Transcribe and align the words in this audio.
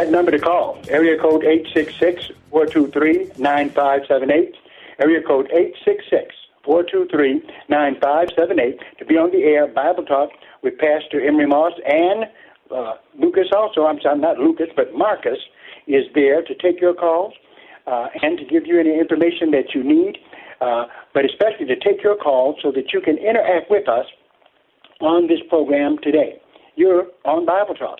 That 0.00 0.10
number 0.10 0.30
to 0.30 0.38
call, 0.38 0.78
area 0.88 1.20
code 1.20 1.42
866-423-9578, 2.50 4.54
area 4.98 5.20
code 5.20 5.52
866-423-9578 6.64 8.80
to 8.98 9.04
be 9.04 9.18
on 9.18 9.30
the 9.30 9.42
air, 9.42 9.66
Bible 9.66 10.06
Talk 10.06 10.30
with 10.62 10.78
Pastor 10.78 11.20
Emery 11.20 11.46
Moss 11.46 11.74
and 11.84 12.24
uh, 12.74 12.94
Lucas 13.18 13.48
also, 13.54 13.84
I'm 13.84 14.00
sorry, 14.00 14.20
not 14.20 14.38
Lucas, 14.38 14.68
but 14.74 14.94
Marcus 14.94 15.36
is 15.86 16.06
there 16.14 16.40
to 16.44 16.54
take 16.54 16.80
your 16.80 16.94
calls 16.94 17.34
uh, 17.86 18.06
and 18.22 18.38
to 18.38 18.46
give 18.46 18.66
you 18.66 18.80
any 18.80 18.98
information 18.98 19.50
that 19.50 19.74
you 19.74 19.84
need, 19.84 20.16
uh, 20.62 20.86
but 21.12 21.26
especially 21.26 21.66
to 21.66 21.76
take 21.76 22.02
your 22.02 22.16
calls 22.16 22.56
so 22.62 22.72
that 22.72 22.94
you 22.94 23.02
can 23.02 23.18
interact 23.18 23.70
with 23.70 23.86
us 23.86 24.06
on 25.02 25.28
this 25.28 25.40
program 25.50 25.98
today. 26.02 26.40
You're 26.74 27.08
on 27.26 27.44
Bible 27.44 27.74
Talk. 27.74 27.98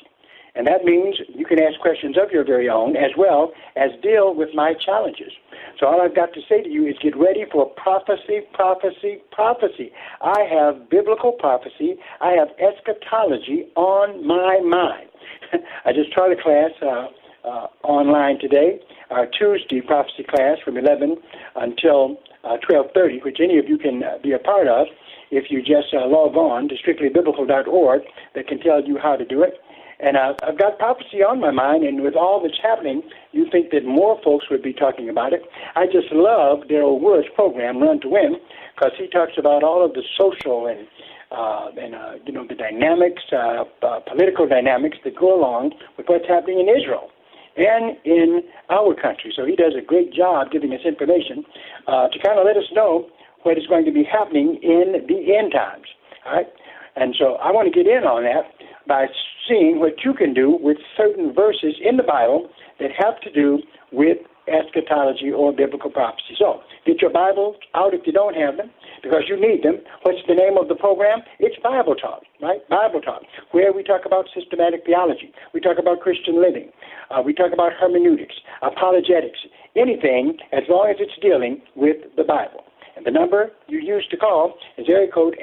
And 0.54 0.66
that 0.66 0.84
means 0.84 1.16
you 1.28 1.46
can 1.46 1.62
ask 1.62 1.78
questions 1.80 2.16
of 2.16 2.30
your 2.30 2.44
very 2.44 2.68
own 2.68 2.96
as 2.96 3.12
well 3.16 3.52
as 3.76 3.90
deal 4.02 4.34
with 4.34 4.48
my 4.54 4.74
challenges. 4.74 5.32
So 5.78 5.86
all 5.86 6.00
I've 6.00 6.14
got 6.14 6.32
to 6.34 6.40
say 6.48 6.62
to 6.62 6.68
you 6.68 6.86
is 6.86 6.96
get 7.00 7.16
ready 7.16 7.44
for 7.50 7.66
prophecy, 7.66 8.40
prophecy, 8.52 9.22
prophecy. 9.30 9.92
I 10.20 10.42
have 10.50 10.90
biblical 10.90 11.32
prophecy. 11.32 11.96
I 12.20 12.32
have 12.32 12.48
eschatology 12.58 13.68
on 13.76 14.26
my 14.26 14.60
mind. 14.60 15.08
I 15.84 15.92
just 15.92 16.12
taught 16.14 16.32
a 16.32 16.42
class 16.42 16.70
uh, 16.82 17.06
uh, 17.44 17.66
online 17.82 18.38
today, 18.38 18.80
our 19.10 19.26
Tuesday 19.26 19.80
prophecy 19.80 20.24
class 20.28 20.58
from 20.64 20.76
11 20.76 21.16
until 21.56 22.18
uh, 22.44 22.56
12:30, 22.68 23.24
which 23.24 23.38
any 23.40 23.58
of 23.58 23.68
you 23.68 23.78
can 23.78 24.02
uh, 24.02 24.18
be 24.22 24.32
a 24.32 24.38
part 24.38 24.68
of 24.68 24.86
if 25.30 25.50
you 25.50 25.62
just 25.62 25.94
uh, 25.94 26.06
log 26.06 26.36
on 26.36 26.68
to 26.68 26.74
strictlybiblical.org. 26.74 28.02
That 28.34 28.46
can 28.46 28.60
tell 28.60 28.82
you 28.82 28.98
how 28.98 29.16
to 29.16 29.24
do 29.24 29.42
it. 29.42 29.60
And 30.02 30.16
uh, 30.16 30.32
I've 30.42 30.58
got 30.58 30.78
prophecy 30.78 31.22
on 31.22 31.40
my 31.40 31.50
mind, 31.50 31.84
and 31.84 32.00
with 32.02 32.16
all 32.16 32.40
that's 32.42 32.58
happening, 32.62 33.02
you 33.32 33.46
think 33.52 33.70
that 33.70 33.84
more 33.84 34.18
folks 34.24 34.46
would 34.50 34.62
be 34.62 34.72
talking 34.72 35.10
about 35.10 35.34
it. 35.34 35.42
I 35.76 35.84
just 35.86 36.10
love 36.10 36.60
Daryl 36.70 36.98
Wood's 36.98 37.28
program, 37.34 37.82
Run 37.82 38.00
to 38.00 38.08
Win, 38.08 38.36
because 38.74 38.92
he 38.96 39.08
talks 39.08 39.32
about 39.36 39.62
all 39.62 39.84
of 39.84 39.92
the 39.92 40.02
social 40.18 40.66
and 40.66 40.86
uh, 41.30 41.70
and 41.78 41.94
uh, 41.94 42.12
you 42.26 42.32
know 42.32 42.44
the 42.48 42.56
dynamics, 42.56 43.22
uh, 43.32 43.64
uh, 43.86 44.00
political 44.00 44.48
dynamics 44.48 44.98
that 45.04 45.14
go 45.16 45.38
along 45.38 45.72
with 45.96 46.06
what's 46.08 46.26
happening 46.26 46.58
in 46.58 46.68
Israel 46.68 47.10
and 47.56 47.96
in 48.04 48.42
our 48.68 48.94
country. 48.94 49.32
So 49.36 49.44
he 49.44 49.54
does 49.54 49.74
a 49.78 49.84
great 49.84 50.12
job 50.12 50.50
giving 50.50 50.72
us 50.72 50.80
information 50.84 51.44
uh, 51.86 52.08
to 52.08 52.18
kind 52.18 52.38
of 52.38 52.46
let 52.46 52.56
us 52.56 52.66
know 52.72 53.06
what 53.42 53.58
is 53.58 53.66
going 53.66 53.84
to 53.84 53.92
be 53.92 54.02
happening 54.02 54.58
in 54.62 55.06
the 55.06 55.36
end 55.36 55.52
times. 55.52 55.86
All 56.26 56.32
right, 56.32 56.48
and 56.96 57.14
so 57.16 57.34
I 57.36 57.52
want 57.52 57.72
to 57.72 57.74
get 57.74 57.86
in 57.86 58.02
on 58.04 58.24
that 58.24 58.50
by 58.90 59.06
seeing 59.46 59.78
what 59.78 60.02
you 60.04 60.12
can 60.12 60.34
do 60.34 60.58
with 60.60 60.76
certain 60.96 61.32
verses 61.32 61.78
in 61.78 61.96
the 61.96 62.02
Bible 62.02 62.50
that 62.80 62.90
have 62.98 63.20
to 63.20 63.30
do 63.30 63.62
with 63.92 64.18
eschatology 64.50 65.30
or 65.30 65.54
biblical 65.54 65.90
prophecy. 65.90 66.34
So, 66.36 66.58
get 66.84 67.00
your 67.00 67.14
Bibles 67.14 67.54
out 67.76 67.94
if 67.94 68.02
you 68.04 68.12
don't 68.12 68.34
have 68.34 68.56
them, 68.56 68.68
because 69.00 69.30
you 69.30 69.38
need 69.38 69.62
them. 69.62 69.78
What's 70.02 70.18
the 70.26 70.34
name 70.34 70.58
of 70.58 70.66
the 70.66 70.74
program? 70.74 71.20
It's 71.38 71.54
Bible 71.62 71.94
Talk, 71.94 72.22
right? 72.42 72.58
Bible 72.68 73.00
Talk, 73.00 73.22
where 73.52 73.72
we 73.72 73.84
talk 73.84 74.02
about 74.06 74.26
systematic 74.34 74.82
theology, 74.84 75.30
we 75.54 75.60
talk 75.60 75.78
about 75.78 76.00
Christian 76.00 76.42
living, 76.42 76.70
uh, 77.14 77.22
we 77.22 77.32
talk 77.32 77.52
about 77.52 77.70
hermeneutics, 77.78 78.34
apologetics, 78.62 79.38
anything 79.76 80.36
as 80.50 80.64
long 80.68 80.90
as 80.90 80.96
it's 80.98 81.14
dealing 81.22 81.62
with 81.76 81.98
the 82.16 82.24
Bible. 82.24 82.64
And 83.00 83.06
the 83.06 83.12
number 83.18 83.50
you 83.66 83.78
use 83.78 84.06
to 84.10 84.18
call 84.18 84.58
is 84.76 84.86
area 84.86 85.10
code 85.10 85.34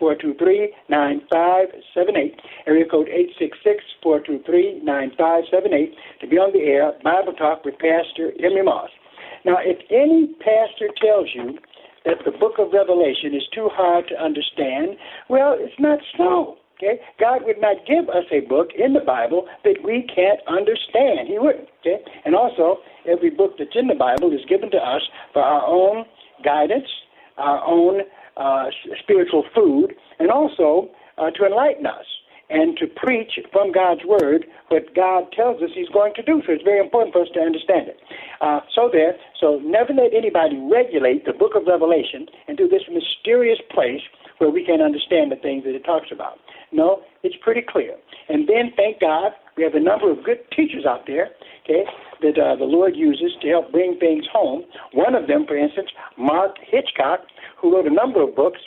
866-423-9578. 0.00 2.38
Area 2.68 2.84
code 2.88 3.08
866-423-9578 4.04 5.92
to 6.20 6.28
be 6.28 6.38
on 6.38 6.52
the 6.52 6.60
air, 6.60 6.92
Bible 7.02 7.32
Talk 7.32 7.64
with 7.64 7.76
Pastor 7.78 8.30
Emery 8.38 8.62
Moss. 8.62 8.90
Now, 9.44 9.56
if 9.58 9.78
any 9.90 10.28
pastor 10.38 10.88
tells 11.02 11.34
you 11.34 11.58
that 12.04 12.18
the 12.24 12.30
book 12.30 12.60
of 12.60 12.72
Revelation 12.72 13.34
is 13.34 13.42
too 13.52 13.68
hard 13.72 14.06
to 14.08 14.22
understand, 14.22 14.96
well, 15.28 15.56
it's 15.58 15.80
not 15.80 15.98
so. 16.16 16.58
Okay? 16.78 17.00
God 17.18 17.42
would 17.42 17.60
not 17.60 17.84
give 17.88 18.08
us 18.08 18.26
a 18.30 18.38
book 18.46 18.72
in 18.78 18.92
the 18.92 19.00
Bible 19.00 19.48
that 19.64 19.82
we 19.82 20.02
can't 20.14 20.38
understand. 20.46 21.26
He 21.26 21.40
wouldn't. 21.40 21.68
Okay? 21.80 22.04
And 22.24 22.36
also, 22.36 22.78
every 23.04 23.30
book 23.30 23.58
that's 23.58 23.74
in 23.74 23.88
the 23.88 23.96
Bible 23.96 24.32
is 24.32 24.44
given 24.48 24.70
to 24.70 24.78
us 24.78 25.02
for 25.32 25.42
our 25.42 25.66
own 25.66 26.06
guidance, 26.42 26.88
our 27.38 27.64
own 27.66 28.02
uh, 28.36 28.66
spiritual 29.02 29.44
food, 29.54 29.94
and 30.18 30.30
also 30.30 30.90
uh, 31.18 31.30
to 31.30 31.44
enlighten 31.46 31.86
us 31.86 32.06
and 32.50 32.76
to 32.76 32.86
preach 32.86 33.40
from 33.50 33.72
God's 33.72 34.04
Word 34.04 34.44
what 34.68 34.94
God 34.94 35.32
tells 35.32 35.62
us 35.62 35.70
He's 35.74 35.88
going 35.88 36.12
to 36.14 36.22
do. 36.22 36.42
So 36.46 36.52
it's 36.52 36.62
very 36.62 36.80
important 36.80 37.14
for 37.14 37.22
us 37.22 37.28
to 37.34 37.40
understand 37.40 37.88
it. 37.88 37.98
Uh, 38.40 38.60
so 38.74 38.90
there, 38.92 39.16
so 39.40 39.58
never 39.64 39.92
let 39.94 40.12
anybody 40.12 40.60
regulate 40.60 41.24
the 41.24 41.32
book 41.32 41.52
of 41.56 41.64
Revelation 41.66 42.26
into 42.48 42.68
this 42.68 42.82
mysterious 42.92 43.58
place 43.72 44.02
where 44.38 44.50
we 44.50 44.64
can't 44.64 44.82
understand 44.82 45.32
the 45.32 45.36
things 45.36 45.64
that 45.64 45.74
it 45.74 45.84
talks 45.84 46.12
about. 46.12 46.38
No, 46.72 47.02
it's 47.22 47.36
pretty 47.42 47.62
clear. 47.68 47.94
And 48.28 48.48
then, 48.48 48.72
thank 48.76 49.00
God, 49.00 49.32
we 49.56 49.62
have 49.64 49.74
a 49.74 49.80
number 49.80 50.10
of 50.10 50.24
good 50.24 50.38
teachers 50.56 50.84
out 50.88 51.06
there, 51.06 51.28
okay, 51.64 51.84
that 52.22 52.38
uh, 52.38 52.56
the 52.56 52.64
Lord 52.64 52.96
uses 52.96 53.32
to 53.42 53.48
help 53.48 53.70
bring 53.70 53.98
things 53.98 54.24
home. 54.32 54.64
One 54.92 55.14
of 55.14 55.26
them, 55.26 55.44
for 55.46 55.56
instance, 55.56 55.88
Mark 56.16 56.56
Hitchcock, 56.66 57.20
who 57.60 57.74
wrote 57.74 57.86
a 57.86 57.94
number 57.94 58.22
of 58.22 58.34
books 58.34 58.58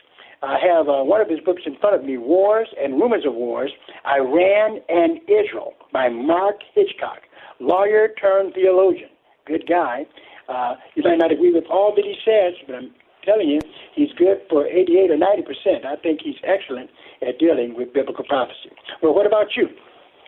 I 0.45 0.57
have 0.61 0.87
uh, 0.87 1.03
one 1.03 1.21
of 1.21 1.29
his 1.29 1.39
books 1.39 1.63
in 1.65 1.75
front 1.77 1.95
of 1.95 2.03
me, 2.03 2.17
Wars 2.17 2.67
and 2.79 2.93
Rumors 2.93 3.25
of 3.25 3.33
Wars, 3.33 3.71
Iran 4.05 4.79
and 4.89 5.19
Israel, 5.23 5.73
by 5.91 6.09
Mark 6.09 6.57
Hitchcock, 6.75 7.19
lawyer 7.59 8.09
turned 8.21 8.53
theologian. 8.53 9.09
Good 9.47 9.65
guy. 9.67 10.05
Uh, 10.47 10.75
you 10.93 11.03
might 11.03 11.17
not 11.17 11.31
agree 11.31 11.53
with 11.53 11.63
all 11.69 11.93
that 11.95 12.05
he 12.05 12.15
says, 12.23 12.53
but 12.67 12.75
I'm 12.75 12.91
telling 13.25 13.49
you, 13.49 13.59
he's 13.93 14.11
good 14.17 14.41
for 14.49 14.67
88 14.67 15.11
or 15.11 15.17
90 15.17 15.43
percent. 15.43 15.85
I 15.85 15.95
think 15.95 16.21
he's 16.23 16.39
excellent 16.43 16.89
at 17.21 17.39
dealing 17.39 17.75
with 17.75 17.93
biblical 17.93 18.23
prophecy. 18.25 18.71
Well, 19.01 19.13
what 19.13 19.25
about 19.25 19.55
you? 19.55 19.67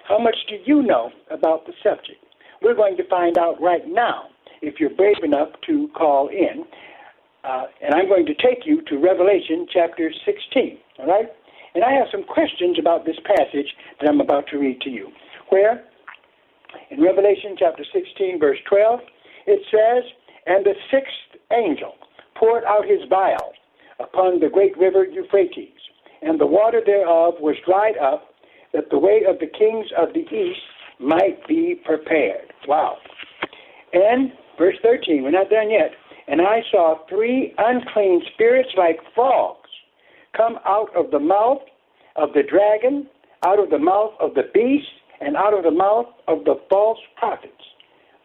How 0.08 0.18
much 0.18 0.38
do 0.50 0.56
you 0.66 0.82
know 0.82 1.12
about 1.32 1.66
the 1.66 1.74
subject? 1.84 2.24
We're 2.62 2.76
going 2.76 2.98
to 2.98 3.08
find 3.08 3.38
out 3.38 3.62
right 3.62 3.88
now 3.88 4.30
if 4.62 4.80
you're 4.80 4.90
brave 4.90 5.24
enough 5.24 5.50
to 5.68 5.90
call 5.96 6.30
in. 6.30 6.66
Uh, 7.44 7.66
and 7.82 7.94
I'm 7.94 8.08
going 8.08 8.26
to 8.26 8.34
take 8.34 8.66
you 8.66 8.82
to 8.90 8.98
Revelation 8.98 9.68
chapter 9.72 10.12
16, 10.26 10.78
all 11.00 11.08
right? 11.08 11.28
And 11.76 11.84
I 11.84 11.92
have 11.94 12.08
some 12.12 12.24
questions 12.24 12.78
about 12.80 13.06
this 13.06 13.18
passage 13.24 13.68
that 14.02 14.10
I'm 14.10 14.20
about 14.20 14.48
to 14.48 14.58
read 14.58 14.82
to 14.82 14.90
you. 14.90 15.10
Where? 15.50 15.84
In 16.90 17.02
Revelation 17.02 17.56
chapter 17.58 17.86
16, 17.94 18.40
verse 18.40 18.58
12, 18.70 19.00
it 19.46 19.62
says, 19.72 20.04
And 20.48 20.66
the 20.66 20.74
sixth 20.92 21.40
angel 21.54 21.94
poured 22.40 22.64
out 22.66 22.86
his 22.86 23.02
vial 23.10 23.54
upon 24.00 24.40
the 24.40 24.50
great 24.50 24.78
river 24.78 25.06
Euphrates, 25.06 25.80
and 26.22 26.40
the 26.40 26.46
water 26.46 26.82
thereof 26.86 27.36
was 27.40 27.56
dried 27.66 27.98
up, 27.98 28.30
that 28.74 28.90
the 28.90 29.00
way 29.00 29.22
of 29.28 29.40
the 29.40 29.48
kings 29.48 29.88
of 29.98 30.14
the 30.14 30.22
east 30.36 30.60
might 31.00 31.46
be 31.48 31.76
prepared. 31.86 32.54
Wow. 32.68 32.98
And 33.94 34.32
verse 34.58 34.76
13, 34.84 35.24
we're 35.24 35.32
not 35.32 35.50
done 35.50 35.70
yet. 35.70 35.92
And 36.28 36.42
I 36.42 36.62
saw 36.72 36.98
three 37.08 37.54
unclean 37.58 38.22
spirits 38.34 38.70
like 38.78 39.00
frogs 39.16 39.70
come 40.36 40.58
out 40.66 40.90
of 40.96 41.12
the 41.12 41.20
mouth 41.20 41.62
of 42.16 42.34
the 42.34 42.44
dragon, 42.44 43.08
out 43.46 43.60
of 43.60 43.70
the 43.70 43.80
mouth 43.80 44.12
of 44.20 44.34
the 44.34 44.50
beast, 44.54 44.88
and 45.22 45.36
out 45.36 45.54
of 45.54 45.64
the 45.64 45.72
mouth 45.72 46.08
of 46.28 46.44
the 46.44 46.56
false 46.70 47.00
prophets. 47.16 47.54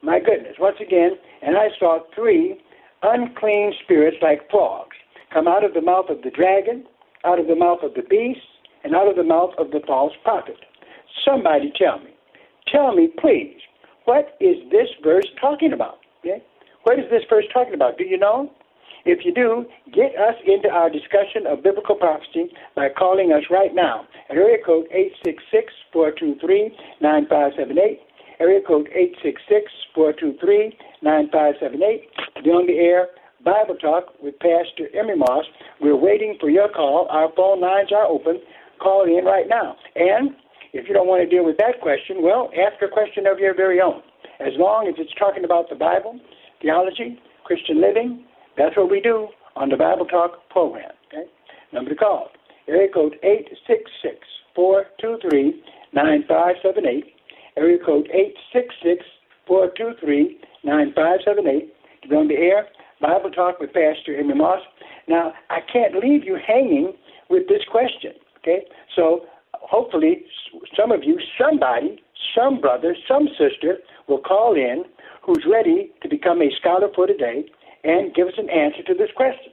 My 0.03 0.19
goodness, 0.19 0.57
once 0.59 0.79
again, 0.81 1.13
and 1.43 1.57
I 1.57 1.69
saw 1.79 2.01
three 2.15 2.61
unclean 3.03 3.73
spirits 3.83 4.19
like 4.23 4.49
frogs 4.51 4.97
come 5.33 5.49
out 5.49 5.65
of 5.65 5.75
the 5.75 5.81
mouth 5.81 6.07
of 6.09 6.23
the 6.23 6.31
dragon, 6.31 6.85
out 7.25 7.39
of 7.39 7.47
the 7.47 7.57
mouth 7.57 7.79
of 7.83 7.95
the 7.95 8.03
beast, 8.03 8.41
and 8.85 8.95
out 8.95 9.09
of 9.09 9.17
the 9.17 9.25
mouth 9.25 9.51
of 9.59 9.71
the 9.71 9.81
false 9.87 10.13
prophet. 10.23 10.57
Somebody 11.25 11.73
tell 11.77 11.99
me. 12.01 12.11
Tell 12.71 12.95
me, 12.95 13.09
please, 13.21 13.57
what 14.05 14.37
is 14.41 14.57
this 14.71 14.89
verse 15.03 15.27
talking 15.41 15.73
about? 15.73 15.99
Okay? 16.21 16.43
What 16.85 16.99
is 16.99 17.07
this 17.11 17.23
verse 17.29 17.45
talking 17.53 17.75
about? 17.75 17.99
Do 17.99 18.05
you 18.05 18.19
know? 18.19 18.51
If 19.05 19.25
you 19.25 19.35
do, 19.35 19.67
get 19.93 20.17
us 20.17 20.35
into 20.47 20.69
our 20.69 20.89
discussion 20.89 21.47
of 21.49 21.63
biblical 21.63 21.97
prophecy 21.97 22.53
by 22.77 22.89
calling 22.89 23.33
us 23.33 23.43
right 23.51 23.75
now 23.75 24.07
at 24.31 24.37
area 24.37 24.59
code 24.65 24.87
866-423-9578, 25.93 27.99
area 28.43 28.61
code 28.67 28.89
866-423-9578 29.95 32.03
be 32.43 32.51
on 32.51 32.67
the 32.67 32.75
air 32.75 33.07
Bible 33.45 33.77
Talk 33.77 34.21
with 34.21 34.37
Pastor 34.41 34.89
Emery 34.99 35.17
Moss. 35.17 35.45
We're 35.81 35.97
waiting 35.97 36.37
for 36.41 36.51
your 36.51 36.69
call. 36.69 37.07
Our 37.09 37.31
phone 37.37 37.61
lines 37.61 37.93
are 37.93 38.05
open. 38.05 38.41
Call 38.81 39.05
in 39.05 39.25
right 39.25 39.49
now. 39.49 39.77
And 39.95 40.35
if 40.73 40.89
you 40.89 40.95
don't 40.95 41.07
want 41.07 41.23
to 41.23 41.31
deal 41.31 41.45
with 41.45 41.57
that 41.59 41.81
question, 41.81 42.21
well, 42.23 42.51
ask 42.59 42.83
a 42.83 42.89
question 42.89 43.27
of 43.27 43.39
your 43.39 43.55
very 43.55 43.81
own. 43.81 44.03
As 44.41 44.55
long 44.59 44.89
as 44.89 44.95
it's 44.99 45.13
talking 45.19 45.45
about 45.45 45.69
the 45.71 45.77
Bible, 45.77 46.19
theology, 46.61 47.21
Christian 47.45 47.81
living, 47.81 48.25
that's 48.57 48.77
what 48.77 48.91
we 48.91 49.01
do 49.01 49.29
on 49.55 49.69
the 49.69 49.77
Bible 49.77 50.07
Talk 50.07 50.49
program. 50.51 50.91
Okay? 51.09 51.27
Number 51.73 51.91
to 51.91 51.97
call. 51.97 52.31
Area 52.69 52.89
code 52.93 53.17
866-423-9578. 54.57 57.05
Area 57.57 57.79
code 57.85 58.09
866-423-9578. 59.49 61.69
To 62.03 62.09
be 62.09 62.17
on 62.17 62.29
the 62.29 62.35
air, 62.35 62.67
Bible 63.01 63.31
Talk 63.31 63.61
with 63.61 63.73
Pastor 63.73 64.19
Emery 64.19 64.35
Moss. 64.35 64.61
Now, 65.09 65.33
I 65.51 65.61
can't 65.73 65.95
leave 65.95 66.25
you 66.25 66.37
hanging 66.47 66.93
with 67.29 67.49
this 67.49 67.63
question. 67.71 68.13
Okay? 68.39 68.65
So 68.97 69.27
hopefully 69.53 70.25
some 70.77 70.93
of 70.93 71.05
you, 71.05 71.19
somebody, 71.39 72.03
some 72.37 72.61
brother, 72.61 72.97
some 73.09 73.29
sister 73.39 73.79
will 74.09 74.21
call 74.21 74.55
in 74.55 74.85
who's 75.23 75.45
ready 75.51 75.91
to 76.03 76.09
become 76.09 76.43
a 76.43 76.51
scholar 76.61 76.89
for 76.95 77.07
today 77.07 77.45
and 77.85 78.15
give 78.15 78.29
us 78.29 78.35
an 78.39 78.51
answer 78.51 78.83
to 78.87 78.95
this 78.95 79.11
question. 79.17 79.53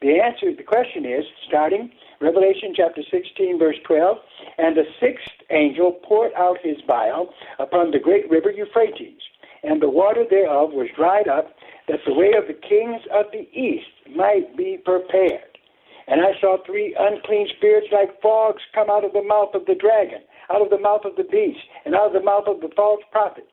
The 0.00 0.20
answer 0.20 0.50
to 0.50 0.56
the 0.56 0.62
question 0.62 1.04
is 1.04 1.24
starting 1.48 1.90
Revelation 2.22 2.72
chapter 2.76 3.02
16, 3.10 3.58
verse 3.58 3.74
12, 3.84 4.16
and 4.58 4.76
the 4.76 4.84
sixth 5.00 5.26
angel 5.50 5.98
poured 6.06 6.30
out 6.38 6.56
his 6.62 6.76
vial 6.86 7.34
upon 7.58 7.90
the 7.90 7.98
great 7.98 8.30
river 8.30 8.52
Euphrates, 8.52 9.18
and 9.64 9.82
the 9.82 9.90
water 9.90 10.22
thereof 10.30 10.70
was 10.70 10.86
dried 10.94 11.26
up, 11.26 11.56
that 11.88 11.98
the 12.06 12.14
way 12.14 12.30
of 12.38 12.46
the 12.46 12.54
kings 12.54 13.02
of 13.12 13.26
the 13.32 13.50
east 13.50 13.90
might 14.14 14.56
be 14.56 14.78
prepared. 14.84 15.58
And 16.06 16.20
I 16.20 16.38
saw 16.40 16.58
three 16.64 16.94
unclean 16.96 17.48
spirits 17.56 17.88
like 17.90 18.20
frogs 18.20 18.62
come 18.72 18.88
out 18.88 19.04
of 19.04 19.12
the 19.12 19.24
mouth 19.24 19.50
of 19.54 19.66
the 19.66 19.74
dragon, 19.74 20.22
out 20.48 20.62
of 20.62 20.70
the 20.70 20.78
mouth 20.78 21.02
of 21.04 21.16
the 21.16 21.24
beast, 21.24 21.58
and 21.84 21.96
out 21.96 22.06
of 22.06 22.12
the 22.12 22.22
mouth 22.22 22.44
of 22.46 22.60
the 22.60 22.70
false 22.76 23.02
prophet. 23.10 23.48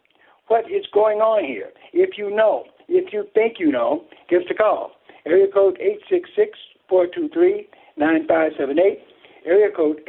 What 0.47 0.69
is 0.69 0.85
going 0.93 1.21
on 1.21 1.43
here? 1.43 1.71
If 1.91 2.19
you 2.19 2.29
know, 2.29 2.65
if 2.87 3.11
you 3.13 3.25
think 3.33 3.55
you 3.57 3.71
know, 3.71 4.05
give 4.29 4.41
us 4.41 4.47
a 4.51 4.53
call. 4.53 4.91
Area 5.25 5.47
code 5.51 5.79
866-423-9578. 7.99 8.97
Area 9.45 9.71
code 9.75 10.01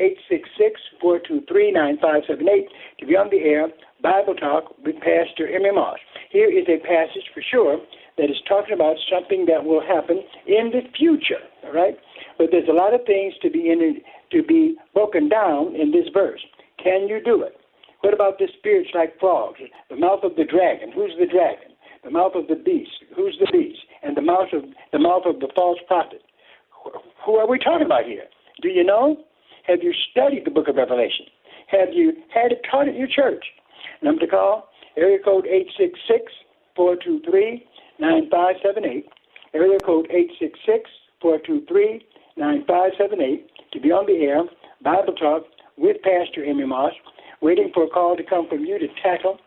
866-423-9578 1.03 2.69
to 2.99 3.07
be 3.07 3.17
on 3.17 3.31
the 3.31 3.39
air, 3.39 3.69
Bible 4.03 4.35
Talk 4.35 4.75
with 4.85 4.97
Pastor 4.97 5.47
Emery 5.47 5.73
Moss. 5.73 5.99
Here 6.31 6.51
is 6.51 6.67
a 6.69 6.79
passage 6.81 7.31
for 7.33 7.43
sure 7.49 7.79
that 8.19 8.29
is 8.29 8.43
talking 8.49 8.75
about 8.75 8.97
something 9.11 9.47
that 9.47 9.65
will 9.65 9.81
happen 9.81 10.23
in 10.47 10.73
the 10.73 10.83
future, 10.97 11.41
all 11.65 11.73
right? 11.73 11.97
But 12.39 12.49
there's 12.51 12.69
a 12.69 12.73
lot 12.73 12.93
of 12.93 13.07
things 13.07 13.35
to 13.43 13.51
be 13.51 13.71
in 13.71 14.03
to 14.33 14.43
be 14.43 14.77
broken 14.95 15.29
down 15.29 15.75
in 15.75 15.91
this 15.93 16.09
verse. 16.13 16.41
Can 16.83 17.09
you 17.09 17.21
do 17.23 17.43
it? 17.43 17.57
What 18.01 18.15
about 18.15 18.39
the 18.39 18.49
spirits 18.59 18.91
like 18.95 19.19
frogs? 19.21 19.61
The 19.89 19.97
mouth 19.97 20.25
of 20.25 20.37
the 20.37 20.45
dragon. 20.45 20.93
Who's 20.93 21.13
the 21.19 21.27
dragon? 21.27 21.77
The 22.03 22.11
mouth 22.11 22.33
of 22.35 22.47
the 22.49 22.57
beast. 22.57 23.05
Who's 23.15 23.37
the 23.39 23.51
beast? 23.53 23.81
And 24.03 24.17
the 24.17 24.23
mouth 24.23 24.53
of 24.53 24.65
the 24.93 24.99
mouth 24.99 25.27
of 25.27 25.41
the 25.41 25.49
false 25.55 25.79
prophet. 25.87 26.23
Who 27.25 27.37
are 27.37 27.49
we 27.49 27.59
talking 27.59 27.87
about 27.87 28.05
here? 28.07 28.25
Do 28.63 28.69
you 28.69 28.85
know? 28.85 29.17
Have 29.67 29.83
you 29.83 29.93
studied 30.11 30.45
the 30.45 30.51
book 30.51 30.69
of 30.69 30.77
Revelation? 30.77 31.27
Have 31.69 31.89
you 31.93 32.13
had 32.33 32.53
it 32.53 32.61
taught 32.71 32.89
at 32.89 32.97
your 32.97 33.09
church? 33.09 33.45
Number 34.03 34.21
to 34.23 34.27
call, 34.27 34.69
area 34.97 35.19
code 35.25 35.47
866-423-9578. 36.77 39.05
Area 39.55 39.79
code 39.85 40.09
866-423-9578. 41.23 42.01
to 43.73 43.81
be 43.81 43.93
on 43.93 44.07
the 44.07 44.25
air, 44.25 44.43
Bible 44.83 45.13
Talk 45.15 45.45
with 45.77 45.97
Pastor 46.03 46.45
Emery 46.45 46.67
Moss, 46.67 46.93
waiting 47.41 47.71
for 47.73 47.85
a 47.85 47.89
call 47.89 48.17
to 48.17 48.23
come 48.25 48.49
from 48.49 48.65
you 48.65 48.79
to 48.79 48.87
tackle 49.03 49.39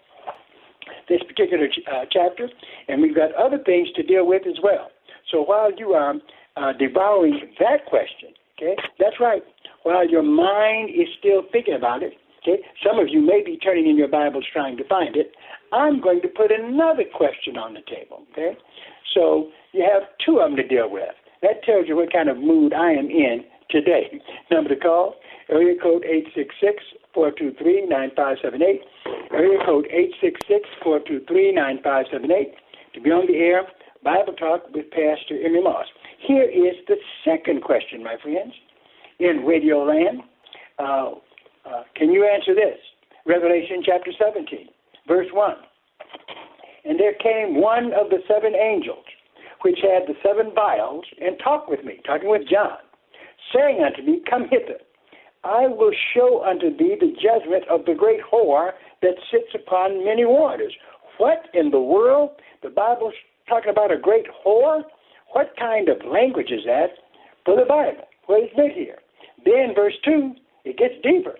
this 1.10 1.22
particular 1.28 1.68
ch- 1.68 1.82
uh, 1.92 2.06
chapter. 2.12 2.50
And 2.88 3.02
we've 3.02 3.16
got 3.16 3.34
other 3.36 3.58
things 3.66 3.90
to 3.96 4.04
deal 4.04 4.26
with 4.26 4.44
as 4.48 4.56
well. 4.64 4.90
So 5.32 5.44
while 5.44 5.72
you 5.74 5.94
are 5.94 6.14
uh, 6.56 6.74
devouring 6.74 7.40
that 7.60 7.86
question, 7.88 8.30
okay, 8.58 8.76
that's 9.00 9.20
right, 9.20 9.44
while 9.84 10.08
your 10.08 10.24
mind 10.24 10.90
is 10.90 11.08
still 11.20 11.44
thinking 11.52 11.76
about 11.76 12.04
it, 12.04 12.14
okay, 12.42 12.62
some 12.86 13.00
of 13.00 13.08
you 13.10 13.22
may 13.22 13.42
be 13.44 13.58
turning 13.58 13.90
in 13.90 13.98
your 13.98 14.08
Bibles 14.08 14.46
trying 14.52 14.78
to 14.78 14.88
find 14.88 15.16
it. 15.16 15.34
I'm 15.72 16.00
going 16.02 16.22
to 16.22 16.28
put 16.28 16.52
another 16.52 17.04
question 17.14 17.58
on 17.58 17.74
the 17.74 17.82
table, 17.82 18.24
okay? 18.32 18.56
So 19.14 19.50
you 19.72 19.84
have 19.92 20.04
two 20.24 20.40
of 20.40 20.52
them 20.52 20.58
to 20.58 20.68
deal 20.68 20.90
with. 20.90 21.16
That 21.42 21.64
tells 21.64 21.88
you 21.88 21.96
what 21.96 22.14
kind 22.14 22.30
of 22.30 22.38
mood 22.38 22.74
I 22.74 22.92
am 22.92 23.10
in 23.10 23.44
today. 23.70 24.22
Number 24.52 24.70
to 24.70 24.76
call, 24.76 25.16
area 25.50 25.76
code 25.82 26.06
866-423-9578. 27.16 28.80
Area 29.32 29.60
code 29.66 29.88
866-423-9578. 30.86 32.54
To 32.94 33.02
be 33.02 33.10
on 33.10 33.26
the 33.28 33.38
air, 33.38 33.68
Bible 34.04 34.34
Talk 34.34 34.70
with 34.74 34.90
Pastor 34.92 35.36
Emery 35.44 35.64
Moss. 35.64 35.88
Here 36.28 36.44
is 36.44 36.76
the 36.88 36.96
second 37.26 37.64
question, 37.64 38.04
my 38.04 38.16
friends, 38.22 38.54
in 39.20 39.46
Radio 39.46 39.84
Land. 39.84 40.22
Uh, 40.80 41.12
uh, 41.66 41.84
can 41.96 42.12
you 42.12 42.28
answer 42.28 42.56
this? 42.56 42.78
Revelation 43.26 43.84
chapter 43.86 44.12
17, 44.18 44.70
verse 45.08 45.28
1. 45.32 45.56
And 46.86 47.00
there 47.00 47.14
came 47.14 47.62
one 47.62 47.94
of 47.94 48.10
the 48.10 48.20
seven 48.28 48.54
angels 48.56 49.06
which 49.64 49.80
had 49.82 50.04
the 50.08 50.16
seven 50.22 50.52
vials, 50.54 51.06
and 51.22 51.40
talked 51.42 51.70
with 51.70 51.84
me, 51.84 52.00
talking 52.06 52.30
with 52.30 52.48
John, 52.50 52.78
saying 53.54 53.82
unto 53.84 54.04
me, 54.04 54.22
Come 54.30 54.48
hither. 54.50 54.80
I 55.44 55.68
will 55.68 55.92
show 56.14 56.44
unto 56.46 56.70
thee 56.70 56.96
the 57.00 57.14
judgment 57.16 57.64
of 57.70 57.86
the 57.86 57.94
great 57.94 58.20
whore 58.22 58.72
that 59.02 59.16
sits 59.32 59.56
upon 59.56 60.06
many 60.06 60.26
waters. 60.26 60.74
What 61.18 61.48
in 61.54 61.72
the 61.72 61.80
world? 61.80 62.32
The 62.62 62.70
Bible's 62.70 63.14
talking 63.48 63.72
about 63.72 63.92
a 63.92 63.98
great 63.98 64.26
whore? 64.46 64.84
What 65.34 65.54
kind 65.60 65.90
of 65.90 65.98
language 66.06 66.52
is 66.52 66.66
that 66.66 66.98
for 67.46 67.56
the 67.56 67.66
Bible? 67.66 68.08
what 68.28 68.44
is 68.44 68.50
meant 68.56 68.74
here. 68.74 69.00
Then, 69.46 69.76
verse 69.76 69.96
2, 70.06 70.34
it 70.66 70.78
gets 70.78 70.96
deeper. 71.04 71.36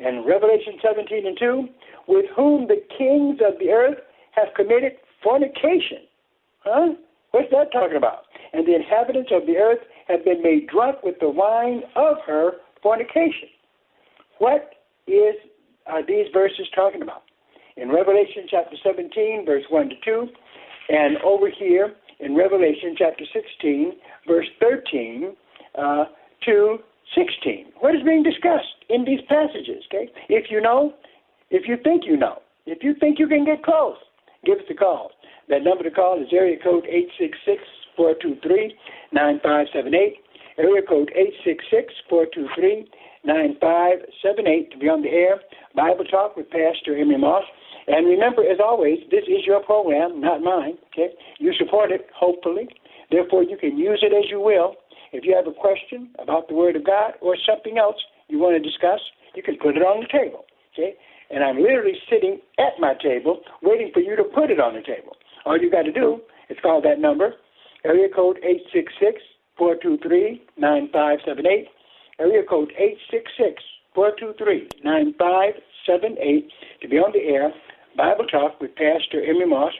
In 0.00 0.24
Revelation 0.26 0.74
17 0.82 1.26
and 1.26 1.38
2, 1.38 1.68
with 2.06 2.26
whom 2.36 2.68
the 2.68 2.82
kings 2.96 3.40
of 3.44 3.58
the 3.58 3.70
earth 3.70 3.98
have 4.32 4.48
committed 4.54 4.92
fornication. 5.22 6.06
Huh? 6.60 6.94
What's 7.32 7.50
that 7.50 7.72
talking 7.72 7.96
about? 7.96 8.24
And 8.52 8.66
the 8.66 8.74
inhabitants 8.74 9.30
of 9.32 9.46
the 9.46 9.56
earth 9.56 9.80
have 10.06 10.24
been 10.24 10.42
made 10.42 10.68
drunk 10.68 11.02
with 11.02 11.16
the 11.20 11.28
wine 11.28 11.82
of 11.96 12.16
her 12.26 12.52
fornication. 12.82 13.48
What 14.38 14.70
is 15.06 15.34
are 15.86 16.04
these 16.04 16.26
verses 16.32 16.66
talking 16.74 17.02
about? 17.02 17.22
In 17.76 17.90
Revelation 17.90 18.46
chapter 18.48 18.76
17, 18.82 19.44
verse 19.46 19.64
1 19.70 19.88
to 19.88 19.94
2, 20.04 20.28
and 20.90 21.16
over 21.24 21.48
here 21.50 21.94
in 22.20 22.34
Revelation 22.34 22.94
chapter 22.96 23.24
16, 23.32 23.92
verse 24.26 24.46
13 24.60 25.34
uh, 25.78 26.04
to 26.44 26.78
16. 27.14 27.66
What 27.80 27.94
is 27.94 28.02
being 28.02 28.22
discussed 28.22 28.84
in 28.88 29.04
these 29.04 29.20
passages? 29.28 29.84
Okay, 29.86 30.10
if 30.28 30.50
you 30.50 30.60
know, 30.60 30.94
if 31.50 31.68
you 31.68 31.76
think 31.82 32.04
you 32.04 32.16
know, 32.16 32.42
if 32.66 32.82
you 32.82 32.94
think 32.98 33.18
you 33.18 33.28
can 33.28 33.44
get 33.44 33.62
close, 33.62 33.96
give 34.44 34.58
us 34.58 34.64
a 34.70 34.74
call. 34.74 35.10
That 35.48 35.62
number 35.64 35.82
to 35.84 35.90
call 35.90 36.20
is 36.20 36.28
area 36.32 36.56
code 36.62 36.84
866 36.84 37.62
423 37.96 38.74
9578. 39.12 40.16
Area 40.58 40.82
code 40.82 41.10
866 41.14 41.94
423 42.10 42.90
9578 43.24 44.72
to 44.72 44.78
be 44.78 44.88
on 44.88 45.02
the 45.02 45.08
air. 45.08 45.40
Bible 45.74 46.04
Talk 46.04 46.36
with 46.36 46.50
Pastor 46.50 46.96
Emery 46.98 47.18
Moss. 47.18 47.44
And 47.88 48.06
remember, 48.06 48.44
as 48.44 48.58
always, 48.62 48.98
this 49.10 49.24
is 49.24 49.46
your 49.46 49.62
program, 49.64 50.20
not 50.20 50.42
mine. 50.42 50.76
Okay, 50.92 51.14
you 51.38 51.52
support 51.58 51.90
it, 51.90 52.06
hopefully. 52.14 52.68
Therefore, 53.10 53.42
you 53.42 53.56
can 53.56 53.78
use 53.78 54.00
it 54.02 54.12
as 54.12 54.30
you 54.30 54.40
will. 54.40 54.76
If 55.12 55.24
you 55.24 55.34
have 55.34 55.46
a 55.46 55.56
question 55.56 56.10
about 56.18 56.48
the 56.48 56.54
Word 56.54 56.76
of 56.76 56.84
God 56.84 57.14
or 57.22 57.34
something 57.48 57.78
else 57.78 57.96
you 58.28 58.38
want 58.38 58.62
to 58.62 58.62
discuss, 58.62 59.00
you 59.34 59.42
can 59.42 59.56
put 59.56 59.76
it 59.76 59.80
on 59.80 60.04
the 60.04 60.08
table. 60.12 60.44
Okay, 60.74 60.96
and 61.30 61.42
I'm 61.42 61.56
literally 61.56 61.96
sitting 62.10 62.40
at 62.58 62.78
my 62.78 62.92
table 63.02 63.40
waiting 63.62 63.90
for 63.94 64.00
you 64.00 64.16
to 64.16 64.24
put 64.24 64.50
it 64.50 64.60
on 64.60 64.74
the 64.74 64.82
table. 64.82 65.16
All 65.46 65.58
you 65.58 65.70
got 65.70 65.82
to 65.82 65.92
do 65.92 66.20
is 66.50 66.58
call 66.60 66.82
that 66.82 67.00
number, 67.00 67.34
area 67.86 68.08
code 68.14 68.36
866 68.44 69.16
423 69.56 70.42
9578. 70.58 71.68
Area 72.20 72.42
code 72.44 72.70
866 72.76 73.62
423 73.94 74.68
9578 74.84 76.50
to 76.82 76.88
be 76.88 76.96
on 76.96 77.12
the 77.12 77.24
air 77.24 77.50
Bible 77.98 78.26
Talk 78.26 78.60
with 78.60 78.76
Pastor 78.76 79.20
Emery 79.26 79.46
Moss. 79.46 79.72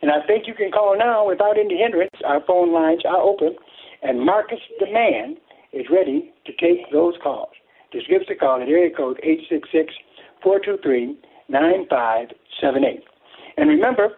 And 0.00 0.10
I 0.10 0.24
think 0.26 0.46
you 0.46 0.54
can 0.54 0.70
call 0.70 0.96
now 0.96 1.26
without 1.26 1.58
any 1.58 1.76
hindrance. 1.76 2.14
Our 2.24 2.40
phone 2.46 2.72
lines 2.72 3.02
are 3.04 3.20
open, 3.20 3.56
and 4.02 4.24
Marcus 4.24 4.60
the 4.78 4.86
man 4.86 5.36
is 5.72 5.86
ready 5.90 6.32
to 6.46 6.52
take 6.52 6.90
those 6.92 7.14
calls. 7.20 7.50
Just 7.92 8.08
give 8.08 8.22
us 8.22 8.28
a 8.30 8.36
call 8.36 8.62
at 8.62 8.68
area 8.68 8.94
code 8.94 9.18
866 9.22 9.92
423 10.42 11.18
9578. 11.48 13.02
And 13.56 13.68
remember, 13.68 14.08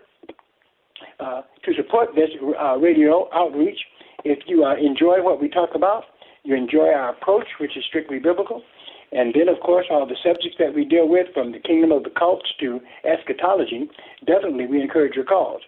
uh, 1.18 1.42
to 1.64 1.72
support 1.74 2.10
this 2.14 2.30
uh, 2.60 2.76
radio 2.76 3.28
outreach, 3.32 3.78
if 4.24 4.40
you 4.46 4.64
uh, 4.64 4.76
enjoy 4.76 5.22
what 5.22 5.40
we 5.40 5.48
talk 5.48 5.70
about, 5.74 6.04
you 6.42 6.54
enjoy 6.54 6.88
our 6.88 7.10
approach, 7.10 7.46
which 7.58 7.76
is 7.76 7.84
strictly 7.88 8.18
biblical, 8.18 8.62
and 9.12 9.32
then, 9.34 9.48
of 9.48 9.60
course, 9.60 9.86
all 9.90 10.06
the 10.06 10.16
subjects 10.22 10.58
that 10.58 10.74
we 10.74 10.84
deal 10.84 11.08
with, 11.08 11.28
from 11.32 11.52
the 11.52 11.60
kingdom 11.60 11.92
of 11.92 12.02
the 12.04 12.10
cults 12.10 12.52
to 12.60 12.80
eschatology, 13.04 13.88
definitely 14.26 14.66
we 14.66 14.80
encourage 14.80 15.14
your 15.14 15.24
calls. 15.24 15.62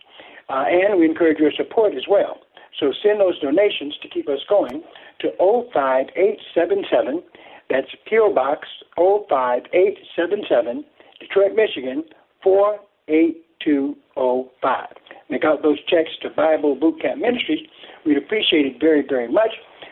Uh, 0.49 0.65
and 0.67 0.99
we 0.99 1.07
encourage 1.07 1.39
your 1.39 1.53
support 1.53 1.95
as 1.95 2.09
well. 2.09 2.39
So 2.81 2.93
send 3.03 3.21
those 3.21 3.39
donations 3.41 3.97
to 4.03 4.09
keep 4.09 4.29
us 4.29 4.41
going 4.49 4.83
to 5.21 5.31
05877. 5.39 7.23
That's 7.71 7.87
P.O. 8.09 8.35
Box 8.35 8.67
05877, 8.97 10.85
Detroit, 11.21 11.55
Michigan 11.55 12.03
48205. 12.43 14.87
Make 15.29 15.45
out 15.45 15.63
those 15.63 15.79
checks 15.85 16.11
to 16.23 16.31
Bible 16.31 16.75
Boot 16.75 17.01
Camp 17.03 17.21
Ministries. 17.21 17.69
We'd 18.07 18.17
appreciate 18.17 18.65
it 18.67 18.81
very, 18.81 19.03
very 19.07 19.31
much. 19.31 19.51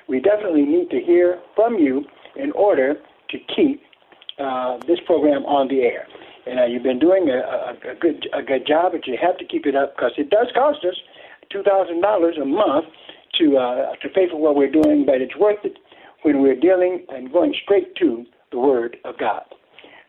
We 0.09 0.21
definitely 0.21 0.63
need 0.63 0.89
to 0.91 1.01
hear 1.01 1.39
from 1.55 1.75
you 1.75 2.07
in 2.37 2.51
order 2.53 2.95
to 3.31 3.39
keep 3.55 3.83
uh, 4.39 4.79
this 4.87 4.99
program 5.07 5.45
on 5.45 5.69
the 5.69 5.81
air. 5.81 6.07
And 6.47 6.61
uh, 6.61 6.65
you've 6.67 6.83
been 6.85 6.99
doing 6.99 7.29
a, 7.29 7.39
a, 7.39 7.93
a 7.93 7.95
good 8.01 8.29
a 8.33 8.43
good 8.43 8.67
job, 8.67 8.93
but 8.93 9.07
you 9.07 9.17
have 9.21 9.37
to 9.39 9.45
keep 9.45 9.67
it 9.67 9.75
up 9.75 9.97
because 9.97 10.13
it 10.17 10.31
does 10.31 10.47
cost 10.55 10.85
us 10.85 10.95
two 11.51 11.63
thousand 11.63 12.01
dollars 12.03 12.37
a 12.41 12.45
month 12.45 12.87
to 13.41 13.57
uh, 13.57 13.97
to 14.03 14.09
pay 14.09 14.29
for 14.31 14.41
what 14.41 14.55
we're 14.57 14.71
doing, 14.71 15.05
but 15.05 15.21
it's 15.21 15.37
worth 15.37 15.65
it 15.65 15.79
when 16.23 16.43
we're 16.43 16.59
dealing 16.59 17.05
and 17.09 17.33
going 17.33 17.55
straight 17.65 17.95
to 17.97 18.25
the 18.53 18.59
Word 18.59 18.97
of 19.05 19.19
God. 19.19 19.43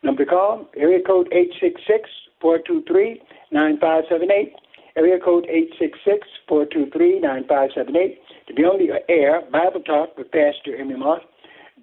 Number 0.02 0.24
to 0.24 0.30
call 0.30 0.68
area 0.76 1.00
code 1.04 1.28
eight 1.32 1.50
six 1.60 1.80
six 1.86 2.08
four 2.40 2.58
two 2.64 2.82
three 2.86 3.20
nine 3.50 3.78
five 3.80 4.04
seven 4.08 4.30
eight. 4.30 4.54
Area 4.96 5.18
code 5.24 5.46
eight 5.50 5.70
six 5.78 5.98
six 6.04 6.26
four 6.48 6.66
two 6.66 6.88
three 6.92 7.20
nine 7.20 7.44
five 7.48 7.70
seven 7.74 7.96
eight 7.96 8.20
to 8.46 8.54
be 8.54 8.62
on 8.62 8.78
the 8.78 9.00
air. 9.12 9.42
Bible 9.50 9.80
talk 9.80 10.16
with 10.16 10.30
Pastor 10.30 10.76
Emery 10.76 10.98
Moss. 10.98 11.20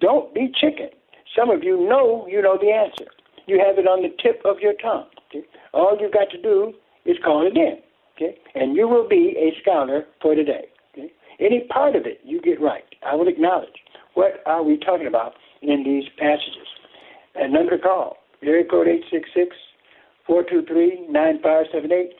Don't 0.00 0.32
be 0.34 0.50
chicken. 0.60 0.88
Some 1.36 1.50
of 1.50 1.62
you 1.62 1.86
know 1.88 2.26
you 2.28 2.40
know 2.40 2.58
the 2.60 2.72
answer. 2.72 3.10
You 3.46 3.62
have 3.64 3.78
it 3.78 3.86
on 3.86 4.02
the 4.02 4.10
tip 4.22 4.40
of 4.44 4.58
your 4.60 4.72
tongue. 4.74 5.06
Okay? 5.28 5.46
All 5.72 5.96
you've 6.00 6.12
got 6.12 6.30
to 6.30 6.40
do 6.40 6.72
is 7.04 7.16
call 7.24 7.46
it 7.46 7.56
in. 7.56 7.78
Okay? 8.16 8.38
And 8.54 8.74
you 8.74 8.88
will 8.88 9.08
be 9.08 9.36
a 9.38 9.52
scholar 9.60 10.04
for 10.20 10.34
today. 10.34 10.66
Okay? 10.92 11.12
Any 11.38 11.60
part 11.70 11.94
of 11.94 12.06
it 12.06 12.20
you 12.24 12.40
get 12.40 12.60
right. 12.60 12.84
I 13.06 13.14
will 13.14 13.28
acknowledge. 13.28 13.76
What 14.14 14.42
are 14.46 14.62
we 14.62 14.78
talking 14.78 15.06
about 15.06 15.34
in 15.62 15.84
these 15.84 16.04
passages? 16.18 16.66
And 17.34 17.52
number 17.52 17.78
call, 17.78 18.16
area 18.42 18.64
code 18.64 18.88
866 18.88 19.54
423 20.26 21.06
9578. 21.12 22.16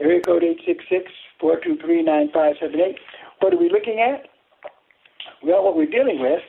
Area 0.00 0.20
code 0.20 0.42
866 0.42 1.10
423 1.40 2.02
9578. 2.02 2.96
What 3.40 3.54
are 3.54 3.58
we 3.58 3.70
looking 3.70 4.00
at? 4.00 4.28
Well, 5.42 5.64
what 5.64 5.76
we're 5.76 5.86
dealing 5.86 6.20
with 6.20 6.42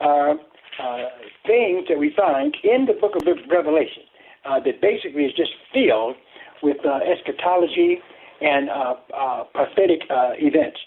are 0.00 0.36
uh, 0.80 1.08
things 1.46 1.86
that 1.88 1.98
we 1.98 2.12
find 2.16 2.56
in 2.64 2.86
the 2.86 2.94
book 2.94 3.16
of 3.16 3.22
Revelation 3.50 4.04
uh, 4.44 4.60
that 4.60 4.80
basically 4.80 5.24
is 5.24 5.32
just 5.34 5.52
filled 5.72 6.16
with 6.62 6.78
uh, 6.84 7.00
eschatology 7.04 7.98
and 8.40 8.70
uh, 8.70 8.94
uh, 9.16 9.44
prophetic 9.54 10.02
uh, 10.10 10.32
events. 10.38 10.78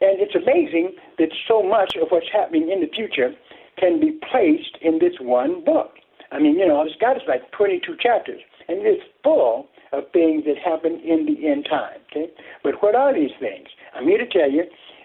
And 0.00 0.20
it's 0.20 0.34
amazing 0.34 0.92
that 1.18 1.28
so 1.46 1.62
much 1.62 1.94
of 2.00 2.08
what's 2.08 2.30
happening 2.32 2.70
in 2.70 2.80
the 2.80 2.88
future 2.88 3.34
can 3.78 4.00
be 4.00 4.18
placed 4.30 4.78
in 4.80 4.98
this 4.98 5.14
one 5.20 5.64
book. 5.64 5.92
I 6.32 6.38
mean, 6.38 6.58
you 6.58 6.66
know, 6.66 6.82
it's 6.82 6.96
got 7.00 7.16
like 7.28 7.50
22 7.52 7.96
chapters, 8.00 8.40
and 8.68 8.78
it's 8.86 9.02
full 9.24 9.68
of 9.92 10.04
things 10.12 10.44
that 10.46 10.56
happen 10.58 11.00
in 11.04 11.26
the 11.26 11.48
end 11.48 11.66
time. 11.68 11.98
Okay, 12.10 12.30
but 12.62 12.80
what 12.82 12.94
are 12.94 13.12
these 13.12 13.34
things? 13.40 13.68
I'm 13.94 14.06
here 14.06 14.18
to 14.18 14.26
tell 14.26 14.50
you 14.50 14.64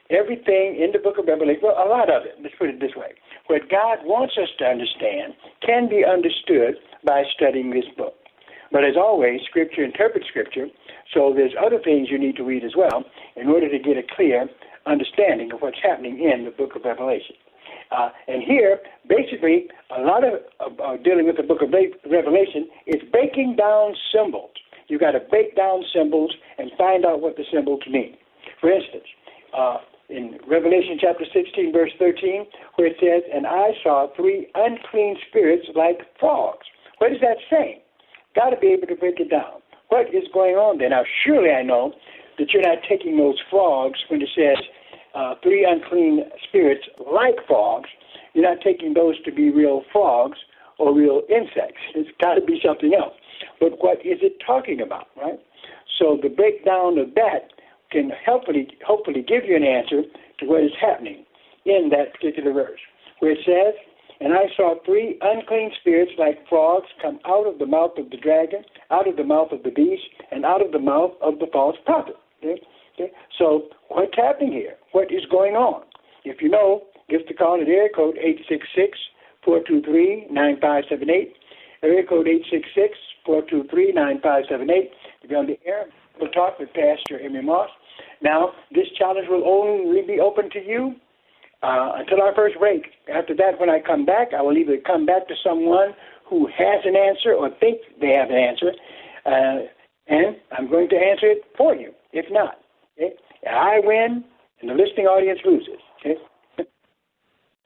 everything 0.09 0.77
in 0.77 0.91
the 0.93 0.99
book 0.99 1.17
of 1.17 1.25
Revelation. 1.25 1.61
Well, 1.63 1.75
a 1.81 1.89
lot 1.89 2.13
of 2.13 2.23
it. 2.25 2.37
Let's 2.41 2.55
put 2.57 2.69
it 2.69 2.79
this 2.79 2.95
way: 2.95 3.17
what 3.47 3.69
God 3.69 3.99
wants 4.03 4.35
us 4.41 4.49
to 4.59 4.65
understand 4.65 5.33
can 5.65 5.89
be 5.89 6.03
understood 6.05 6.75
by 7.05 7.23
studying 7.35 7.69
this 7.69 7.85
book. 7.97 8.15
But 8.71 8.83
as 8.83 8.97
always, 8.97 9.41
Scripture 9.47 9.83
interprets 9.83 10.27
Scripture, 10.27 10.67
so 11.13 11.33
there's 11.35 11.53
other 11.55 11.79
things 11.79 12.09
you 12.09 12.17
need 12.17 12.35
to 12.37 12.43
read 12.43 12.63
as 12.63 12.75
well 12.75 13.05
in 13.35 13.47
order 13.47 13.69
to 13.69 13.79
get 13.79 13.97
a 13.97 14.03
clear 14.15 14.49
understanding 14.85 15.51
of 15.53 15.61
what's 15.61 15.77
happening 15.81 16.19
in 16.19 16.45
the 16.45 16.51
book 16.51 16.75
of 16.75 16.83
Revelation. 16.83 17.35
Uh, 17.91 18.09
and 18.27 18.41
here, 18.43 18.79
basically, 19.07 19.69
a 19.95 20.01
lot 20.01 20.23
of 20.23 20.41
uh, 20.59 20.97
dealing 21.03 21.25
with 21.25 21.37
the 21.37 21.43
book 21.43 21.61
of 21.61 21.69
Revelation 21.71 22.67
is 22.87 23.01
breaking 23.11 23.55
down 23.55 23.93
symbols. 24.13 24.51
You've 24.87 25.01
got 25.01 25.11
to 25.11 25.19
break 25.19 25.55
down 25.55 25.83
symbols 25.93 26.33
and 26.57 26.71
find 26.77 27.05
out 27.05 27.21
what 27.21 27.37
the 27.37 27.43
symbols 27.51 27.81
mean. 27.89 28.17
For 28.59 28.71
instance, 28.71 29.05
uh, 29.55 29.77
in 30.09 30.37
Revelation 30.47 30.97
chapter 30.99 31.25
16, 31.33 31.73
verse 31.73 31.91
13, 31.99 32.45
where 32.75 32.87
it 32.87 32.97
says, 32.99 33.23
And 33.33 33.47
I 33.47 33.71
saw 33.83 34.07
three 34.15 34.47
unclean 34.55 35.17
spirits 35.27 35.67
like 35.75 36.01
frogs. 36.19 36.65
What 36.99 37.11
is 37.11 37.19
that 37.21 37.37
saying? 37.49 37.79
Got 38.35 38.51
to 38.51 38.57
be 38.57 38.67
able 38.67 38.87
to 38.87 38.95
break 38.95 39.19
it 39.19 39.29
down. 39.29 39.61
What 39.89 40.07
is 40.13 40.23
going 40.33 40.55
on 40.55 40.77
there? 40.77 40.89
Now, 40.89 41.03
surely 41.23 41.51
I 41.51 41.63
know 41.63 41.93
that 42.37 42.51
you're 42.51 42.61
not 42.61 42.83
taking 42.87 43.17
those 43.17 43.37
frogs 43.49 43.99
when 44.09 44.21
it 44.21 44.29
says 44.35 44.57
uh, 45.15 45.35
three 45.41 45.65
unclean 45.65 46.25
spirits 46.47 46.85
like 47.11 47.35
frogs. 47.47 47.89
You're 48.33 48.49
not 48.49 48.61
taking 48.63 48.93
those 48.93 49.21
to 49.23 49.31
be 49.31 49.49
real 49.49 49.83
frogs 49.91 50.37
or 50.77 50.93
real 50.93 51.21
insects. 51.29 51.81
It's 51.95 52.09
got 52.21 52.35
to 52.35 52.41
be 52.41 52.59
something 52.65 52.93
else. 52.93 53.13
But 53.59 53.81
what 53.81 53.99
is 53.99 54.19
it 54.21 54.41
talking 54.45 54.81
about, 54.81 55.07
right? 55.15 55.39
So 55.97 56.19
the 56.21 56.29
breakdown 56.29 56.97
of 56.97 57.15
that 57.15 57.54
can 57.95 58.11
hopefully 58.27 58.67
hopefully 58.85 59.23
give 59.25 59.45
you 59.47 59.55
an 59.55 59.63
answer 59.63 60.03
to 60.39 60.45
what 60.45 60.63
is 60.63 60.75
happening 60.79 61.23
in 61.63 61.89
that 61.91 62.11
particular 62.13 62.51
verse, 62.51 62.79
where 63.19 63.31
it 63.31 63.39
says, 63.47 63.73
And 64.19 64.33
I 64.33 64.51
saw 64.55 64.75
three 64.85 65.17
unclean 65.21 65.71
spirits 65.79 66.11
like 66.19 66.43
frogs 66.49 66.87
come 67.01 67.19
out 67.25 67.47
of 67.47 67.57
the 67.57 67.65
mouth 67.65 67.97
of 67.97 68.09
the 68.09 68.17
dragon, 68.17 68.63
out 68.91 69.07
of 69.07 69.15
the 69.15 69.23
mouth 69.23 69.51
of 69.53 69.63
the 69.63 69.71
beast, 69.71 70.03
and 70.31 70.43
out 70.43 70.63
of 70.63 70.73
the 70.73 70.79
mouth 70.79 71.11
of 71.21 71.39
the 71.39 71.47
false 71.53 71.77
prophet. 71.85 72.15
Okay? 72.39 72.59
Okay? 72.95 73.11
So 73.39 73.69
what's 73.87 74.15
happening 74.15 74.51
here? 74.51 74.75
What 74.91 75.11
is 75.11 75.23
going 75.31 75.55
on? 75.55 75.83
If 76.25 76.41
you 76.41 76.49
know, 76.49 76.83
give 77.09 77.21
the 77.27 77.33
call 77.33 77.61
at 77.61 77.67
area 77.67 77.89
code 77.95 78.17
866 78.17 78.97
423 79.45 80.27
9578. 80.31 81.33
Area 81.83 82.03
code 82.03 82.27
866 82.27 82.97
423 83.25 83.93
9578 83.93 84.91
to 85.21 85.27
be 85.27 85.35
on 85.35 85.47
the 85.47 85.59
air. 85.65 85.87
We'll 86.19 86.31
talk 86.31 86.59
with 86.59 86.69
Pastor 86.69 87.19
Emery 87.23 87.43
Moss. 87.43 87.69
Now, 88.21 88.51
this 88.71 88.87
challenge 88.97 89.27
will 89.29 89.43
only 89.45 90.01
be 90.01 90.19
open 90.19 90.49
to 90.51 90.59
you 90.59 90.95
uh, 91.61 91.93
until 91.95 92.21
our 92.21 92.33
first 92.33 92.57
break. 92.59 92.83
After 93.13 93.35
that, 93.35 93.59
when 93.59 93.69
I 93.69 93.79
come 93.79 94.05
back, 94.05 94.29
I 94.37 94.41
will 94.41 94.57
either 94.57 94.77
come 94.85 95.05
back 95.05 95.27
to 95.27 95.35
someone 95.43 95.93
who 96.29 96.47
has 96.47 96.85
an 96.85 96.95
answer 96.95 97.33
or 97.33 97.49
think 97.59 97.79
they 98.01 98.09
have 98.09 98.29
an 98.29 98.37
answer, 98.37 98.71
uh, 99.25 99.67
and 100.07 100.35
I'm 100.51 100.69
going 100.69 100.89
to 100.89 100.95
answer 100.95 101.27
it 101.27 101.43
for 101.57 101.75
you. 101.75 101.91
If 102.13 102.25
not, 102.31 102.55
okay? 102.97 103.13
I 103.49 103.79
win, 103.83 104.23
and 104.61 104.69
the 104.69 104.73
listening 104.73 105.05
audience 105.05 105.39
loses. 105.45 105.79
Okay? 105.99 106.15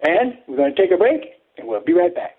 and 0.04 0.34
we're 0.48 0.58
going 0.58 0.76
to 0.76 0.82
take 0.82 0.92
a 0.92 0.98
break, 0.98 1.22
and 1.58 1.68
we'll 1.68 1.84
be 1.84 1.94
right 1.94 2.14
back. 2.14 2.39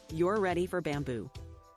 you're 0.13 0.39
ready 0.39 0.65
for 0.65 0.81
Bamboo. 0.81 1.29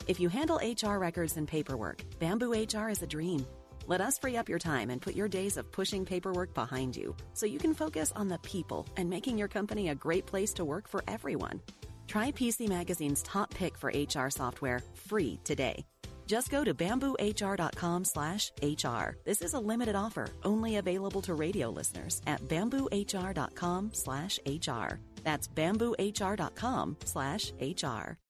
If 0.07 0.21
you 0.21 0.29
handle 0.29 0.61
HR 0.63 0.99
records 0.99 1.37
and 1.37 1.47
paperwork, 1.49 2.03
Bamboo 2.19 2.53
HR 2.53 2.91
is 2.91 3.03
a 3.03 3.07
dream. 3.07 3.47
Let 3.87 4.01
us 4.01 4.19
free 4.19 4.37
up 4.37 4.49
your 4.49 4.59
time 4.59 4.91
and 4.91 5.01
put 5.01 5.15
your 5.15 5.29
days 5.29 5.57
of 5.57 5.71
pushing 5.71 6.05
paperwork 6.05 6.55
behind 6.55 6.97
you 6.97 7.15
so 7.35 7.47
you 7.47 7.59
can 7.59 7.75
focus 7.75 8.13
on 8.17 8.29
the 8.29 8.39
people 8.39 8.87
and 8.97 9.09
making 9.09 9.39
your 9.39 9.49
company 9.49 9.91
a 9.91 9.95
great 9.95 10.27
place 10.27 10.53
to 10.55 10.65
work 10.65 10.89
for 10.89 11.03
everyone. 11.07 11.61
Try 12.07 12.33
PC 12.33 12.69
Magazine's 12.69 13.23
top 13.23 13.53
pick 13.53 13.79
for 13.79 13.93
HR 13.95 14.31
software 14.31 14.81
free 14.95 15.39
today. 15.45 15.85
Just 16.27 16.51
go 16.51 16.65
to 16.65 16.73
bamboohr.com 16.73 18.05
slash 18.05 18.51
HR. 18.63 19.17
This 19.25 19.43
is 19.43 19.53
a 19.53 19.61
limited 19.61 19.95
offer, 19.95 20.29
only 20.43 20.77
available 20.77 21.21
to 21.23 21.35
radio 21.35 21.69
listeners 21.69 22.23
at 22.27 22.41
bamboohr.com 22.49 23.91
slash 23.93 24.39
HR. 24.47 25.01
That's 25.23 25.49
bamboohr.com 25.49 26.97
slash 27.05 27.53
HR. 27.61 28.24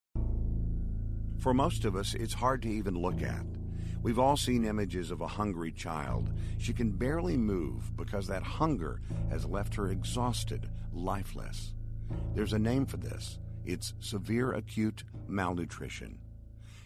For 1.44 1.52
most 1.52 1.84
of 1.84 1.94
us, 1.94 2.14
it's 2.14 2.32
hard 2.32 2.62
to 2.62 2.70
even 2.70 2.94
look 2.94 3.20
at. 3.20 3.44
We've 4.02 4.18
all 4.18 4.34
seen 4.34 4.64
images 4.64 5.10
of 5.10 5.20
a 5.20 5.26
hungry 5.26 5.72
child. 5.72 6.30
She 6.56 6.72
can 6.72 6.90
barely 6.90 7.36
move 7.36 7.94
because 7.98 8.26
that 8.28 8.42
hunger 8.42 9.02
has 9.28 9.44
left 9.44 9.74
her 9.74 9.90
exhausted, 9.90 10.70
lifeless. 10.94 11.74
There's 12.34 12.54
a 12.54 12.58
name 12.58 12.86
for 12.86 12.96
this. 12.96 13.38
It's 13.66 13.92
severe 14.00 14.54
acute 14.54 15.04
malnutrition. 15.28 16.18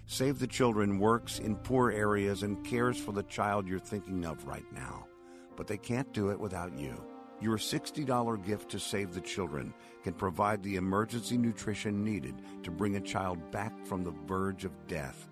Save 0.07 0.41
the 0.41 0.49
Children 0.49 0.99
works 0.99 1.39
in 1.39 1.55
poor 1.55 1.93
areas 1.93 2.43
and 2.43 2.65
cares 2.67 2.99
for 2.99 3.13
the 3.13 3.23
child 3.23 3.69
you're 3.69 3.79
thinking 3.79 4.27
of 4.27 4.45
right 4.45 4.67
now. 4.73 5.07
But 5.55 5.69
they 5.69 5.79
can't 5.79 6.13
do 6.13 6.31
it 6.31 6.41
without 6.41 6.77
you. 6.77 7.01
Your 7.41 7.57
$60 7.57 8.45
gift 8.45 8.71
to 8.71 8.81
Save 8.81 9.15
the 9.15 9.21
Children 9.21 9.73
can 10.03 10.13
provide 10.13 10.61
the 10.63 10.75
emergency 10.75 11.39
nutrition 11.39 12.03
needed 12.03 12.43
to 12.65 12.73
bring 12.73 12.97
a 12.97 13.01
child 13.01 13.53
back 13.53 13.73
from 13.87 14.03
the 14.03 14.15
verge 14.27 14.65
of 14.65 14.87
death. 14.89 15.29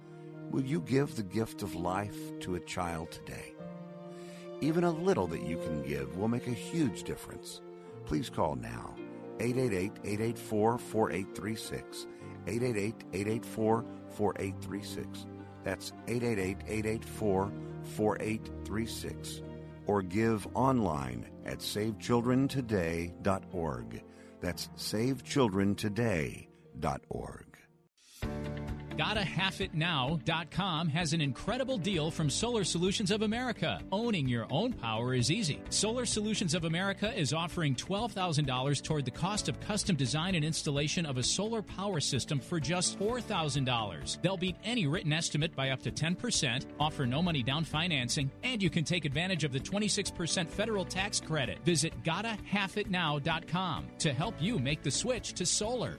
Will 0.51 0.65
you 0.65 0.81
give 0.81 1.17
the 1.17 1.25
gift 1.25 1.63
of 1.63 1.75
life 1.75 2.17
to 2.41 2.55
a 2.55 2.61
child 2.61 3.11
today? 3.11 3.55
Even 4.61 4.85
a 4.85 4.91
little 4.91 5.27
that 5.27 5.43
you 5.43 5.57
can 5.57 5.83
give 5.83 6.17
will 6.17 6.29
make 6.29 6.47
a 6.47 6.53
huge 6.53 7.03
difference. 7.03 7.61
Please 8.05 8.31
call 8.31 8.55
now 8.55 8.95
888 9.41 9.93
884 10.05 10.79
4836. 10.79 12.07
888 12.47 12.95
884 13.13 13.85
4836. 14.11 15.27
That's 15.65 15.93
888 16.07 16.59
884 16.69 17.53
4836. 17.83 19.43
Or 19.87 20.03
give 20.03 20.47
online 20.55 21.31
at 21.45 21.61
savechildrentoday.org. 21.61 24.03
That's 24.41 24.69
savechildrentoday.org. 24.77 27.56
GottaHalfItNow.com 28.97 30.89
has 30.89 31.13
an 31.13 31.21
incredible 31.21 31.77
deal 31.77 32.11
from 32.11 32.31
Solar 32.31 32.65
Solutions 32.65 33.11
of 33.11 33.21
America. 33.21 33.79
Owning 33.93 34.27
your 34.27 34.47
own 34.51 34.73
power 34.73 35.13
is 35.15 35.31
easy. 35.31 35.61
Solar 35.69 36.07
Solutions 36.07 36.55
of 36.55 36.65
America 36.65 37.13
is 37.15 37.35
offering 37.35 37.75
$12,000 37.75 38.83
toward 38.83 39.05
the 39.05 39.11
cost 39.11 39.51
of 39.51 39.61
custom 39.61 39.97
design 39.97 40.35
and 40.35 40.45
installation 40.45 41.05
of 41.05 41.19
a 41.19 41.23
solar 41.23 41.61
power 41.61 42.01
system 42.01 42.41
for 42.41 42.59
just 42.59 42.99
$4,000. 42.99 44.23
They'll 44.23 44.39
beat 44.39 44.57
any 44.65 44.87
written 44.87 45.13
estimate 45.13 45.55
by 45.55 45.71
up 45.71 45.83
to 45.83 45.91
10%, 45.91 46.65
offer 46.81 47.05
no 47.05 47.21
money 47.21 47.43
down 47.43 47.65
financing, 47.65 48.31
and 48.43 48.63
you 48.63 48.71
can 48.71 48.85
take 48.85 49.05
advantage 49.05 49.45
of 49.45 49.53
the 49.53 49.61
26% 49.61 50.49
federal 50.49 50.87
tax 50.87 51.21
credit. 51.21 51.59
Visit 51.65 51.93
GottaHalfItNow.com 52.03 53.89
to 53.99 54.13
help 54.15 54.41
you 54.41 54.59
make 54.59 54.83
the 54.83 54.91
switch 54.91 55.35
to 55.35 55.45
solar. 55.45 55.99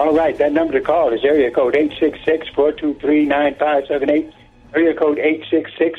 All 0.00 0.16
right, 0.16 0.32
that 0.38 0.54
number 0.54 0.72
to 0.72 0.80
call 0.80 1.12
is 1.12 1.20
area 1.24 1.50
code 1.50 1.74
866-423-9578. 2.56 4.32
Area 4.74 4.94
code 4.94 5.18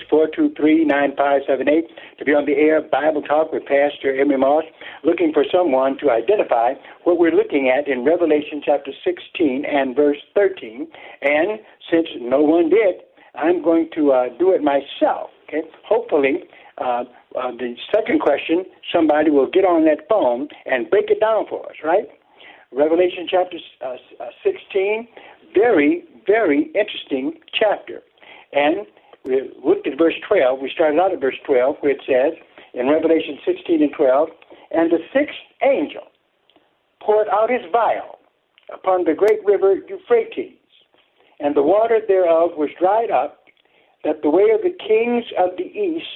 866-423-9578 0.09 1.83
to 2.17 2.25
be 2.25 2.33
on 2.33 2.47
the 2.47 2.53
air 2.53 2.81
Bible 2.81 3.21
Talk 3.21 3.53
with 3.53 3.63
Pastor 3.65 4.19
Emery 4.19 4.39
Moss, 4.39 4.63
looking 5.03 5.31
for 5.31 5.45
someone 5.53 5.99
to 5.99 6.09
identify 6.09 6.73
what 7.03 7.19
we're 7.19 7.29
looking 7.29 7.69
at 7.69 7.87
in 7.87 8.03
Revelation 8.03 8.63
chapter 8.65 8.89
16 9.05 9.65
and 9.65 9.95
verse 9.95 10.17
13. 10.33 10.87
And 11.21 11.59
since 11.91 12.07
no 12.19 12.41
one 12.41 12.71
did, 12.71 13.03
I'm 13.35 13.61
going 13.61 13.91
to 13.93 14.13
uh, 14.13 14.29
do 14.39 14.49
it 14.49 14.63
myself. 14.63 15.29
Okay, 15.47 15.61
hopefully. 15.85 16.45
Uh, 16.79 17.03
uh, 17.37 17.51
the 17.51 17.75
second 17.93 18.19
question, 18.19 18.65
somebody 18.91 19.29
will 19.29 19.47
get 19.47 19.63
on 19.63 19.85
that 19.85 20.07
phone 20.09 20.47
and 20.65 20.89
break 20.89 21.11
it 21.11 21.19
down 21.19 21.45
for 21.47 21.69
us, 21.69 21.75
right? 21.83 22.09
Revelation 22.73 23.27
chapter 23.29 23.57
uh, 23.85 23.95
uh, 24.23 24.29
16, 24.43 25.07
very, 25.53 26.05
very 26.25 26.71
interesting 26.73 27.33
chapter. 27.53 28.01
And 28.53 28.87
we 29.25 29.51
looked 29.63 29.87
at 29.87 29.97
verse 29.97 30.15
12. 30.27 30.59
We 30.61 30.71
started 30.73 30.99
out 30.99 31.11
at 31.11 31.19
verse 31.19 31.35
12, 31.45 31.75
where 31.81 31.91
it 31.91 32.01
says 32.07 32.33
in 32.73 32.87
Revelation 32.87 33.37
16 33.45 33.83
and 33.83 33.91
12, 33.95 34.29
And 34.71 34.91
the 34.91 34.99
sixth 35.13 35.35
angel 35.61 36.03
poured 37.01 37.27
out 37.27 37.49
his 37.49 37.61
vial 37.71 38.19
upon 38.73 39.03
the 39.03 39.13
great 39.13 39.43
river 39.45 39.75
Euphrates, 39.89 40.57
and 41.39 41.55
the 41.55 41.63
water 41.63 41.99
thereof 42.07 42.51
was 42.55 42.69
dried 42.79 43.11
up, 43.11 43.43
that 44.03 44.21
the 44.21 44.29
way 44.29 44.49
of 44.51 44.61
the 44.61 44.75
kings 44.87 45.25
of 45.37 45.57
the 45.57 45.65
east 45.65 46.07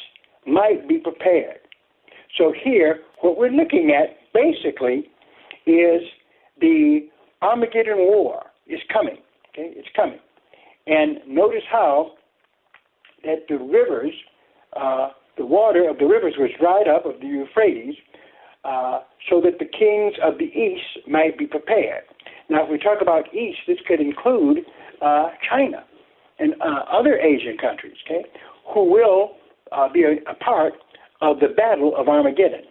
might 0.47 0.87
be 0.87 0.99
prepared. 0.99 1.59
So 2.37 2.53
here, 2.63 3.01
what 3.21 3.37
we're 3.37 3.49
looking 3.49 3.91
at 3.91 4.17
basically 4.33 5.09
is 5.65 6.01
the 6.59 7.07
Armageddon 7.41 7.97
War 7.97 8.43
is 8.67 8.79
coming. 8.91 9.17
Okay, 9.49 9.71
it's 9.75 9.87
coming. 9.95 10.19
And 10.87 11.17
notice 11.27 11.63
how 11.71 12.11
that 13.23 13.45
the 13.49 13.57
rivers, 13.57 14.13
uh, 14.79 15.09
the 15.37 15.45
water 15.45 15.89
of 15.89 15.97
the 15.97 16.05
rivers 16.05 16.35
was 16.37 16.49
dried 16.59 16.87
up 16.87 17.05
of 17.05 17.19
the 17.19 17.27
Euphrates, 17.27 17.95
uh, 18.63 18.99
so 19.29 19.41
that 19.41 19.59
the 19.59 19.65
kings 19.65 20.13
of 20.23 20.37
the 20.37 20.45
east 20.45 21.07
might 21.07 21.37
be 21.37 21.45
prepared. 21.45 22.03
Now, 22.49 22.63
if 22.63 22.69
we 22.69 22.77
talk 22.77 23.01
about 23.01 23.33
east, 23.33 23.59
this 23.67 23.77
could 23.87 23.99
include 23.99 24.59
uh, 25.01 25.29
China 25.49 25.83
and 26.39 26.53
uh, 26.61 26.83
other 26.91 27.17
Asian 27.17 27.57
countries, 27.57 27.95
okay, 28.05 28.25
who 28.73 28.91
will 28.91 29.31
uh, 29.71 29.91
be 29.91 30.03
a, 30.03 30.13
a 30.29 30.35
part 30.35 30.73
of 31.21 31.39
the 31.39 31.47
Battle 31.55 31.95
of 31.95 32.07
Armageddon. 32.07 32.63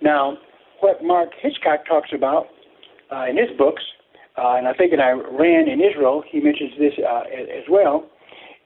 Now, 0.00 0.38
what 0.80 1.04
Mark 1.04 1.30
Hitchcock 1.40 1.86
talks 1.86 2.10
about 2.14 2.46
uh, 3.12 3.26
in 3.28 3.36
his 3.36 3.50
books, 3.56 3.82
uh, 4.36 4.54
and 4.56 4.66
I 4.66 4.72
think 4.72 4.92
in 4.92 5.00
Iran 5.00 5.68
and 5.68 5.80
Israel, 5.82 6.22
he 6.26 6.40
mentions 6.40 6.72
this 6.78 6.94
uh, 6.98 7.22
as 7.30 7.64
well, 7.68 8.08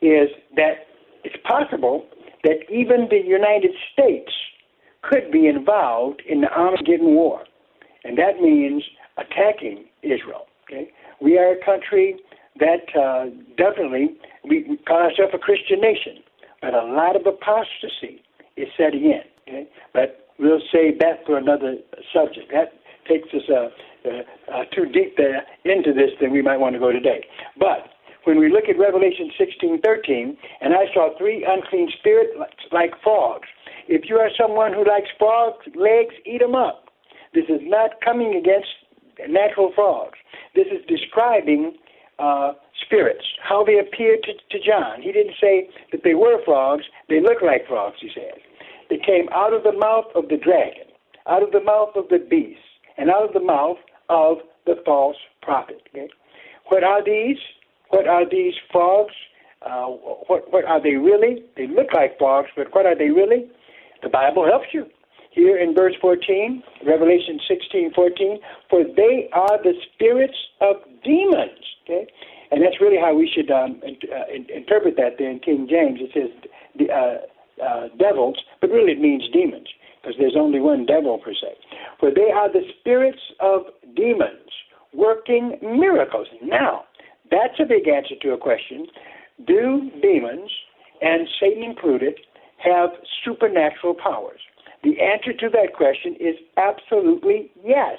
is 0.00 0.28
that 0.54 0.86
it's 1.24 1.36
possible 1.44 2.06
that 2.44 2.58
even 2.70 3.08
the 3.10 3.20
United 3.24 3.72
States 3.92 4.30
could 5.02 5.30
be 5.32 5.46
involved 5.46 6.22
in 6.28 6.40
the 6.40 6.48
Armageddon 6.52 7.14
War. 7.14 7.42
And 8.04 8.16
that 8.18 8.40
means 8.40 8.84
attacking 9.16 9.84
Israel. 10.02 10.46
Okay? 10.64 10.90
We 11.20 11.38
are 11.38 11.52
a 11.52 11.64
country 11.64 12.16
that 12.58 12.86
uh, 12.98 13.26
definitely, 13.56 14.16
we 14.44 14.78
call 14.86 14.98
ourselves 14.98 15.32
a 15.34 15.38
Christian 15.38 15.80
nation, 15.80 16.22
but 16.60 16.74
a 16.74 16.84
lot 16.84 17.16
of 17.16 17.26
apostasy 17.26 18.22
is 18.56 18.68
setting 18.76 19.04
in. 19.04 19.22
Okay? 19.48 19.68
But 19.92 20.28
we'll 20.38 20.62
save 20.72 20.98
that 21.00 21.24
for 21.26 21.36
another 21.36 21.76
subject. 22.12 22.52
That 22.52 22.72
takes 23.08 23.28
us 23.34 23.48
uh, 23.50 23.68
uh, 24.06 24.22
uh, 24.52 24.64
too 24.74 24.86
deep 24.86 25.16
there 25.16 25.42
into 25.64 25.92
this 25.92 26.10
than 26.20 26.32
we 26.32 26.42
might 26.42 26.58
want 26.58 26.74
to 26.74 26.80
go 26.80 26.92
today. 26.92 27.26
But 27.58 27.90
when 28.24 28.38
we 28.38 28.50
look 28.50 28.64
at 28.68 28.78
Revelation 28.78 29.30
16:13, 29.38 30.36
and 30.60 30.74
I 30.74 30.92
saw 30.92 31.16
three 31.18 31.44
unclean 31.44 31.90
spirits 31.98 32.32
like 32.72 32.92
frogs. 33.02 33.48
If 33.88 34.08
you 34.08 34.16
are 34.16 34.30
someone 34.36 34.72
who 34.72 34.84
likes 34.84 35.08
frogs' 35.18 35.66
legs, 35.74 36.14
eat 36.24 36.40
them 36.40 36.54
up. 36.54 36.88
This 37.34 37.44
is 37.48 37.60
not 37.62 38.00
coming 38.00 38.34
against 38.34 38.68
natural 39.28 39.72
frogs. 39.74 40.18
This 40.54 40.66
is 40.68 40.84
describing 40.88 41.76
uh, 42.18 42.52
spirits, 42.84 43.24
how 43.42 43.64
they 43.64 43.78
appeared 43.78 44.22
to, 44.24 44.32
to 44.32 44.64
John. 44.64 45.02
He 45.02 45.12
didn't 45.12 45.34
say 45.40 45.68
that 45.92 46.02
they 46.02 46.14
were 46.14 46.42
frogs, 46.44 46.84
they 47.08 47.20
look 47.20 47.42
like 47.42 47.66
frogs, 47.66 47.96
he 48.00 48.10
said. 48.14 48.40
They 48.88 48.98
came 48.98 49.28
out 49.32 49.52
of 49.52 49.62
the 49.62 49.72
mouth 49.72 50.06
of 50.14 50.28
the 50.28 50.36
dragon, 50.36 50.88
out 51.26 51.42
of 51.42 51.52
the 51.52 51.62
mouth 51.62 51.90
of 51.96 52.08
the 52.08 52.18
beast, 52.18 52.60
and 52.96 53.10
out 53.10 53.24
of 53.24 53.32
the 53.32 53.40
mouth 53.40 53.78
of 54.08 54.38
the 54.66 54.76
false 54.84 55.16
prophet. 55.42 55.82
Okay? 55.90 56.08
What 56.68 56.84
are 56.84 57.04
these? 57.04 57.38
What 57.90 58.08
are 58.08 58.28
these 58.28 58.54
frogs? 58.72 59.14
Uh, 59.62 59.86
what, 60.28 60.52
what 60.52 60.64
are 60.64 60.82
they 60.82 60.94
really? 60.94 61.44
They 61.56 61.66
look 61.66 61.92
like 61.94 62.18
frogs, 62.18 62.48
but 62.56 62.74
what 62.74 62.86
are 62.86 62.96
they 62.96 63.10
really? 63.10 63.48
The 64.02 64.08
Bible 64.08 64.44
helps 64.44 64.68
you. 64.72 64.86
Here 65.30 65.58
in 65.58 65.74
verse 65.74 65.94
14, 66.00 66.62
Revelation 66.86 67.38
16, 67.46 67.92
14, 67.94 68.38
for 68.70 68.84
they 68.84 69.28
are 69.32 69.62
the 69.62 69.74
spirits 69.92 70.36
of 70.60 70.76
demons. 71.04 71.60
Okay? 71.84 72.06
And 72.50 72.62
that's 72.62 72.80
really 72.80 72.96
how 72.98 73.14
we 73.14 73.30
should 73.32 73.50
um, 73.50 73.80
uh, 73.84 74.32
interpret 74.32 74.96
that 74.96 75.16
there 75.18 75.30
in 75.30 75.40
King 75.40 75.66
James. 75.68 75.98
It 76.00 76.10
says 76.14 76.50
the, 76.78 76.90
uh, 76.90 77.18
uh, 77.62 77.88
devils, 77.98 78.36
but 78.60 78.70
really 78.70 78.92
it 78.92 79.00
means 79.00 79.24
demons, 79.32 79.68
because 80.06 80.18
there's 80.20 80.36
only 80.38 80.60
one 80.60 80.86
devil 80.86 81.18
per 81.18 81.32
se. 81.32 81.56
For 81.98 82.10
they 82.14 82.30
are 82.30 82.52
the 82.52 82.62
spirits 82.78 83.18
of 83.40 83.62
demons 83.96 84.50
working 84.94 85.58
miracles. 85.60 86.28
Now, 86.42 86.84
that's 87.30 87.58
a 87.58 87.64
big 87.64 87.88
answer 87.88 88.14
to 88.22 88.32
a 88.32 88.38
question. 88.38 88.86
Do 89.46 89.90
demons, 90.00 90.50
and 91.02 91.28
Satan 91.40 91.64
included, 91.64 92.14
have 92.58 92.90
supernatural 93.24 93.94
powers? 93.94 94.40
The 94.84 95.00
answer 95.00 95.32
to 95.32 95.48
that 95.50 95.74
question 95.74 96.14
is 96.20 96.36
absolutely 96.56 97.50
yes. 97.64 97.98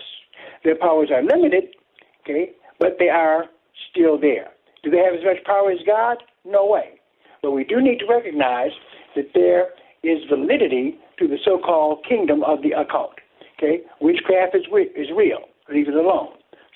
Their 0.63 0.75
powers 0.75 1.09
are 1.13 1.21
limited, 1.21 1.75
okay, 2.23 2.51
but 2.79 2.95
they 2.99 3.09
are 3.09 3.45
still 3.91 4.17
there. 4.17 4.51
Do 4.83 4.91
they 4.91 4.97
have 4.97 5.13
as 5.13 5.25
much 5.25 5.43
power 5.45 5.71
as 5.71 5.79
God? 5.85 6.23
No 6.45 6.65
way. 6.65 6.99
But 7.41 7.51
we 7.51 7.65
do 7.65 7.81
need 7.81 7.99
to 7.99 8.07
recognize 8.07 8.71
that 9.15 9.31
there 9.33 9.69
is 10.03 10.19
validity 10.29 10.97
to 11.19 11.27
the 11.27 11.37
so-called 11.43 12.05
kingdom 12.07 12.43
of 12.43 12.61
the 12.61 12.71
occult. 12.71 13.15
Okay, 13.57 13.81
witchcraft 14.01 14.55
is 14.55 14.65
is 14.95 15.07
real. 15.15 15.39
Leave 15.73 15.87
it 15.87 15.95
alone. 15.95 16.29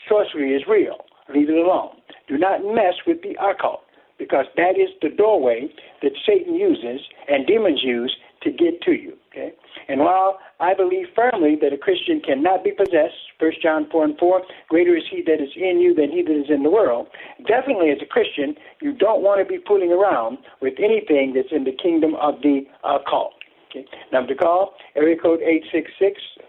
Sorcery 0.10 0.56
is 0.56 0.64
real. 0.68 1.06
Leave 1.34 1.50
it 1.50 1.56
alone. 1.56 1.96
Do 2.28 2.38
not 2.38 2.64
mess 2.64 2.96
with 3.06 3.22
the 3.22 3.36
occult 3.42 3.82
because 4.18 4.46
that 4.56 4.78
is 4.78 4.90
the 5.02 5.10
doorway 5.10 5.68
that 6.02 6.12
Satan 6.28 6.56
uses 6.56 7.02
and 7.28 7.46
demons 7.46 7.82
use 7.84 8.16
to 8.44 8.52
get 8.52 8.82
to 8.84 8.92
you. 8.92 9.14
While 10.02 10.40
I 10.60 10.74
believe 10.74 11.08
firmly 11.16 11.56
that 11.62 11.74
a 11.74 11.78
Christian 11.78 12.22
cannot 12.22 12.64
be 12.64 12.72
possessed, 12.72 13.14
1 13.40 13.52
John 13.62 13.88
4 13.92 14.06
and 14.06 14.18
4, 14.18 14.42
greater 14.70 14.96
is 14.98 15.04
he 15.10 15.22
that 15.28 15.42
is 15.42 15.54
in 15.56 15.80
you 15.80 15.94
than 15.94 16.10
he 16.10 16.24
that 16.24 16.34
is 16.34 16.50
in 16.50 16.64
the 16.64 16.72
world, 16.72 17.08
definitely 17.46 17.92
as 17.92 18.02
a 18.02 18.06
Christian, 18.06 18.56
you 18.82 18.94
don't 18.94 19.22
want 19.22 19.40
to 19.40 19.46
be 19.46 19.64
fooling 19.68 19.92
around 19.92 20.40
with 20.62 20.74
anything 20.80 21.34
that's 21.36 21.52
in 21.52 21.66
the 21.66 21.72
kingdom 21.72 22.16
of 22.16 22.42
the 22.42 22.66
uh, 22.84 22.98
occult. 23.00 23.34
Okay? 23.70 23.86
Number 24.12 24.34
to 24.34 24.40
call, 24.40 24.74
area 24.96 25.18
code 25.18 25.40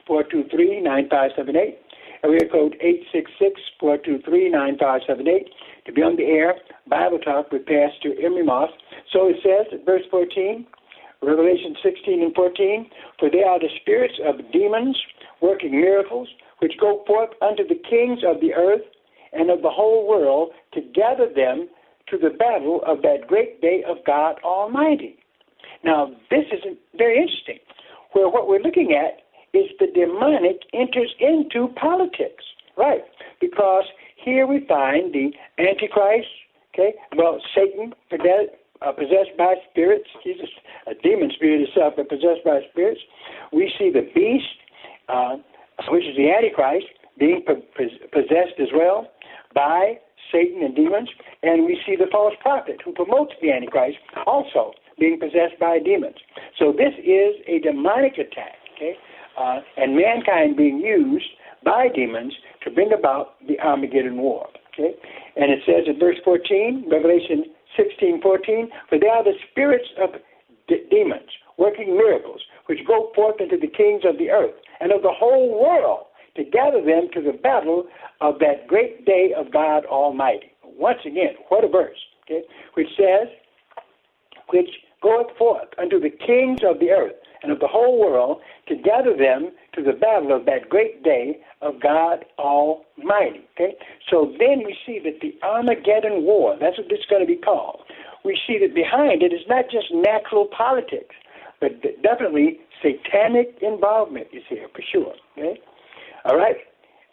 866-423-9578. 0.08 1.76
Area 2.24 2.48
code 2.50 2.76
866-423-9578 3.82 5.48
to 5.86 5.92
be 5.92 6.02
on 6.02 6.16
the 6.16 6.24
air, 6.24 6.54
Bible 6.88 7.18
Talk 7.18 7.50
with 7.50 7.66
Pastor 7.66 8.14
Emery 8.22 8.44
Moss. 8.44 8.70
So 9.12 9.28
it 9.28 9.36
says, 9.42 9.66
verse 9.84 10.02
14, 10.10 10.64
Revelation 11.22 11.76
16 11.82 12.22
and 12.22 12.34
14, 12.34 12.90
for 13.18 13.30
they 13.30 13.42
are 13.42 13.58
the 13.58 13.70
spirits 13.80 14.14
of 14.26 14.52
demons 14.52 15.00
working 15.40 15.72
miracles, 15.72 16.28
which 16.58 16.72
go 16.80 17.04
forth 17.06 17.30
unto 17.40 17.66
the 17.66 17.80
kings 17.88 18.20
of 18.26 18.40
the 18.40 18.54
earth 18.54 18.82
and 19.32 19.50
of 19.50 19.62
the 19.62 19.70
whole 19.70 20.06
world 20.08 20.50
to 20.74 20.80
gather 20.94 21.26
them 21.32 21.68
to 22.08 22.18
the 22.18 22.30
battle 22.30 22.80
of 22.86 23.02
that 23.02 23.26
great 23.26 23.60
day 23.60 23.82
of 23.88 23.98
God 24.04 24.36
Almighty. 24.44 25.16
Now, 25.84 26.12
this 26.30 26.44
is 26.52 26.60
very 26.96 27.16
interesting, 27.16 27.58
where 28.12 28.28
what 28.28 28.48
we're 28.48 28.60
looking 28.60 28.92
at 28.92 29.22
is 29.56 29.66
the 29.78 29.86
demonic 29.86 30.60
enters 30.72 31.14
into 31.20 31.68
politics, 31.74 32.44
right? 32.76 33.02
Because 33.40 33.84
here 34.16 34.46
we 34.46 34.64
find 34.66 35.12
the 35.12 35.30
Antichrist, 35.58 36.28
okay, 36.74 36.94
well, 37.16 37.40
Satan, 37.54 37.94
uh, 38.84 38.92
possessed 38.92 39.36
by 39.38 39.54
spirits. 39.70 40.08
He's 40.22 40.36
a, 40.86 40.94
demon 41.02 41.30
spirit 41.34 41.66
himself, 41.66 41.94
but 41.96 42.08
possessed 42.08 42.44
by 42.44 42.60
spirits. 42.70 43.00
We 43.52 43.72
see 43.78 43.90
the 43.90 44.08
beast, 44.14 44.58
uh, 45.08 45.36
which 45.88 46.04
is 46.04 46.16
the 46.16 46.30
Antichrist, 46.30 46.86
being 47.18 47.42
po- 47.46 47.62
possessed 48.12 48.58
as 48.60 48.68
well 48.74 49.08
by 49.54 49.98
Satan 50.30 50.62
and 50.62 50.74
demons. 50.74 51.08
And 51.42 51.64
we 51.64 51.80
see 51.86 51.96
the 51.96 52.06
false 52.10 52.34
prophet 52.40 52.80
who 52.84 52.92
promotes 52.92 53.32
the 53.40 53.52
Antichrist 53.52 53.98
also 54.26 54.72
being 54.98 55.18
possessed 55.18 55.58
by 55.60 55.78
demons. 55.78 56.16
So 56.58 56.72
this 56.72 56.92
is 56.98 57.34
a 57.46 57.58
demonic 57.60 58.14
attack, 58.14 58.56
okay? 58.76 58.94
Uh, 59.38 59.60
and 59.76 59.96
mankind 59.96 60.56
being 60.56 60.78
used 60.78 61.30
by 61.64 61.88
demons 61.94 62.34
to 62.64 62.70
bring 62.70 62.92
about 62.92 63.34
the 63.46 63.58
Armageddon 63.60 64.18
War. 64.18 64.48
Okay? 64.72 64.94
And 65.36 65.50
it 65.50 65.60
says 65.66 65.84
in 65.86 65.98
verse 65.98 66.16
14, 66.24 66.86
Revelation 66.90 67.44
16:14, 67.76 68.70
for 68.88 68.98
they 68.98 69.08
are 69.08 69.24
the 69.24 69.38
spirits 69.50 69.88
of 69.98 70.20
de- 70.68 70.84
demons 70.90 71.30
working 71.58 71.96
miracles, 71.96 72.40
which 72.66 72.84
go 72.86 73.12
forth 73.14 73.40
into 73.40 73.56
the 73.56 73.66
kings 73.66 74.04
of 74.04 74.18
the 74.18 74.30
earth 74.30 74.54
and 74.80 74.92
of 74.92 75.02
the 75.02 75.12
whole 75.12 75.60
world 75.60 76.06
to 76.36 76.44
gather 76.44 76.82
them 76.82 77.08
to 77.12 77.20
the 77.20 77.32
battle 77.32 77.84
of 78.20 78.38
that 78.38 78.66
great 78.66 79.04
day 79.04 79.32
of 79.36 79.52
God 79.52 79.84
Almighty. 79.86 80.52
Once 80.64 81.00
again, 81.04 81.34
what 81.48 81.64
a 81.64 81.68
verse, 81.68 81.98
okay? 82.24 82.42
Which 82.74 82.88
says, 82.96 83.28
which 84.48 84.70
goeth 85.02 85.36
forth 85.36 85.68
unto 85.78 86.00
the 86.00 86.10
kings 86.10 86.60
of 86.64 86.78
the 86.80 86.90
earth 86.90 87.14
and 87.42 87.52
of 87.52 87.60
the 87.60 87.66
whole 87.66 88.00
world 88.00 88.40
to 88.68 88.76
gather 88.76 89.16
them 89.16 89.50
to 89.74 89.82
the 89.82 89.92
battle 89.92 90.34
of 90.34 90.46
that 90.46 90.68
great 90.68 91.02
day 91.02 91.40
of 91.60 91.80
God 91.82 92.24
Almighty. 92.38 93.46
Okay? 93.54 93.76
So 94.12 94.30
then 94.38 94.62
we 94.64 94.76
see 94.84 95.00
that 95.04 95.20
the 95.22 95.34
Armageddon 95.42 96.24
War, 96.24 96.56
that's 96.60 96.76
what 96.76 96.86
it's 96.90 97.06
going 97.08 97.22
to 97.22 97.26
be 97.26 97.40
called. 97.40 97.80
We 98.24 98.38
see 98.46 98.58
that 98.60 98.74
behind 98.74 99.22
it 99.22 99.32
is 99.32 99.40
not 99.48 99.64
just 99.72 99.86
natural 99.90 100.46
politics, 100.46 101.14
but 101.60 101.80
definitely 102.02 102.60
satanic 102.82 103.56
involvement 103.62 104.28
is 104.32 104.42
here 104.50 104.68
for 104.74 104.82
sure. 104.92 105.14
Okay? 105.38 105.58
All 106.26 106.36
right? 106.36 106.56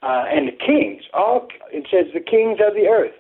Uh, 0.03 0.25
and 0.27 0.49
the 0.49 0.57
kings, 0.59 1.03
all 1.13 1.47
it 1.71 1.88
says 1.89 2.12
the 2.13 2.19
kings 2.19 2.59
of 2.59 2.75
the 2.75 2.88
earth. 2.88 3.15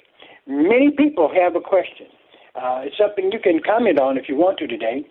Many 0.45 0.91
people 0.91 1.31
have 1.33 1.55
a 1.55 1.61
question. 1.61 2.07
Uh, 2.55 2.81
it's 2.83 2.97
something 2.97 3.31
you 3.31 3.39
can 3.39 3.61
comment 3.63 3.99
on 3.99 4.17
if 4.17 4.27
you 4.27 4.35
want 4.35 4.57
to 4.59 4.67
today. 4.67 5.05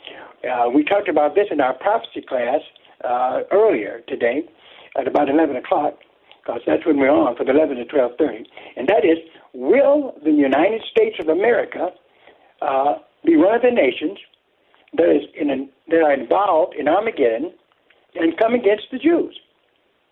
Uh, 0.44 0.68
we 0.68 0.84
talked 0.84 1.08
about 1.08 1.34
this 1.34 1.46
in 1.50 1.60
our 1.60 1.74
prophecy 1.74 2.20
class 2.20 2.60
uh, 3.04 3.40
earlier 3.50 4.02
today 4.08 4.42
at 4.98 5.06
about 5.06 5.30
11 5.30 5.56
o'clock, 5.56 5.94
because 6.48 6.62
that's 6.66 6.86
when 6.86 6.96
we're 6.96 7.10
on 7.10 7.36
from 7.36 7.48
11 7.48 7.76
to 7.76 7.84
12:30, 7.84 8.46
and 8.76 8.88
that 8.88 9.04
is, 9.04 9.18
will 9.52 10.14
the 10.24 10.32
United 10.32 10.82
States 10.90 11.16
of 11.20 11.28
America 11.28 11.90
uh, 12.62 12.94
be 13.24 13.36
one 13.36 13.54
of 13.54 13.60
the 13.62 13.70
nations 13.70 14.18
that 14.96 15.10
is 15.14 15.28
in 15.38 15.68
that 15.88 16.02
are 16.02 16.14
involved 16.14 16.74
in 16.74 16.88
Armageddon 16.88 17.52
and 18.14 18.36
come 18.38 18.54
against 18.54 18.86
the 18.90 18.98
Jews? 18.98 19.38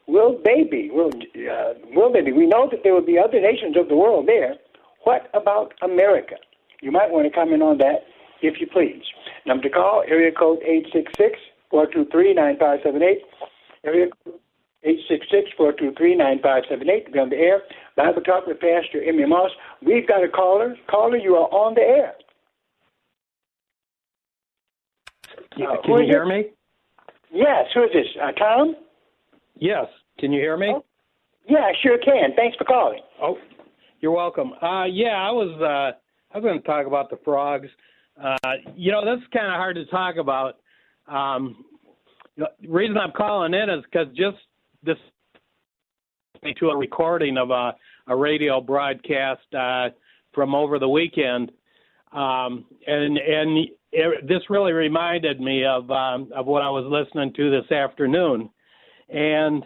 will 0.09 0.41
they 0.45 0.63
be? 0.63 0.89
Will, 0.91 1.11
uh, 1.11 1.75
will 1.91 2.13
they 2.13 2.21
be? 2.21 2.33
We 2.33 2.47
know 2.47 2.69
that 2.71 2.85
there 2.85 2.95
will 2.95 3.05
be 3.05 3.19
other 3.19 3.41
nations 3.41 3.77
of 3.77 3.89
the 3.89 3.97
world 3.97 4.29
there. 4.29 4.55
What 5.03 5.29
about 5.35 5.75
America? 5.83 6.37
You 6.81 6.93
might 6.93 7.11
want 7.11 7.27
to 7.27 7.31
comment 7.31 7.63
on 7.63 7.79
that, 7.79 8.07
if 8.41 8.61
you 8.61 8.69
please. 8.69 9.03
Number 9.47 9.65
to 9.65 9.71
call, 9.71 10.05
area 10.07 10.31
code 10.31 10.61
866 10.63 11.41
423 11.71 12.35
9578. 12.35 13.23
Area 13.85 14.07
code 14.25 14.39
866 14.83 15.51
423 15.57 16.15
9578 16.17 17.07
to 17.07 17.13
be 17.13 17.19
on 17.19 17.31
the 17.31 17.37
air. 17.37 17.63
Bible 17.97 18.23
Talk 18.23 18.47
with 18.47 18.61
Pastor 18.61 19.03
Emery 19.03 19.27
Moss. 19.27 19.51
We've 19.85 20.07
got 20.07 20.23
a 20.23 20.29
caller. 20.29 20.77
Caller, 20.89 21.17
you 21.17 21.35
are 21.37 21.49
on 21.49 21.75
the 21.75 21.81
air. 21.81 22.15
Uh, 25.57 25.81
can 25.83 25.99
you 26.01 26.05
hear 26.05 26.25
it? 26.25 26.29
me? 26.29 26.45
Yes. 27.33 27.67
Who 27.75 27.85
is 27.85 27.91
this? 27.93 28.07
Uh, 28.23 28.33
Tom? 28.33 28.77
Yes. 29.59 29.87
Can 30.19 30.33
you 30.33 30.41
hear 30.41 30.57
me? 30.57 30.73
Oh, 30.75 30.85
yeah, 31.49 31.61
I 31.61 31.73
sure 31.83 31.99
can. 31.99 32.35
Thanks 32.35 32.57
for 32.57 32.65
calling. 32.65 33.01
Oh, 33.23 33.39
you're 34.01 34.13
welcome. 34.13 34.53
Uh, 34.61 34.85
yeah, 34.85 35.17
I 35.17 35.31
was 35.31 35.51
uh, 35.61 35.97
I 36.35 36.39
was 36.39 36.45
going 36.45 36.61
to 36.61 36.67
talk 36.67 36.87
about 36.87 37.09
the 37.09 37.19
frogs. 37.25 37.69
Uh, 38.23 38.37
you 38.75 38.91
know, 38.91 39.05
that's 39.05 39.27
kind 39.33 39.47
of 39.47 39.53
hard 39.53 39.77
to 39.77 39.87
talk 39.87 40.17
about. 40.17 40.59
Um, 41.09 41.65
the 42.37 42.49
reason 42.69 42.99
I'm 42.99 43.13
calling 43.13 43.55
in 43.55 43.71
is 43.71 43.85
because 43.85 44.09
just 44.09 44.37
this 44.87 44.99
to 46.59 46.71
a 46.71 46.77
recording 46.77 47.37
of 47.37 47.51
a, 47.51 47.75
a 48.07 48.17
radio 48.17 48.61
broadcast 48.61 49.53
uh, 49.55 49.89
from 50.33 50.55
over 50.55 50.79
the 50.79 50.89
weekend, 50.89 51.51
um, 52.13 52.65
and 52.87 53.19
and 53.19 53.69
it, 53.93 54.29
this 54.29 54.43
really 54.49 54.73
reminded 54.73 55.41
me 55.41 55.65
of 55.65 55.91
um, 55.91 56.31
of 56.35 56.47
what 56.47 56.63
I 56.63 56.71
was 56.71 56.85
listening 56.89 57.33
to 57.35 57.51
this 57.51 57.71
afternoon, 57.73 58.49
and 59.09 59.65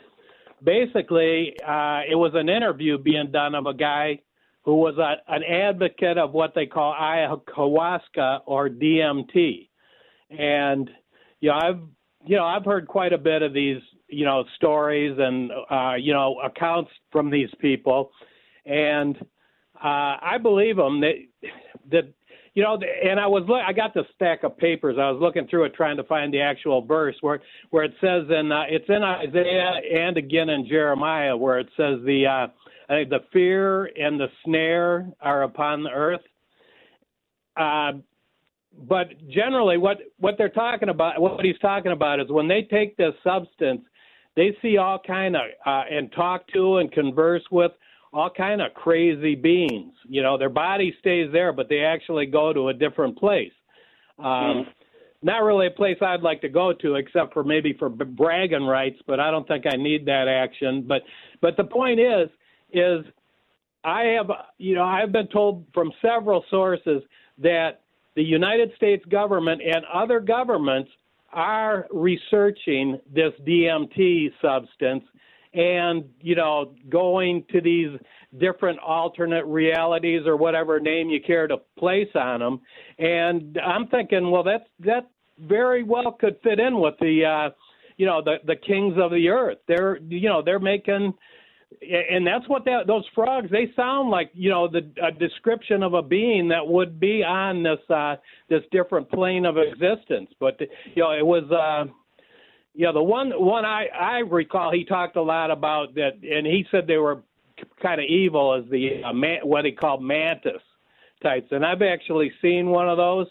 basically 0.64 1.54
uh, 1.66 2.00
it 2.09 2.16
was 2.16 2.33
an 2.35 2.48
interview 2.48 2.98
being 2.98 3.30
done 3.30 3.54
of 3.54 3.66
a 3.66 3.74
guy 3.74 4.20
who 4.62 4.76
was 4.76 4.96
a, 4.98 5.16
an 5.33 5.42
advocate 5.42 6.18
of 6.18 6.33
what 6.33 6.54
they 6.54 6.66
call 6.66 6.94
ayahuasca 6.94 8.40
or 8.46 8.68
DMT, 8.68 9.68
and 10.30 10.90
you 11.40 11.50
know 11.50 11.56
I've 11.56 11.80
you 12.26 12.37
know 12.37 12.44
I've 12.44 12.64
heard 12.64 12.87
quite 12.87 13.12
a 13.12 13.18
bit 13.18 13.42
of 13.42 13.52
these 13.52 13.83
you 14.11 14.25
know 14.25 14.44
stories 14.57 15.16
and 15.18 15.51
uh, 15.70 15.94
you 15.94 16.12
know 16.12 16.40
accounts 16.44 16.90
from 17.11 17.31
these 17.31 17.51
people, 17.61 18.11
and 18.66 19.16
uh, 19.83 20.16
I 20.23 20.38
believe 20.40 20.77
them 20.77 21.01
that 21.01 21.14
that 21.90 22.12
you 22.55 22.62
know 22.62 22.79
and 23.05 23.18
I 23.18 23.27
was 23.27 23.49
I 23.66 23.73
got 23.73 23.94
the 23.94 24.05
stack 24.14 24.42
of 24.42 24.57
papers. 24.57 24.96
I 24.99 25.11
was 25.11 25.20
looking 25.20 25.46
through 25.49 25.64
it 25.64 25.75
trying 25.75 25.96
to 25.96 26.05
find 26.05 26.33
the 26.33 26.40
actual 26.40 26.83
verse 26.83 27.16
where 27.20 27.40
where 27.70 27.85
it 27.85 27.94
says 28.01 28.25
in 28.31 28.53
uh, 28.53 28.64
it's 28.68 28.88
in 28.88 29.03
Isaiah 29.03 29.73
and 29.92 30.16
again 30.16 30.49
in 30.49 30.66
Jeremiah 30.66 31.37
where 31.37 31.59
it 31.59 31.68
says 31.77 32.01
the 32.05 32.27
uh, 32.27 32.46
the 32.88 33.20
fear 33.33 33.87
and 33.87 34.18
the 34.18 34.29
snare 34.44 35.11
are 35.20 35.42
upon 35.42 35.83
the 35.83 35.90
earth. 35.90 36.20
Uh, 37.57 37.92
but 38.88 39.09
generally, 39.29 39.79
what 39.79 39.99
what 40.18 40.37
they're 40.38 40.49
talking 40.49 40.88
about, 40.88 41.20
what 41.20 41.44
he's 41.44 41.59
talking 41.59 41.92
about, 41.92 42.20
is 42.20 42.27
when 42.29 42.49
they 42.49 42.62
take 42.62 42.96
this 42.96 43.14
substance, 43.23 43.83
they 44.37 44.57
see 44.62 44.77
all 44.77 44.99
kind 45.05 45.37
of 45.37 45.43
uh, 45.66 45.83
and 45.90 46.12
talk 46.12 46.47
to 46.55 46.79
and 46.79 46.90
converse 46.93 47.43
with 47.51 47.73
all 48.12 48.31
kind 48.31 48.61
of 48.61 48.75
crazy 48.75 49.35
beings. 49.35 49.93
You 50.09 50.23
know, 50.23 50.37
their 50.37 50.49
body 50.49 50.95
stays 51.01 51.31
there, 51.33 51.53
but 51.53 51.69
they 51.69 51.81
actually 51.81 52.27
go 52.27 52.53
to 52.53 52.69
a 52.69 52.75
different 52.75 53.19
place. 53.19 53.53
Um, 54.19 54.25
mm. 54.25 54.64
Not 55.23 55.43
really 55.43 55.66
a 55.66 55.71
place 55.71 55.99
I'd 56.01 56.23
like 56.23 56.40
to 56.40 56.49
go 56.49 56.73
to, 56.73 56.95
except 56.95 57.35
for 57.35 57.45
maybe 57.45 57.75
for 57.79 57.88
bragging 57.90 58.64
rights. 58.64 58.99
But 59.07 59.21
I 59.21 59.31
don't 59.31 59.47
think 59.47 59.66
I 59.66 59.77
need 59.77 60.07
that 60.07 60.29
action. 60.29 60.85
But 60.87 61.03
but 61.40 61.57
the 61.57 61.64
point 61.64 62.01
is, 62.01 62.29
is 62.73 63.05
I 63.85 64.03
have 64.16 64.31
you 64.59 64.75
know 64.75 64.85
I've 64.85 65.12
been 65.12 65.29
told 65.29 65.66
from 65.75 65.93
several 66.01 66.45
sources 66.51 67.03
that 67.38 67.83
the 68.16 68.23
United 68.23 68.73
States 68.77 69.05
government 69.07 69.61
and 69.62 69.85
other 69.93 70.21
governments 70.21 70.90
are 71.33 71.87
researching 71.90 72.99
this 73.12 73.33
DMT 73.47 74.33
substance 74.43 75.05
and 75.53 76.05
you 76.21 76.37
know 76.37 76.75
going 76.88 77.45
to 77.51 77.61
these 77.61 77.90
different 78.38 78.79
alternate 78.79 79.45
realities 79.47 80.23
or 80.25 80.37
whatever 80.37 80.79
name 80.79 81.11
you 81.11 81.21
care 81.21 81.49
to 81.49 81.57
place 81.77 82.09
on 82.14 82.38
them 82.38 82.61
and 83.01 83.59
i'm 83.59 83.88
thinking 83.88 84.31
well 84.31 84.45
that's 84.45 84.69
that 84.79 85.11
very 85.40 85.83
well 85.83 86.12
could 86.12 86.37
fit 86.45 86.61
in 86.61 86.79
with 86.79 86.95
the 87.01 87.25
uh 87.25 87.51
you 88.01 88.07
know 88.07 88.23
the 88.25 88.37
the 88.47 88.57
kings 88.57 88.95
of 88.99 89.11
the 89.11 89.29
earth. 89.29 89.59
They're 89.69 89.99
you 90.09 90.31
know 90.31 90.40
they're 90.43 90.59
making 90.59 91.12
and 91.83 92.26
that's 92.26 92.48
what 92.48 92.64
that 92.64 92.87
those 92.87 93.04
frogs 93.14 93.50
they 93.50 93.70
sound 93.74 94.11
like 94.11 94.30
you 94.35 94.50
know 94.50 94.68
the 94.68 94.90
a 95.02 95.11
description 95.12 95.83
of 95.83 95.94
a 95.94 96.02
being 96.02 96.48
that 96.48 96.66
would 96.66 97.00
be 97.00 97.22
on 97.22 97.62
this 97.62 97.78
uh 97.88 98.16
this 98.48 98.62
different 98.70 99.09
plane 99.11 99.46
of 99.46 99.56
existence. 99.56 100.30
But 100.38 100.61
you 100.61 101.02
know 101.02 101.12
it 101.12 101.24
was 101.24 101.50
uh 101.50 101.90
you 102.74 102.87
know 102.87 102.92
the 102.92 103.02
one 103.02 103.30
one 103.30 103.64
i 103.64 103.87
i 103.87 104.18
recall 104.18 104.72
he 104.72 104.85
talked 104.85 105.16
a 105.16 105.22
lot 105.22 105.50
about 105.50 105.94
that 105.94 106.14
and 106.22 106.46
he 106.46 106.66
said 106.70 106.87
they 106.87 106.98
were 106.98 107.22
kind 107.83 108.00
of 108.00 108.06
evil 108.06 108.54
as 108.54 108.70
the 108.70 109.02
uh, 109.04 109.12
man, 109.12 109.40
what 109.42 109.64
he 109.64 109.72
called 109.72 110.02
mantis 110.02 110.62
types. 111.22 111.48
And 111.50 111.64
i've 111.64 111.83
actually 111.83 112.33
seen 112.40 112.66
one 112.66 112.88
of 112.88 112.96
those 112.96 113.26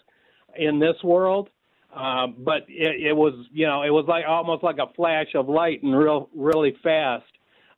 in 0.58 0.80
this 0.80 0.96
world 1.04 1.50
um 1.94 2.36
but 2.40 2.64
it, 2.68 3.08
it 3.08 3.14
was 3.16 3.34
you 3.52 3.66
know 3.66 3.84
it 3.84 3.92
was 3.92 4.06
like 4.08 4.26
almost 4.28 4.64
like 4.64 4.78
a 4.78 4.94
flash 4.96 5.28
of 5.36 5.48
light 5.48 5.82
and 5.84 5.98
real 5.98 6.30
really 6.36 6.76
fast 6.84 7.26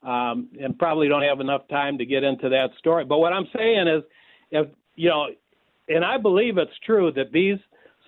um, 0.04 0.50
and 0.60 0.78
probably 0.78 1.08
don't 1.08 1.24
have 1.24 1.40
enough 1.40 1.68
time 1.70 1.98
to 1.98 2.06
get 2.06 2.24
into 2.24 2.50
that 2.50 2.70
story. 2.80 3.06
But 3.06 3.20
what 3.20 3.34
I'm 3.34 3.48
saying 3.56 3.88
is, 3.88 4.04
if 4.52 4.68
you 4.96 5.10
know, 5.10 5.28
and 5.88 6.04
I 6.04 6.18
believe 6.18 6.58
it's 6.58 6.72
true 6.86 7.12
that 7.14 7.32
these 7.32 7.58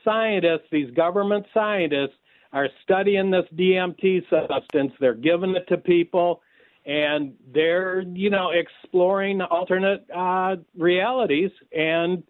scientists, 0.04 0.68
these 0.72 0.92
government 0.92 1.46
scientists, 1.54 2.16
are 2.52 2.70
studying 2.84 3.32
this 3.32 3.46
DMT 3.56 4.24
substance. 4.30 4.94
They're 5.00 5.16
giving 5.16 5.56
it 5.56 5.68
to 5.70 5.78
people, 5.78 6.42
and 6.86 7.34
they're 7.54 8.02
you 8.02 8.30
know 8.30 8.52
exploring 8.52 9.42
alternate 9.42 10.06
uh, 10.16 10.58
realities 10.78 11.52
and 11.76 12.24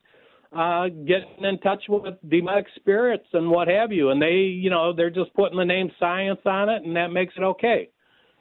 uh, 0.56 0.88
getting 0.90 1.44
in 1.44 1.60
touch 1.60 1.84
with 1.90 2.16
demonic 2.30 2.68
spirits 2.76 3.26
and 3.34 3.50
what 3.50 3.68
have 3.68 3.92
you. 3.92 4.12
And 4.12 4.22
they, 4.22 4.36
you 4.36 4.70
know, 4.70 4.94
they're 4.94 5.10
just 5.10 5.34
putting 5.34 5.58
the 5.58 5.66
name 5.66 5.92
science 6.00 6.40
on 6.46 6.70
it, 6.70 6.84
and 6.84 6.96
that 6.96 7.08
makes 7.08 7.34
it 7.36 7.44
okay. 7.44 7.90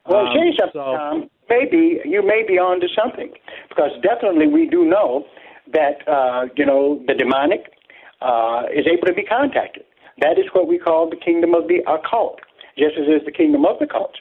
Well, 0.09 0.27
um, 0.27 0.35
something, 0.35 0.71
so, 0.73 0.97
Tom. 0.97 1.31
Maybe 1.49 2.01
you 2.05 2.27
may 2.27 2.45
be 2.47 2.59
onto 2.59 2.89
something, 2.89 3.33
because 3.69 3.91
definitely 4.03 4.47
we 4.47 4.67
do 4.67 4.85
know 4.85 5.25
that 5.73 6.07
uh, 6.09 6.47
you 6.57 6.65
know 6.67 7.03
the 7.07 7.15
demonic 7.15 7.73
uh, 8.21 8.63
is 8.75 8.87
able 8.87 9.07
to 9.07 9.15
be 9.15 9.25
contacted. 9.25 9.85
That 10.21 10.39
is 10.39 10.47
what 10.53 10.67
we 10.69 10.79
call 10.79 11.11
the 11.11 11.17
kingdom 11.17 11.55
of 11.55 11.69
the 11.69 11.81
occult, 11.87 12.41
just 12.79 12.97
as 12.99 13.07
is 13.07 13.25
the 13.25 13.33
kingdom 13.33 13.65
of 13.65 13.79
the 13.81 13.87
cult. 13.87 14.17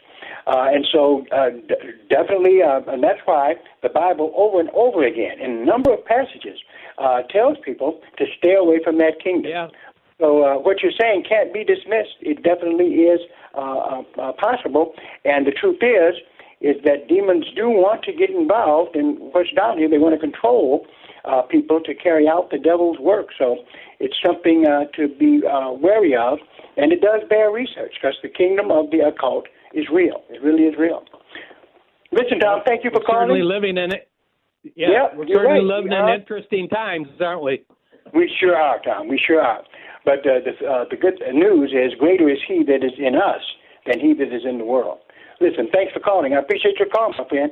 Uh, 0.47 0.73
and 0.73 0.87
so, 0.91 1.23
uh, 1.31 1.49
d- 1.49 1.75
definitely, 2.09 2.61
uh, 2.63 2.81
and 2.87 3.03
that's 3.03 3.19
why 3.25 3.53
the 3.83 3.89
Bible, 3.89 4.33
over 4.35 4.59
and 4.59 4.69
over 4.71 5.05
again, 5.05 5.39
in 5.39 5.51
a 5.61 5.65
number 5.65 5.93
of 5.93 6.03
passages, 6.05 6.57
uh, 6.97 7.21
tells 7.29 7.57
people 7.63 8.01
to 8.17 8.25
stay 8.37 8.55
away 8.55 8.79
from 8.83 8.97
that 8.97 9.21
kingdom. 9.23 9.51
Yeah. 9.51 9.67
So, 10.19 10.43
uh, 10.43 10.55
what 10.57 10.81
you're 10.81 10.97
saying 10.99 11.25
can't 11.27 11.53
be 11.53 11.63
dismissed. 11.63 12.17
It 12.21 12.43
definitely 12.43 13.05
is 13.05 13.21
uh, 13.55 14.01
uh, 14.21 14.31
possible. 14.33 14.93
And 15.25 15.45
the 15.45 15.51
truth 15.51 15.79
is, 15.81 16.15
is 16.61 16.75
that 16.85 17.07
demons 17.07 17.45
do 17.55 17.69
want 17.69 18.03
to 18.03 18.13
get 18.13 18.29
involved 18.29 18.95
in 18.95 19.17
what's 19.33 19.51
down 19.55 19.77
here. 19.77 19.89
They 19.89 19.97
want 19.97 20.13
to 20.13 20.19
control 20.19 20.85
uh, 21.25 21.41
people 21.43 21.79
to 21.81 21.93
carry 21.95 22.27
out 22.27 22.51
the 22.51 22.57
devil's 22.59 22.99
work. 22.99 23.27
So 23.37 23.57
it's 23.99 24.15
something 24.25 24.65
uh, 24.67 24.85
to 24.95 25.07
be 25.07 25.41
uh, 25.45 25.71
wary 25.73 26.15
of, 26.15 26.39
and 26.77 26.91
it 26.91 27.01
does 27.01 27.21
bear 27.29 27.51
research 27.51 27.93
because 27.99 28.15
the 28.21 28.29
kingdom 28.29 28.71
of 28.71 28.91
the 28.91 28.99
occult 28.99 29.45
is 29.73 29.85
real. 29.91 30.23
It 30.29 30.41
really 30.41 30.63
is 30.63 30.75
real. 30.77 31.03
Listen, 32.11 32.39
Tom, 32.39 32.61
thank 32.65 32.83
you 32.83 32.91
for 32.91 32.99
we're 32.99 33.05
calling. 33.05 33.29
Certainly 33.29 33.43
living 33.43 33.77
in 33.77 33.91
it. 33.93 34.09
Yeah, 34.75 34.89
Yep, 34.91 35.13
we're 35.15 35.27
certainly 35.27 35.59
right. 35.59 35.63
living 35.63 35.91
in 35.91 36.09
interesting 36.09 36.67
times, 36.69 37.07
aren't 37.19 37.41
we? 37.41 37.63
We 38.13 38.31
sure 38.39 38.55
are, 38.55 38.79
Tom. 38.83 39.07
We 39.07 39.19
sure 39.25 39.41
are. 39.41 39.63
But 40.03 40.19
uh, 40.25 40.39
the, 40.43 40.53
uh, 40.65 40.85
the 40.89 40.97
good 40.97 41.21
news 41.33 41.71
is, 41.71 41.93
greater 41.99 42.29
is 42.29 42.39
He 42.47 42.63
that 42.63 42.83
is 42.83 42.93
in 42.97 43.15
us 43.15 43.41
than 43.85 43.99
He 43.99 44.13
that 44.13 44.33
is 44.33 44.43
in 44.45 44.57
the 44.57 44.65
world. 44.65 44.99
Listen, 45.39 45.67
thanks 45.73 45.93
for 45.93 45.99
calling. 45.99 46.33
I 46.33 46.39
appreciate 46.39 46.79
your 46.79 46.89
call, 46.89 47.13
my 47.17 47.27
friend. 47.27 47.51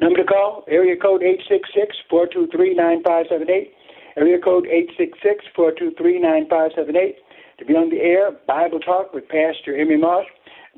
Number 0.00 0.18
to 0.18 0.24
call, 0.24 0.64
area 0.68 0.96
code 0.96 1.22
866-423-9578. 2.10 3.70
Area 4.16 4.38
code 4.38 4.66
866-423-9578. 5.56 7.14
To 7.58 7.64
be 7.64 7.74
on 7.74 7.90
the 7.90 8.00
air, 8.00 8.30
Bible 8.46 8.80
Talk 8.80 9.12
with 9.12 9.28
Pastor 9.28 9.76
Emery 9.76 9.98
Moss. 9.98 10.24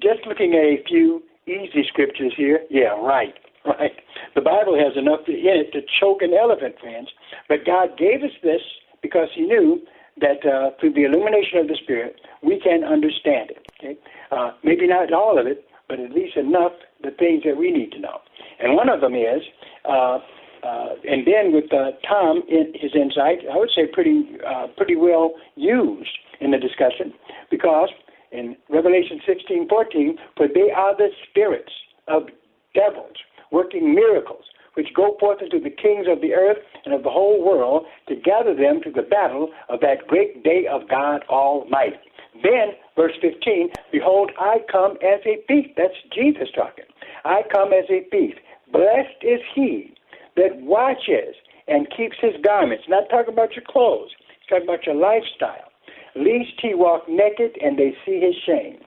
Just 0.02 0.26
looking 0.26 0.54
at 0.54 0.64
a 0.64 0.82
few 0.88 1.22
easy 1.46 1.84
scriptures 1.88 2.32
here. 2.36 2.60
Yeah, 2.70 2.98
right, 3.00 3.34
right. 3.66 3.92
The 4.34 4.40
Bible 4.40 4.78
has 4.78 4.96
enough 4.96 5.20
in 5.28 5.34
it 5.36 5.72
to 5.72 5.80
choke 6.00 6.22
an 6.22 6.32
elephant, 6.34 6.76
friends. 6.80 7.08
But 7.48 7.66
God 7.66 7.98
gave 7.98 8.22
us 8.22 8.32
this 8.42 8.62
because 9.02 9.28
He 9.34 9.42
knew 9.42 9.80
that 10.20 10.44
uh, 10.44 10.70
through 10.78 10.92
the 10.92 11.04
illumination 11.04 11.58
of 11.58 11.68
the 11.68 11.76
Spirit, 11.82 12.20
we 12.42 12.60
can 12.60 12.84
understand 12.84 13.50
it. 13.50 13.66
Okay? 13.78 13.98
Uh, 14.30 14.52
maybe 14.62 14.86
not 14.86 15.12
all 15.12 15.38
of 15.38 15.46
it, 15.46 15.64
but 15.88 15.98
at 15.98 16.12
least 16.12 16.36
enough 16.36 16.72
the 17.02 17.10
things 17.10 17.42
that 17.44 17.56
we 17.56 17.70
need 17.70 17.92
to 17.92 18.00
know. 18.00 18.18
And 18.60 18.74
one 18.74 18.88
of 18.88 19.00
them 19.00 19.14
is, 19.14 19.42
uh, 19.88 20.18
uh, 20.62 20.94
and 21.08 21.26
then 21.26 21.52
with 21.52 21.72
uh, 21.72 21.92
Tom, 22.06 22.42
in 22.48 22.72
his 22.74 22.92
insight, 22.94 23.38
I 23.50 23.56
would 23.56 23.70
say 23.74 23.86
pretty 23.86 24.36
uh, 24.46 24.66
pretty 24.76 24.96
well 24.96 25.32
used 25.56 26.10
in 26.40 26.50
the 26.50 26.58
discussion, 26.58 27.14
because 27.50 27.88
in 28.30 28.56
Revelation 28.68 29.20
16:14, 29.26 30.18
for 30.36 30.46
they 30.48 30.70
are 30.70 30.94
the 30.96 31.08
spirits 31.28 31.72
of 32.08 32.28
devils 32.74 33.16
working 33.50 33.94
miracles, 33.94 34.44
which 34.74 34.94
go 34.94 35.16
forth 35.18 35.42
unto 35.42 35.60
the 35.60 35.70
kings 35.70 36.06
of 36.08 36.20
the 36.20 36.34
earth 36.34 36.58
and 36.84 36.94
of 36.94 37.02
the 37.02 37.10
whole 37.10 37.44
world 37.44 37.86
to 38.08 38.16
gather 38.16 38.54
them 38.54 38.80
to 38.82 38.90
the 38.90 39.02
battle 39.02 39.50
of 39.68 39.80
that 39.80 40.06
great 40.06 40.42
day 40.44 40.66
of 40.70 40.88
God 40.88 41.22
Almighty. 41.28 41.96
Then, 42.42 42.72
verse 42.96 43.12
15, 43.20 43.70
behold, 43.92 44.30
I 44.38 44.58
come 44.70 44.92
as 45.02 45.20
a 45.26 45.42
thief. 45.48 45.66
That's 45.76 45.94
Jesus 46.14 46.48
talking. 46.54 46.84
I 47.24 47.42
come 47.52 47.72
as 47.72 47.84
a 47.90 48.08
thief. 48.10 48.34
Blessed 48.72 49.20
is 49.22 49.40
he 49.54 49.94
that 50.36 50.60
watches 50.62 51.34
and 51.66 51.88
keeps 51.96 52.16
his 52.20 52.34
garments. 52.42 52.84
Not 52.88 53.08
talking 53.10 53.32
about 53.32 53.54
your 53.54 53.64
clothes, 53.66 54.10
he's 54.38 54.48
talking 54.48 54.68
about 54.68 54.86
your 54.86 54.94
lifestyle. 54.94 55.68
Lest 56.16 56.58
he 56.60 56.74
walk 56.74 57.08
naked 57.08 57.56
and 57.62 57.78
they 57.78 57.94
see 58.04 58.20
his 58.20 58.34
shame. 58.46 58.78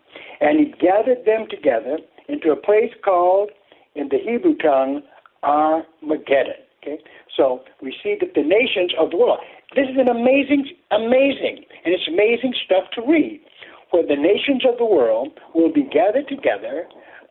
And 0.41 0.60
he 0.60 0.74
gathered 0.80 1.26
them 1.26 1.48
together 1.50 2.00
into 2.28 2.52
a 2.52 2.56
place 2.56 2.91
called, 3.04 3.52
in 3.96 4.10
the 4.10 4.17
Hebrew 4.17 4.56
tongue, 4.58 5.04
Armageddon. 5.43 6.63
Okay? 6.82 6.99
So 7.36 7.63
we 7.82 7.95
see 8.03 8.15
that 8.19 8.34
the 8.36 8.43
nations 8.43 8.93
of 8.99 9.12
the 9.12 9.17
world, 9.17 9.39
this 9.75 9.88
is 9.89 9.97
an 9.97 10.10
amazing, 10.10 10.69
amazing, 10.91 11.65
and 11.86 11.93
it's 11.93 12.08
amazing 12.08 12.53
stuff 12.65 12.84
to 12.95 13.01
read, 13.01 13.41
where 13.91 14.06
the 14.06 14.15
nations 14.15 14.63
of 14.69 14.77
the 14.77 14.86
world 14.86 15.39
will 15.53 15.71
be 15.71 15.84
gathered 15.84 16.27
together 16.27 16.86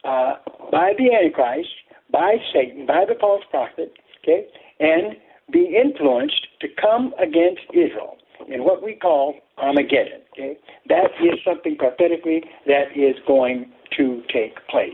uh, 0.04 0.34
by 0.70 0.92
the 0.98 1.14
Antichrist, 1.14 1.68
by 2.10 2.36
Satan, 2.52 2.86
by 2.86 3.04
the 3.06 3.14
false 3.20 3.42
prophet, 3.50 3.92
okay, 4.22 4.46
and 4.80 5.16
be 5.52 5.76
influenced 5.76 6.46
to 6.60 6.68
come 6.80 7.14
against 7.18 7.62
Israel 7.72 8.16
in 8.48 8.64
what 8.64 8.82
we 8.82 8.94
call 8.94 9.34
Armageddon. 9.58 10.20
Okay, 10.32 10.56
that 10.88 11.10
is 11.22 11.38
something 11.44 11.76
prophetically 11.76 12.42
that 12.66 12.90
is 12.96 13.16
going 13.26 13.70
to 13.96 14.22
take 14.32 14.56
place. 14.68 14.90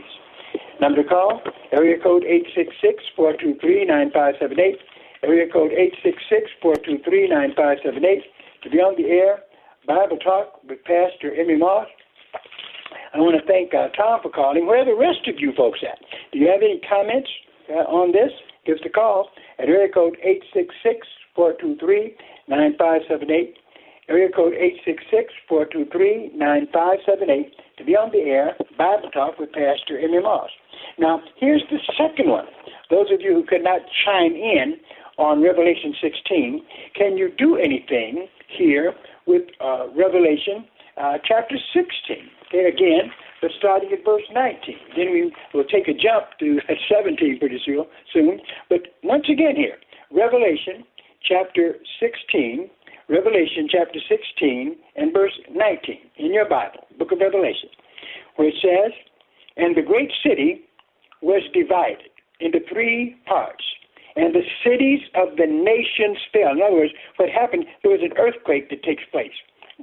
Number 0.79 1.03
to 1.03 1.09
call, 1.09 1.41
area 1.73 1.97
code 2.01 2.23
866-423-9578, 3.17 4.75
area 5.23 5.51
code 5.51 5.71
866-423-9578. 6.63 8.21
To 8.63 8.69
be 8.69 8.77
on 8.77 8.95
the 8.95 9.09
air, 9.09 9.43
Bible 9.85 10.17
Talk 10.17 10.63
with 10.67 10.83
Pastor 10.83 11.35
Emery 11.35 11.57
Moss. 11.57 11.87
I 13.13 13.17
want 13.17 13.35
to 13.39 13.45
thank 13.47 13.73
uh, 13.73 13.89
Tom 13.97 14.21
for 14.21 14.29
calling. 14.29 14.67
Where 14.67 14.79
are 14.79 14.85
the 14.85 14.95
rest 14.95 15.27
of 15.27 15.39
you 15.39 15.51
folks 15.57 15.79
at? 15.83 15.99
Do 16.31 16.39
you 16.39 16.47
have 16.47 16.61
any 16.61 16.79
comments 16.87 17.29
uh, 17.69 17.83
on 17.89 18.13
this? 18.13 18.31
Give 18.65 18.75
us 18.75 18.81
a 18.85 18.89
call 18.89 19.29
at 19.57 19.67
area 19.67 19.91
code 19.91 20.15
866-423-9578, 21.35 23.53
area 24.07 24.29
code 24.29 24.53
866-423-9578 25.49 27.51
to 27.77 27.83
be 27.83 27.95
on 27.95 28.11
the 28.11 28.29
air, 28.29 28.55
Bible 28.77 29.09
Talk 29.11 29.39
with 29.39 29.51
Pastor 29.53 29.97
Emery 29.99 30.21
Moss. 30.21 30.51
Now, 30.99 31.21
here's 31.37 31.63
the 31.71 31.79
second 31.97 32.29
one. 32.29 32.45
Those 32.89 33.07
of 33.13 33.21
you 33.21 33.33
who 33.33 33.45
could 33.45 33.63
not 33.63 33.79
chime 34.03 34.33
in 34.33 34.75
on 35.17 35.41
Revelation 35.41 35.95
16, 36.01 36.61
can 36.93 37.17
you 37.17 37.29
do 37.37 37.55
anything 37.55 38.27
here 38.47 38.93
with 39.25 39.43
uh, 39.63 39.87
Revelation 39.95 40.67
uh, 40.97 41.17
chapter 41.23 41.55
16? 41.73 42.17
Okay, 42.47 42.67
again, 42.67 43.11
but 43.41 43.51
starting 43.57 43.91
at 43.93 44.03
verse 44.03 44.27
19. 44.33 44.75
Then 44.97 45.11
we 45.11 45.33
will 45.53 45.63
take 45.63 45.87
a 45.87 45.93
jump 45.93 46.35
to 46.39 46.59
17 46.91 47.39
pretty 47.39 47.61
soon. 47.63 48.41
But 48.69 48.99
once 49.03 49.25
again 49.31 49.55
here, 49.55 49.77
Revelation 50.11 50.83
chapter 51.23 51.75
16, 51.99 52.69
Revelation 53.07 53.69
chapter 53.71 53.99
16 54.03 54.75
and 54.97 55.13
verse 55.13 55.33
19 55.49 55.95
in 56.17 56.33
your 56.33 56.49
Bible, 56.49 56.87
book 56.97 57.11
of 57.13 57.19
Revelation, 57.19 57.69
where 58.35 58.49
it 58.49 58.55
says, 58.61 58.91
And 59.55 59.77
the 59.77 59.81
great 59.81 60.11
city 60.25 60.65
was 61.21 61.43
divided 61.53 62.09
into 62.39 62.59
three 62.71 63.15
parts, 63.25 63.63
and 64.15 64.33
the 64.33 64.43
cities 64.63 65.01
of 65.15 65.37
the 65.37 65.45
nations 65.45 66.17
fell. 66.31 66.51
In 66.51 66.61
other 66.61 66.75
words, 66.75 66.93
what 67.17 67.29
happened, 67.29 67.65
there 67.83 67.91
was 67.91 68.01
an 68.01 68.17
earthquake 68.17 68.69
that 68.69 68.83
takes 68.83 69.03
place 69.11 69.35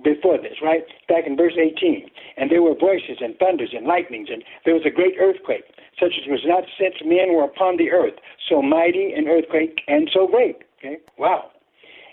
before 0.05 0.37
this, 0.39 0.61
right? 0.63 0.85
Back 1.09 1.27
in 1.27 1.37
verse 1.37 1.57
18. 1.57 2.09
And 2.37 2.51
there 2.51 2.63
were 2.63 2.75
voices 2.75 3.19
and 3.21 3.37
thunders 3.39 3.73
and 3.73 3.87
lightnings, 3.87 4.29
and 4.31 4.45
there 4.65 4.75
was 4.75 4.85
a 4.85 4.91
great 4.91 5.15
earthquake, 5.19 5.65
such 5.99 6.15
as 6.21 6.29
was 6.29 6.45
not 6.45 6.65
since 6.79 6.97
men 7.05 7.33
were 7.33 7.45
upon 7.45 7.77
the 7.77 7.91
earth, 7.91 8.15
so 8.49 8.61
mighty 8.61 9.13
an 9.13 9.29
earthquake 9.29 9.81
and 9.89 10.11
so 10.13 10.27
great. 10.27 10.57
Okay? 10.79 10.99
Wow. 11.19 11.51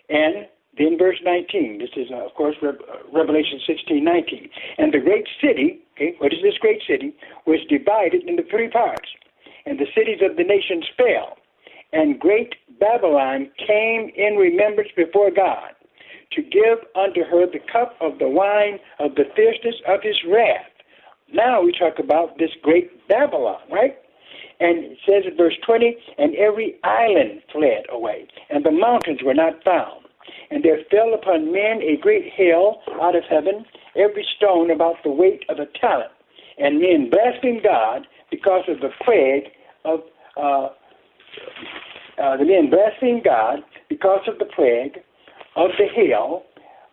And 0.10 0.48
then 0.78 0.98
verse 0.98 1.20
19, 1.24 1.78
this 1.78 1.90
is, 1.96 2.10
uh, 2.12 2.26
of 2.26 2.34
course, 2.34 2.56
Re- 2.62 2.70
uh, 2.70 2.98
Revelation 3.12 3.60
16, 3.66 4.04
19. 4.04 4.50
And 4.78 4.94
the 4.94 5.00
great 5.00 5.28
city, 5.40 5.80
okay, 5.96 6.16
what 6.18 6.34
is 6.34 6.40
this 6.42 6.58
great 6.60 6.82
city, 6.88 7.14
was 7.46 7.60
divided 7.70 8.24
into 8.24 8.44
three 8.50 8.70
parts. 8.70 9.10
And 9.66 9.80
the 9.80 9.88
cities 9.96 10.20
of 10.22 10.36
the 10.36 10.44
nations 10.44 10.86
fell. 10.98 11.38
And 11.94 12.20
great 12.20 12.56
Babylon 12.80 13.52
came 13.68 14.12
in 14.16 14.36
remembrance 14.36 14.90
before 14.96 15.30
God 15.30 15.74
to 16.32 16.42
give 16.42 16.80
unto 16.96 17.24
her 17.24 17.46
the 17.46 17.60
cup 17.72 17.96
of 18.02 18.18
the 18.18 18.28
wine 18.28 18.80
of 19.00 19.14
the 19.14 19.26
fierceness 19.36 19.76
of 19.88 20.02
his 20.02 20.18
wrath. 20.28 20.66
Now 21.32 21.62
we 21.62 21.72
talk 21.72 22.00
about 22.00 22.40
this 22.40 22.50
great 22.64 23.08
Babylon, 23.08 23.62
right? 23.72 23.96
And 24.60 24.84
it 24.84 24.98
says 25.06 25.24
in 25.30 25.38
verse 25.38 25.58
20, 25.66 25.96
and 26.18 26.36
every 26.36 26.76
island 26.84 27.42
fled 27.52 27.86
away, 27.90 28.28
and 28.50 28.66
the 28.66 28.72
mountains 28.72 29.20
were 29.24 29.34
not 29.34 29.64
found. 29.64 30.03
And 30.52 30.64
there 30.64 30.80
fell 30.90 31.14
upon 31.14 31.52
men 31.52 31.82
a 31.82 31.98
great 32.02 32.32
hail 32.34 32.82
out 33.02 33.16
of 33.16 33.24
heaven, 33.30 33.66
every 33.96 34.26
stone 34.38 34.72
about 34.72 34.96
the 35.04 35.12
weight 35.12 35.44
of 35.50 35.60
a 35.60 35.66
talent. 35.80 36.12
And 36.58 36.80
men 36.80 37.10
blasphemed 37.10 37.64
God 37.64 38.08
because 38.30 38.64
of 38.68 38.80
the 38.80 38.90
plague 39.04 39.52
of 39.86 40.02
uh, 40.38 40.70
uh, 42.22 42.38
the 42.38 42.46
men 42.46 42.70
blasphemed 42.70 43.24
God 43.24 43.60
because 43.90 44.22
of 44.28 44.40
the 44.40 44.46
plague 44.46 45.00
of 45.56 45.72
the 45.78 45.88
hail, 45.94 46.44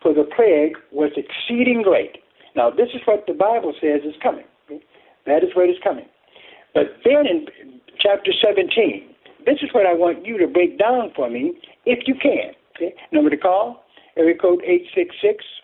for 0.01 0.13
the 0.13 0.23
plague 0.35 0.77
was 0.91 1.11
exceeding 1.15 1.83
great. 1.83 2.17
Now, 2.55 2.69
this 2.69 2.89
is 2.93 3.01
what 3.05 3.25
the 3.27 3.33
Bible 3.33 3.73
says 3.79 4.01
is 4.03 4.15
coming. 4.21 4.45
That 5.25 5.43
is 5.43 5.49
what 5.55 5.69
is 5.69 5.77
coming. 5.83 6.05
But 6.73 6.97
then 7.03 7.27
in 7.27 7.45
chapter 7.99 8.31
17, 8.43 9.07
this 9.45 9.57
is 9.61 9.69
what 9.73 9.85
I 9.85 9.93
want 9.93 10.25
you 10.25 10.37
to 10.39 10.47
break 10.47 10.79
down 10.79 11.11
for 11.15 11.29
me, 11.29 11.53
if 11.85 12.07
you 12.07 12.15
can. 12.15 12.53
Number 13.11 13.29
to 13.29 13.37
call, 13.37 13.83
area 14.17 14.35
code 14.37 14.61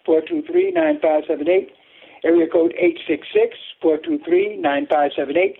866-423-9578, 0.07 1.71
area 2.23 2.47
code 2.51 2.73
866-423-9578. 3.83 5.57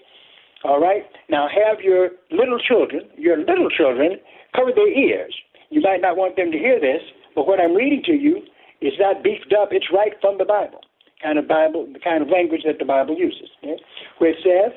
All 0.63 0.79
right? 0.81 1.03
Now 1.29 1.47
have 1.47 1.81
your 1.81 2.09
little 2.31 2.59
children, 2.59 3.09
your 3.17 3.37
little 3.37 3.69
children, 3.69 4.19
cover 4.55 4.71
their 4.73 4.87
ears. 4.87 5.35
You 5.69 5.81
might 5.81 6.01
not 6.01 6.17
want 6.17 6.35
them 6.35 6.51
to 6.51 6.57
hear 6.57 6.79
this, 6.79 7.01
but 7.35 7.45
what 7.47 7.59
I'm 7.59 7.75
reading 7.75 8.01
to 8.05 8.13
you 8.13 8.41
is 8.81 8.93
not 8.99 9.23
beefed 9.23 9.53
up. 9.59 9.69
It's 9.71 9.91
right 9.93 10.13
from 10.21 10.37
the 10.37 10.45
Bible, 10.45 10.81
kind 11.21 11.37
of 11.37 11.47
Bible, 11.47 11.87
the 11.91 11.99
kind 11.99 12.23
of 12.23 12.29
language 12.29 12.61
that 12.65 12.79
the 12.79 12.85
Bible 12.85 13.15
uses. 13.17 13.49
Okay? 13.63 13.77
Where 14.17 14.31
it 14.31 14.37
says 14.43 14.73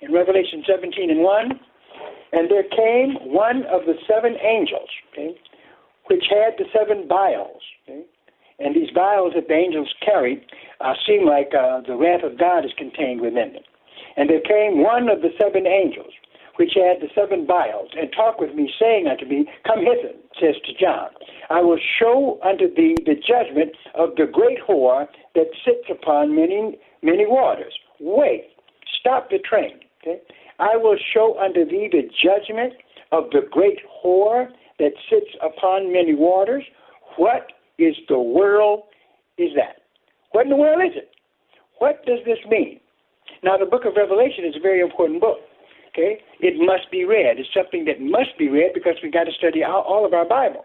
in 0.00 0.12
Revelation 0.12 0.64
17 0.66 1.10
and 1.10 1.20
1, 1.20 1.60
and 2.32 2.50
there 2.50 2.64
came 2.64 3.32
one 3.32 3.64
of 3.66 3.84
the 3.84 3.94
seven 4.08 4.36
angels, 4.40 4.88
okay, 5.12 5.36
which 6.06 6.24
had 6.30 6.56
the 6.58 6.64
seven 6.72 7.06
vials. 7.06 7.62
Okay? 7.84 8.04
And 8.58 8.74
these 8.74 8.90
vials 8.94 9.32
that 9.34 9.48
the 9.48 9.54
angels 9.54 9.92
carried 10.04 10.44
uh, 10.80 10.94
seem 11.06 11.26
like 11.26 11.52
uh, 11.54 11.80
the 11.86 11.96
wrath 11.96 12.22
of 12.24 12.38
God 12.38 12.64
is 12.64 12.72
contained 12.76 13.20
within 13.20 13.52
them. 13.52 13.64
And 14.16 14.30
there 14.30 14.40
came 14.40 14.82
one 14.82 15.08
of 15.08 15.20
the 15.20 15.30
seven 15.40 15.66
angels, 15.66 16.12
which 16.56 16.72
had 16.74 17.00
the 17.00 17.08
seven 17.14 17.46
vials, 17.46 17.90
and 17.96 18.12
talked 18.12 18.40
with 18.40 18.54
me, 18.54 18.70
saying 18.78 19.06
unto 19.08 19.24
me, 19.26 19.48
Come 19.66 19.80
hither, 19.80 20.14
says 20.40 20.56
to 20.64 20.72
John. 20.78 21.08
I 21.50 21.60
will 21.60 21.78
show 21.98 22.38
unto 22.42 22.72
thee 22.72 22.96
the 23.04 23.16
judgment 23.16 23.72
of 23.94 24.16
the 24.16 24.26
great 24.30 24.58
whore 24.68 25.06
that 25.34 25.48
sits 25.64 25.88
upon 25.90 26.36
many, 26.36 26.78
many 27.02 27.26
waters. 27.26 27.72
Wait, 28.00 28.48
stop 29.00 29.30
the 29.30 29.38
train. 29.38 29.80
Okay? 30.02 30.20
I 30.58 30.76
will 30.76 30.96
show 31.12 31.38
unto 31.38 31.64
thee 31.64 31.88
the 31.90 32.08
judgment 32.22 32.74
of 33.10 33.24
the 33.30 33.42
great 33.50 33.78
whore 34.02 34.48
that 34.78 34.92
sits 35.10 35.30
upon 35.42 35.92
many 35.92 36.14
waters. 36.14 36.64
What 37.16 37.52
is 37.78 37.94
the 38.08 38.18
world 38.18 38.84
is 39.38 39.50
that? 39.56 39.82
What 40.32 40.44
in 40.44 40.50
the 40.50 40.56
world 40.56 40.82
is 40.82 40.96
it? 40.96 41.10
What 41.78 42.04
does 42.06 42.20
this 42.24 42.38
mean? 42.48 42.80
Now, 43.42 43.56
the 43.56 43.66
book 43.66 43.84
of 43.84 43.94
Revelation 43.96 44.44
is 44.44 44.54
a 44.56 44.60
very 44.60 44.80
important 44.80 45.20
book. 45.20 45.38
Okay? 45.88 46.22
It 46.40 46.54
must 46.56 46.90
be 46.90 47.04
read. 47.04 47.38
It's 47.38 47.52
something 47.52 47.84
that 47.84 48.00
must 48.00 48.38
be 48.38 48.48
read 48.48 48.72
because 48.72 48.94
we've 49.02 49.12
got 49.12 49.24
to 49.24 49.32
study 49.32 49.62
all 49.62 50.06
of 50.06 50.14
our 50.14 50.24
Bible. 50.26 50.64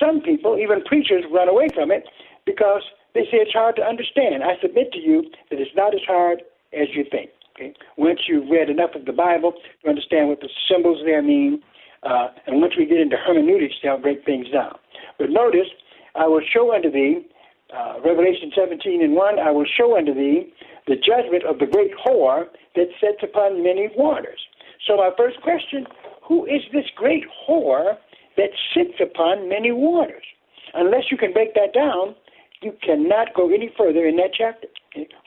Some 0.00 0.20
people, 0.20 0.58
even 0.58 0.82
preachers, 0.82 1.24
run 1.30 1.48
away 1.48 1.68
from 1.74 1.90
it 1.90 2.04
because 2.44 2.82
they 3.14 3.22
say 3.24 3.38
it's 3.38 3.52
hard 3.52 3.76
to 3.76 3.82
understand. 3.82 4.42
I 4.42 4.60
submit 4.60 4.92
to 4.92 4.98
you 4.98 5.30
that 5.50 5.60
it's 5.60 5.74
not 5.76 5.94
as 5.94 6.00
hard 6.06 6.42
as 6.72 6.88
you 6.94 7.04
think. 7.10 7.30
Okay? 7.58 7.74
Once 7.96 8.20
you've 8.28 8.48
read 8.50 8.70
enough 8.70 8.90
of 8.94 9.04
the 9.04 9.12
Bible 9.12 9.52
to 9.82 9.88
understand 9.88 10.28
what 10.28 10.40
the 10.40 10.48
symbols 10.70 11.02
there 11.04 11.22
mean, 11.22 11.60
uh, 12.04 12.28
and 12.46 12.60
once 12.60 12.74
we 12.78 12.86
get 12.86 12.98
into 12.98 13.16
hermeneutics 13.16 13.74
they'll 13.82 13.98
break 13.98 14.24
things 14.24 14.46
down. 14.52 14.78
But 15.18 15.30
notice, 15.30 15.66
I 16.14 16.26
will 16.26 16.42
show 16.52 16.74
unto 16.74 16.90
thee, 16.90 17.26
uh, 17.74 18.00
Revelation 18.04 18.52
17 18.54 19.02
and 19.02 19.14
1, 19.14 19.38
I 19.38 19.50
will 19.50 19.66
show 19.66 19.98
unto 19.98 20.14
thee 20.14 20.52
the 20.86 20.94
judgment 20.94 21.44
of 21.44 21.58
the 21.58 21.66
great 21.66 21.90
whore 22.06 22.46
that 22.76 22.88
sits 23.00 23.22
upon 23.22 23.62
many 23.62 23.90
waters. 23.96 24.40
So, 24.86 24.96
my 24.96 25.10
first 25.16 25.40
question 25.42 25.86
who 26.26 26.44
is 26.44 26.62
this 26.72 26.84
great 26.94 27.24
whore 27.48 27.96
that 28.36 28.50
sits 28.74 29.00
upon 29.02 29.48
many 29.48 29.72
waters? 29.72 30.24
Unless 30.74 31.10
you 31.10 31.16
can 31.16 31.32
break 31.32 31.54
that 31.54 31.74
down, 31.74 32.14
you 32.62 32.72
cannot 32.82 33.34
go 33.34 33.48
any 33.48 33.72
further 33.76 34.06
in 34.06 34.16
that 34.16 34.30
chapter. 34.36 34.68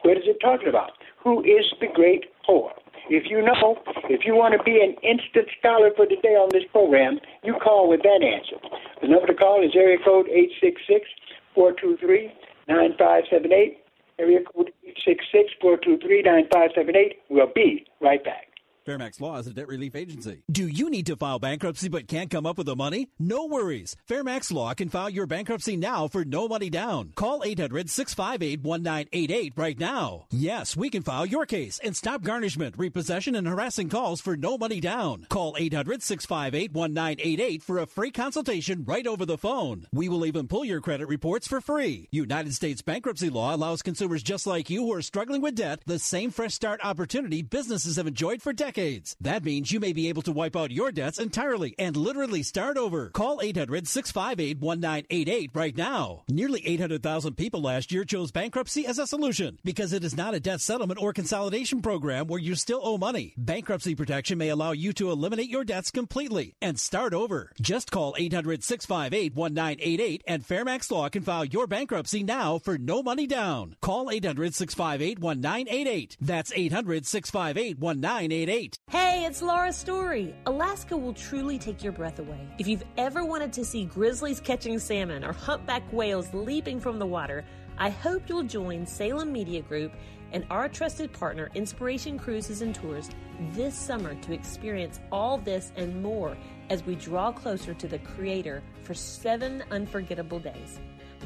What 0.03 0.17
is 0.17 0.23
it 0.25 0.37
talking 0.41 0.67
about? 0.67 0.91
Who 1.23 1.41
is 1.43 1.65
the 1.79 1.87
great 1.93 2.25
whore? 2.47 2.71
If 3.09 3.29
you 3.29 3.41
know, 3.41 3.77
if 4.09 4.21
you 4.25 4.35
want 4.35 4.57
to 4.57 4.63
be 4.63 4.81
an 4.81 4.95
instant 5.03 5.47
scholar 5.59 5.91
for 5.95 6.05
today 6.05 6.35
on 6.39 6.49
this 6.51 6.63
program, 6.71 7.19
you 7.43 7.55
call 7.61 7.89
with 7.89 8.01
that 8.03 8.23
answer. 8.23 8.57
The 9.01 9.07
number 9.07 9.27
to 9.27 9.33
call 9.33 9.63
is 9.63 9.71
area 9.75 9.97
code 10.03 10.27
866 10.27 11.05
423 11.53 12.31
9578. 12.67 13.77
Area 14.19 14.39
code 14.45 14.71
866 14.83 15.53
423 15.61 16.21
9578. 16.23 17.19
We'll 17.29 17.51
be 17.53 17.85
right 17.99 18.23
back. 18.23 18.50
Fairmax 18.85 19.21
Law 19.21 19.37
is 19.37 19.45
a 19.45 19.53
debt 19.53 19.67
relief 19.67 19.95
agency. 19.95 20.43
Do 20.51 20.65
you 20.65 20.89
need 20.89 21.05
to 21.05 21.15
file 21.15 21.37
bankruptcy 21.37 21.87
but 21.87 22.07
can't 22.07 22.31
come 22.31 22.47
up 22.47 22.57
with 22.57 22.65
the 22.65 22.75
money? 22.75 23.09
No 23.19 23.45
worries. 23.45 23.95
Fairmax 24.09 24.51
Law 24.51 24.73
can 24.73 24.89
file 24.89 25.09
your 25.09 25.27
bankruptcy 25.27 25.77
now 25.77 26.07
for 26.07 26.25
no 26.25 26.47
money 26.47 26.71
down. 26.71 27.11
Call 27.15 27.43
800 27.45 27.91
658 27.91 28.63
1988 28.63 29.53
right 29.55 29.79
now. 29.79 30.25
Yes, 30.31 30.75
we 30.75 30.89
can 30.89 31.03
file 31.03 31.27
your 31.27 31.45
case 31.45 31.79
and 31.83 31.95
stop 31.95 32.23
garnishment, 32.23 32.73
repossession, 32.75 33.35
and 33.35 33.47
harassing 33.47 33.87
calls 33.87 34.19
for 34.19 34.35
no 34.35 34.57
money 34.57 34.79
down. 34.79 35.27
Call 35.29 35.55
800 35.59 36.01
658 36.01 36.73
1988 36.73 37.61
for 37.61 37.77
a 37.77 37.85
free 37.85 38.09
consultation 38.11 38.83
right 38.83 39.05
over 39.05 39.27
the 39.27 39.37
phone. 39.37 39.85
We 39.93 40.09
will 40.09 40.25
even 40.25 40.47
pull 40.47 40.65
your 40.65 40.81
credit 40.81 41.07
reports 41.07 41.47
for 41.47 41.61
free. 41.61 42.07
United 42.11 42.55
States 42.55 42.81
bankruptcy 42.81 43.29
law 43.29 43.53
allows 43.55 43.83
consumers 43.83 44.23
just 44.23 44.47
like 44.47 44.71
you 44.71 44.81
who 44.81 44.93
are 44.93 45.03
struggling 45.03 45.41
with 45.41 45.53
debt 45.53 45.81
the 45.85 45.99
same 45.99 46.31
fresh 46.31 46.55
start 46.55 46.79
opportunity 46.83 47.43
businesses 47.43 47.97
have 47.97 48.07
enjoyed 48.07 48.41
for 48.41 48.51
decades 48.51 48.71
decades. 48.81 49.15
That 49.21 49.43
means 49.43 49.71
you 49.71 49.79
may 49.79 49.93
be 49.93 50.09
able 50.09 50.21
to 50.23 50.31
wipe 50.31 50.55
out 50.55 50.71
your 50.71 50.91
debts 50.91 51.19
entirely 51.19 51.75
and 51.77 51.95
literally 51.95 52.43
start 52.43 52.77
over. 52.77 53.09
Call 53.09 53.39
800 53.41 53.87
658 53.87 54.59
1988 54.59 55.51
right 55.53 55.77
now. 55.77 56.23
Nearly 56.27 56.65
800,000 56.65 57.35
people 57.35 57.61
last 57.61 57.91
year 57.91 58.03
chose 58.03 58.31
bankruptcy 58.31 58.85
as 58.85 58.97
a 58.99 59.07
solution 59.07 59.59
because 59.63 59.93
it 59.93 60.03
is 60.03 60.17
not 60.17 60.33
a 60.33 60.39
debt 60.39 60.61
settlement 60.61 61.01
or 61.01 61.13
consolidation 61.13 61.81
program 61.81 62.27
where 62.27 62.39
you 62.39 62.55
still 62.55 62.81
owe 62.83 62.97
money. 62.97 63.33
Bankruptcy 63.37 63.95
protection 63.95 64.37
may 64.37 64.49
allow 64.49 64.71
you 64.71 64.93
to 64.93 65.11
eliminate 65.11 65.49
your 65.49 65.63
debts 65.63 65.91
completely 65.91 66.55
and 66.61 66.79
start 66.79 67.13
over. 67.13 67.51
Just 67.61 67.91
call 67.91 68.15
800 68.17 68.63
658 68.63 69.35
1988 69.35 70.23
and 70.27 70.47
Fairmax 70.47 70.89
Law 70.91 71.09
can 71.09 71.23
file 71.23 71.45
your 71.45 71.67
bankruptcy 71.67 72.23
now 72.23 72.57
for 72.57 72.77
no 72.77 73.03
money 73.03 73.27
down. 73.27 73.75
Call 73.81 74.09
800 74.09 74.55
658 74.55 75.19
1988. 75.19 76.17
That's 76.19 76.51
800 76.55 77.05
658 77.05 77.79
1988. 77.79 78.60
Hey, 78.91 79.25
it's 79.25 79.41
Laura 79.41 79.73
Story. 79.73 80.35
Alaska 80.45 80.95
will 80.95 81.13
truly 81.13 81.57
take 81.57 81.83
your 81.83 81.93
breath 81.93 82.19
away. 82.19 82.47
If 82.59 82.67
you've 82.67 82.83
ever 82.95 83.25
wanted 83.25 83.51
to 83.53 83.65
see 83.65 83.85
grizzlies 83.85 84.39
catching 84.39 84.77
salmon 84.77 85.23
or 85.23 85.33
humpback 85.33 85.81
whales 85.91 86.31
leaping 86.31 86.79
from 86.79 86.99
the 86.99 87.05
water, 87.07 87.43
I 87.79 87.89
hope 87.89 88.29
you'll 88.29 88.43
join 88.43 88.85
Salem 88.85 89.31
Media 89.31 89.63
Group 89.63 89.93
and 90.31 90.45
our 90.51 90.69
trusted 90.69 91.11
partner, 91.11 91.49
Inspiration 91.55 92.19
Cruises 92.19 92.61
and 92.61 92.75
Tours, 92.75 93.09
this 93.53 93.73
summer 93.73 94.13
to 94.13 94.31
experience 94.31 94.99
all 95.11 95.39
this 95.39 95.71
and 95.75 95.99
more 96.03 96.37
as 96.69 96.85
we 96.85 96.93
draw 96.93 97.31
closer 97.31 97.73
to 97.73 97.87
the 97.87 97.99
Creator 97.99 98.61
for 98.83 98.93
seven 98.93 99.63
unforgettable 99.71 100.39
days. 100.39 100.79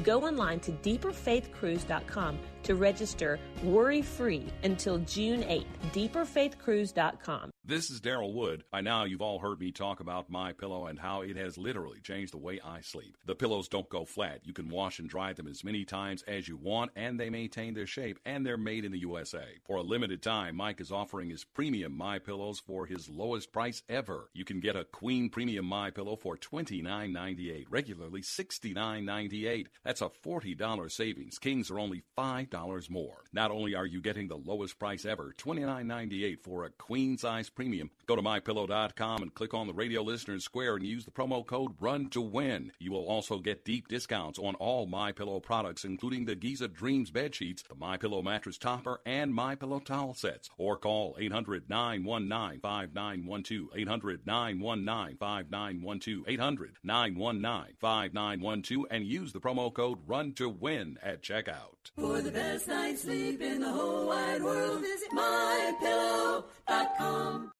Go 0.03 0.25
online 0.25 0.61
to 0.61 0.71
deeperfaithcruise.com 0.71 2.39
to 2.65 2.75
register 2.75 3.39
worry 3.63 4.01
free 4.01 4.45
until 4.63 4.99
June 4.99 5.41
8th. 5.43 5.65
Deeperfaithcruise.com. 5.93 7.51
This 7.67 7.89
is 7.89 7.99
Daryl 7.99 8.31
Wood. 8.31 8.63
By 8.69 8.81
now, 8.81 9.05
you've 9.05 9.23
all 9.23 9.39
heard 9.39 9.59
me 9.59 9.71
talk 9.71 9.99
about 9.99 10.29
My 10.29 10.53
Pillow 10.53 10.85
and 10.85 10.99
how 10.99 11.21
it 11.21 11.35
has 11.35 11.57
literally 11.57 11.99
changed 11.99 12.31
the 12.31 12.37
way 12.37 12.59
I 12.63 12.81
sleep. 12.81 13.17
The 13.25 13.33
pillows 13.33 13.67
don't 13.67 13.89
go 13.89 14.05
flat. 14.05 14.41
You 14.43 14.53
can 14.53 14.69
wash 14.69 14.99
and 14.99 15.09
dry 15.09 15.33
them 15.33 15.47
as 15.47 15.63
many 15.63 15.83
times 15.83 16.23
as 16.27 16.47
you 16.47 16.57
want, 16.57 16.91
and 16.95 17.19
they 17.19 17.31
maintain 17.31 17.73
their 17.73 17.87
shape, 17.87 18.19
and 18.23 18.45
they're 18.45 18.55
made 18.55 18.85
in 18.85 18.91
the 18.91 18.99
USA. 18.99 19.45
For 19.65 19.77
a 19.77 19.81
limited 19.81 20.21
time, 20.21 20.55
Mike 20.57 20.79
is 20.79 20.91
offering 20.91 21.31
his 21.31 21.43
premium 21.43 21.97
My 21.97 22.19
Pillows 22.19 22.59
for 22.59 22.85
his 22.85 23.09
lowest 23.09 23.51
price 23.51 23.81
ever. 23.89 24.29
You 24.33 24.45
can 24.45 24.59
get 24.59 24.75
a 24.75 24.85
Queen 24.85 25.31
Premium 25.31 25.65
My 25.65 25.89
Pillow 25.89 26.17
for 26.17 26.37
$29.98, 26.37 27.65
regularly 27.71 28.21
$69.98. 28.21 29.65
That's 29.83 30.01
a 30.01 30.11
$40 30.23 30.91
savings. 30.91 31.39
Kings 31.39 31.71
are 31.71 31.79
only 31.79 32.03
$5 32.15 32.54
more. 32.89 33.23
Not 33.33 33.51
only 33.51 33.75
are 33.75 33.85
you 33.85 34.01
getting 34.01 34.27
the 34.27 34.37
lowest 34.37 34.79
price 34.79 35.05
ever, 35.05 35.33
$29.98 35.37 36.39
for 36.41 36.65
a 36.65 36.69
queen 36.69 37.17
size 37.17 37.49
premium. 37.49 37.89
Go 38.05 38.15
to 38.15 38.21
mypillow.com 38.21 39.21
and 39.21 39.33
click 39.33 39.53
on 39.53 39.67
the 39.67 39.73
radio 39.73 40.01
listeners 40.01 40.43
square 40.43 40.75
and 40.75 40.85
use 40.85 41.05
the 41.05 41.11
promo 41.11 41.45
code 41.45 41.73
RUN 41.79 42.09
to 42.11 42.21
win. 42.21 42.71
You 42.79 42.91
will 42.91 43.05
also 43.05 43.39
get 43.39 43.65
deep 43.65 43.87
discounts 43.87 44.39
on 44.39 44.55
all 44.55 44.85
My 44.85 45.11
Pillow 45.11 45.39
products, 45.39 45.83
including 45.83 46.25
the 46.25 46.35
Giza 46.35 46.67
Dreams 46.67 47.11
bed 47.11 47.35
sheets, 47.35 47.63
the 47.67 47.75
My 47.75 47.97
Pillow 47.97 48.21
mattress 48.21 48.57
topper, 48.57 49.01
and 49.05 49.33
My 49.33 49.55
Pillow 49.55 49.79
towel 49.79 50.13
sets. 50.13 50.49
Or 50.57 50.77
call 50.77 51.17
800 51.19 51.69
919 51.69 52.61
5912. 52.61 53.69
800 53.75 54.25
919 54.25 55.17
5912. 55.17 56.23
800 56.27 56.77
919 56.83 57.75
5912 57.79 58.85
and 58.89 59.05
use 59.05 59.33
the 59.33 59.41
promo 59.41 59.73
code 59.73 59.99
RUN 60.07 60.33
to 60.33 60.49
win 60.49 60.97
at 61.03 61.21
checkout. 61.21 61.74
For 61.93 62.21
the 62.21 62.31
best 62.31 62.67
night's 62.67 63.03
sleep 63.03 63.41
in 63.41 63.61
the 63.61 63.71
whole 63.71 64.07
wide 64.07 64.43
world, 64.43 64.81
visit 64.81 65.11
mypillow.com. 65.11 67.51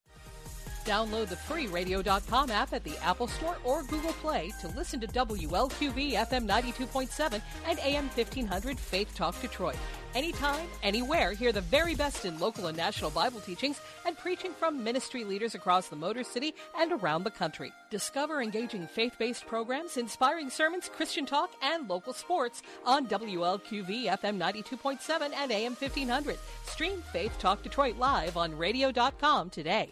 Download 0.86 1.28
the 1.28 1.36
free 1.36 1.68
radio.com 1.68 2.50
app 2.52 2.74
at 2.74 2.84
the 2.84 2.96
Apple 3.02 3.28
Store 3.28 3.58
or 3.64 3.84
Google 3.84 4.14
Play 4.14 4.52
to 4.62 4.68
listen 4.70 5.00
to 5.00 5.08
WLQV 5.08 6.14
FM 6.14 6.48
92.7 6.48 7.42
and 7.68 7.80
AM 7.80 8.08
1500 8.10 8.80
Faith 8.80 9.16
Talk 9.16 9.40
Detroit. 9.42 9.78
Anytime, 10.16 10.70
anywhere, 10.82 11.34
hear 11.34 11.52
the 11.52 11.60
very 11.60 11.94
best 11.94 12.24
in 12.24 12.40
local 12.40 12.68
and 12.68 12.78
national 12.78 13.12
Bible 13.12 13.42
teachings 13.42 13.82
and 14.06 14.18
preaching 14.18 14.54
from 14.54 14.82
ministry 14.82 15.26
leaders 15.26 15.56
across 15.56 15.90
the 15.90 15.98
Motor 15.98 16.24
City 16.24 16.56
and 16.80 16.94
around 16.94 17.26
the 17.26 17.32
country. 17.32 17.74
Discover 17.90 18.42
engaging 18.42 18.88
faith 18.88 19.18
based 19.20 19.46
programs, 19.46 19.98
inspiring 19.98 20.50
sermons, 20.50 20.90
Christian 20.96 21.26
talk, 21.26 21.52
and 21.62 21.90
local 21.90 22.14
sports 22.14 22.62
on 22.86 23.08
WLQV 23.08 24.06
FM 24.06 24.40
92.7 24.40 25.34
and 25.36 25.52
AM 25.52 25.76
1500. 25.76 26.38
Stream 26.64 27.04
Faith 27.12 27.38
Talk 27.38 27.62
Detroit 27.62 27.98
live 27.98 28.38
on 28.38 28.58
radio.com 28.58 29.50
today. 29.50 29.92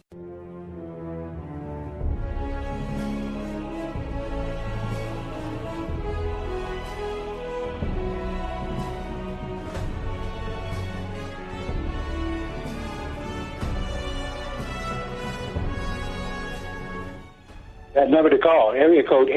That 17.95 18.09
number 18.09 18.29
to 18.31 18.39
call, 18.39 18.71
area 18.71 19.03
code 19.07 19.29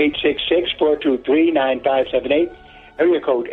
866-423-9578, 0.81 2.57
area 2.99 3.21
code 3.21 3.51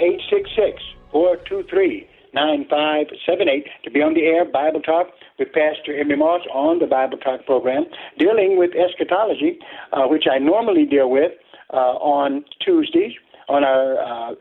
866-423-9578 1.13 3.65
to 3.83 3.91
be 3.91 4.01
on 4.01 4.13
the 4.13 4.23
air 4.23 4.45
Bible 4.45 4.79
Talk 4.79 5.07
with 5.37 5.51
Pastor 5.51 5.93
Emery 5.99 6.15
Moss 6.15 6.39
on 6.53 6.79
the 6.79 6.87
Bible 6.87 7.17
Talk 7.17 7.45
program, 7.45 7.83
dealing 8.17 8.57
with 8.57 8.71
eschatology, 8.75 9.59
uh, 9.91 10.07
which 10.07 10.23
I 10.31 10.37
normally 10.37 10.85
deal 10.85 11.09
with 11.09 11.33
uh, 11.73 11.97
on 11.99 12.45
Tuesdays 12.63 13.11
on 13.49 13.63
our 13.63 14.35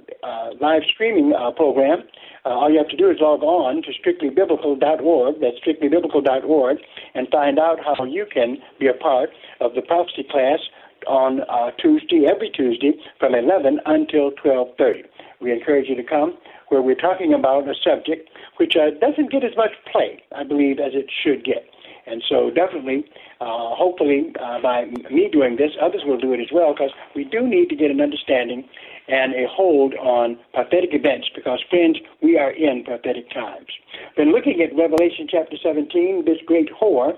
live 0.61 0.82
streaming 0.94 1.32
uh, 1.34 1.50
program. 1.50 2.05
Uh, 2.44 2.48
all 2.50 2.70
you 2.70 2.78
have 2.78 2.88
to 2.88 2.96
do 2.96 3.11
is 3.11 3.18
log 3.20 3.42
on 3.42 3.82
to 3.82 3.90
strictlybiblical.org, 3.94 5.40
that's 5.40 5.57
strictlybiblical.org, 5.64 6.78
and 7.14 7.28
find 7.30 7.59
out 7.59 7.78
how 7.84 8.05
you 8.05 8.26
can 8.32 8.57
be 8.80 8.88
a 8.88 8.94
part 8.94 9.30
of 9.61 9.74
the 9.74 9.82
prophecy 9.82 10.26
class 10.28 10.59
on 11.07 11.40
uh, 11.42 11.70
Tuesday, 11.78 12.26
every 12.28 12.50
Tuesday, 12.50 12.92
from 13.18 13.34
11 13.34 13.80
until 13.86 14.32
12.30. 14.44 15.05
We 15.40 15.53
encourage 15.53 15.88
you 15.88 15.96
to 15.96 16.03
come, 16.03 16.36
where 16.68 16.82
we're 16.82 16.94
talking 16.94 17.34
about 17.34 17.68
a 17.68 17.74
subject 17.84 18.28
which 18.57 18.74
uh, 18.76 18.90
doesn't 19.00 19.30
get 19.30 19.44
as 19.44 19.57
much 19.57 19.72
play, 19.90 20.22
I 20.34 20.44
believe, 20.44 20.78
as 20.78 20.94
it 20.94 21.07
should 21.22 21.44
get. 21.44 21.66
And 22.07 22.22
so 22.28 22.50
definitely, 22.50 23.05
uh, 23.40 23.74
hopefully, 23.74 24.32
uh, 24.40 24.61
by 24.61 24.86
me 25.11 25.28
doing 25.30 25.57
this, 25.57 25.70
others 25.80 26.03
will 26.05 26.18
do 26.18 26.32
it 26.32 26.40
as 26.40 26.50
well, 26.53 26.74
because 26.74 26.90
we 27.14 27.24
do 27.24 27.46
need 27.46 27.68
to 27.70 27.76
get 27.76 27.90
an 27.90 28.00
understanding 28.00 28.64
and 29.12 29.34
a 29.34 29.46
hold 29.46 29.92
on 29.94 30.38
prophetic 30.54 30.90
events, 30.92 31.28
because, 31.34 31.60
friends, 31.68 31.98
we 32.22 32.38
are 32.38 32.50
in 32.50 32.82
prophetic 32.82 33.30
times. 33.30 33.68
been 34.16 34.32
looking 34.32 34.62
at 34.62 34.74
Revelation 34.74 35.28
chapter 35.28 35.56
17, 35.62 36.24
this 36.24 36.38
great 36.46 36.70
whore, 36.72 37.12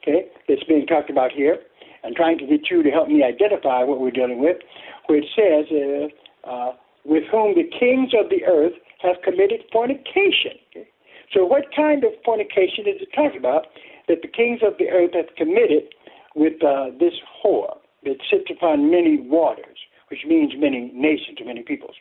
okay, 0.00 0.30
that's 0.48 0.62
being 0.64 0.86
talked 0.86 1.10
about 1.10 1.32
here, 1.32 1.58
and 2.04 2.14
trying 2.14 2.38
to 2.38 2.46
get 2.46 2.70
you 2.70 2.84
to 2.84 2.90
help 2.90 3.08
me 3.08 3.24
identify 3.24 3.82
what 3.82 4.00
we're 4.00 4.12
dealing 4.14 4.40
with, 4.40 4.58
where 5.06 5.18
it 5.18 5.26
says, 5.34 5.66
uh, 5.74 6.48
uh, 6.48 6.72
with 7.04 7.24
whom 7.32 7.54
the 7.56 7.68
kings 7.78 8.12
of 8.14 8.30
the 8.30 8.44
earth 8.46 8.72
have 9.02 9.16
committed 9.24 9.60
fornication. 9.72 10.54
Okay? 10.70 10.88
So, 11.34 11.44
what 11.44 11.64
kind 11.74 12.04
of 12.04 12.12
fornication 12.24 12.86
is 12.86 13.02
it 13.02 13.08
talking 13.14 13.38
about 13.38 13.66
that 14.08 14.22
the 14.22 14.28
kings 14.28 14.60
of 14.62 14.74
the 14.78 14.88
earth 14.88 15.14
have 15.14 15.34
committed 15.36 15.94
with 16.34 16.62
uh, 16.62 16.90
this 16.98 17.14
whore 17.42 17.78
that 18.04 18.16
sits 18.30 18.50
upon 18.50 18.90
many 18.90 19.18
waters, 19.18 19.78
which 20.10 20.20
means 20.26 20.52
many 20.56 20.90
nations 20.94 21.38
many 21.44 21.62
peoples? 21.62 21.94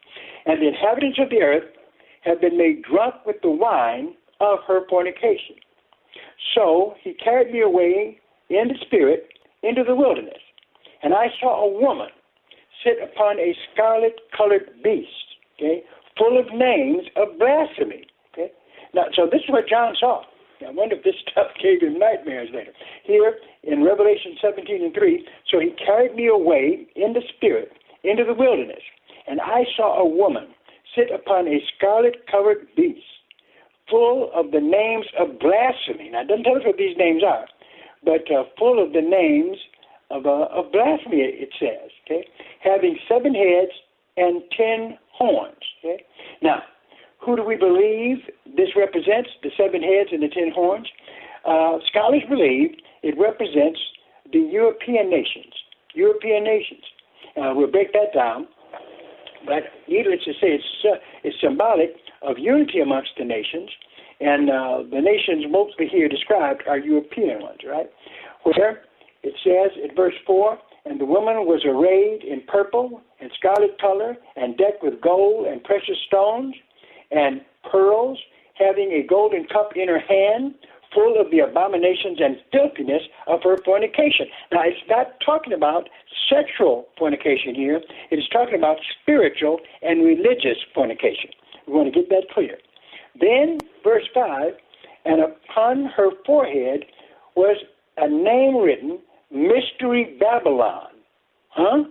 And 0.45 0.61
the 0.61 0.67
inhabitants 0.67 1.19
of 1.21 1.29
the 1.29 1.41
earth 1.41 1.69
have 2.21 2.41
been 2.41 2.57
made 2.57 2.83
drunk 2.83 3.15
with 3.25 3.37
the 3.41 3.49
wine 3.49 4.15
of 4.39 4.59
her 4.67 4.87
fornication. 4.89 5.55
So 6.55 6.95
he 7.01 7.13
carried 7.13 7.51
me 7.51 7.61
away 7.61 8.19
in 8.49 8.67
the 8.67 8.75
spirit 8.85 9.29
into 9.63 9.83
the 9.83 9.95
wilderness, 9.95 10.41
and 11.03 11.13
I 11.13 11.27
saw 11.39 11.65
a 11.65 11.81
woman 11.81 12.09
sit 12.83 12.97
upon 13.03 13.39
a 13.39 13.55
scarlet 13.71 14.15
colored 14.35 14.69
beast, 14.83 15.09
okay, 15.55 15.83
full 16.17 16.39
of 16.39 16.47
names 16.53 17.07
of 17.15 17.37
blasphemy. 17.37 18.07
Okay? 18.33 18.51
Now 18.93 19.05
so 19.15 19.25
this 19.25 19.41
is 19.41 19.49
what 19.49 19.67
John 19.67 19.95
saw. 19.99 20.23
I 20.65 20.71
wonder 20.71 20.95
if 20.95 21.03
this 21.03 21.15
stuff 21.31 21.47
gave 21.61 21.81
him 21.81 21.99
nightmares 21.99 22.49
later. 22.53 22.71
Here 23.03 23.35
in 23.63 23.83
Revelation 23.83 24.35
17 24.41 24.83
and 24.83 24.93
3, 24.93 25.27
so 25.51 25.59
he 25.59 25.71
carried 25.85 26.15
me 26.15 26.27
away 26.27 26.87
in 26.95 27.13
the 27.13 27.21
spirit 27.35 27.71
into 28.03 28.23
the 28.23 28.33
wilderness, 28.33 28.83
and 29.27 29.41
I 29.41 29.65
saw 29.75 29.99
a 29.99 30.07
woman 30.07 30.47
sit 30.95 31.11
upon 31.13 31.47
a 31.47 31.59
scarlet 31.75 32.25
covered 32.29 32.67
beast, 32.75 33.05
full 33.89 34.31
of 34.33 34.51
the 34.51 34.61
names 34.61 35.05
of 35.19 35.39
blasphemy. 35.39 36.09
Now, 36.11 36.21
it 36.21 36.27
doesn't 36.27 36.43
tell 36.43 36.57
us 36.57 36.65
what 36.65 36.77
these 36.77 36.97
names 36.97 37.23
are, 37.23 37.45
but 38.03 38.29
uh, 38.31 38.43
full 38.57 38.83
of 38.83 38.93
the 38.93 39.01
names 39.01 39.57
of, 40.09 40.25
uh, 40.25 40.47
of 40.51 40.71
blasphemy, 40.71 41.17
it 41.21 41.49
says, 41.59 41.91
okay? 42.05 42.25
Having 42.63 42.97
seven 43.07 43.33
heads 43.33 43.71
and 44.17 44.41
ten 44.55 44.97
horns, 45.11 45.61
okay? 45.79 46.03
Now, 46.41 46.63
who 47.19 47.35
do 47.35 47.43
we 47.43 47.57
believe 47.57 48.17
this 48.45 48.69
represents, 48.75 49.29
the 49.43 49.51
seven 49.57 49.83
heads 49.83 50.09
and 50.11 50.23
the 50.23 50.29
ten 50.29 50.51
horns? 50.53 50.87
Uh, 51.45 51.77
scholars 51.87 52.23
believe 52.29 52.71
it 53.03 53.15
represents 53.17 53.79
the 54.31 54.39
European 54.39 55.09
nations. 55.09 55.53
European 55.93 56.43
nations. 56.43 56.83
Uh, 57.39 57.53
we'll 57.55 57.71
break 57.71 57.93
that 57.93 58.13
down. 58.13 58.47
But 59.45 59.63
needless 59.87 60.19
to 60.25 60.33
say, 60.33 60.59
it's, 60.59 60.65
uh, 60.83 60.97
it's 61.23 61.35
symbolic 61.41 61.95
of 62.21 62.37
unity 62.37 62.81
amongst 62.81 63.11
the 63.17 63.23
nations. 63.23 63.69
And 64.19 64.49
uh, 64.49 64.83
the 64.91 64.99
nations 64.99 65.45
mostly 65.49 65.87
here 65.87 66.09
described 66.09 66.63
are 66.67 66.77
European 66.77 67.41
ones, 67.41 67.59
right? 67.65 67.89
Where 68.43 68.81
it 69.23 69.33
says 69.43 69.71
in 69.81 69.95
verse 69.95 70.15
4 70.27 70.57
And 70.85 70.99
the 70.99 71.05
woman 71.05 71.45
was 71.45 71.63
arrayed 71.65 72.23
in 72.23 72.41
purple 72.47 73.01
and 73.21 73.31
scarlet 73.37 73.79
color, 73.79 74.17
and 74.35 74.57
decked 74.57 74.83
with 74.83 75.01
gold 75.01 75.45
and 75.47 75.63
precious 75.63 75.97
stones 76.07 76.55
and 77.11 77.41
pearls, 77.69 78.17
having 78.55 78.91
a 78.91 79.07
golden 79.07 79.45
cup 79.45 79.71
in 79.75 79.87
her 79.87 79.99
hand, 79.99 80.55
full 80.93 81.19
of 81.19 81.31
the 81.31 81.39
abominations 81.39 82.19
and 82.19 82.37
filthiness 82.51 83.03
of 83.27 83.43
her 83.43 83.57
fornication. 83.63 84.27
Now, 84.51 84.61
it's 84.65 84.77
not 84.89 85.19
talking 85.25 85.53
about 85.53 85.89
sexual 86.29 86.87
fornication 86.97 87.55
here, 87.55 87.81
it 88.11 88.19
is 88.19 88.27
talking 88.31 88.55
about 88.55 88.77
spiritual 89.01 89.59
and 89.81 90.03
religious 90.03 90.57
fornication. 90.73 91.29
We 91.67 91.73
want 91.73 91.93
to 91.93 91.99
get 91.99 92.09
that 92.09 92.27
clear. 92.33 92.57
Then, 93.19 93.59
verse 93.83 94.07
5 94.13 94.53
and 95.05 95.21
upon 95.21 95.85
her 95.85 96.09
forehead 96.25 96.85
was 97.35 97.57
a 97.97 98.07
name 98.07 98.57
written, 98.57 98.99
Mystery 99.31 100.17
Babylon. 100.19 100.87
Huh? 101.49 101.83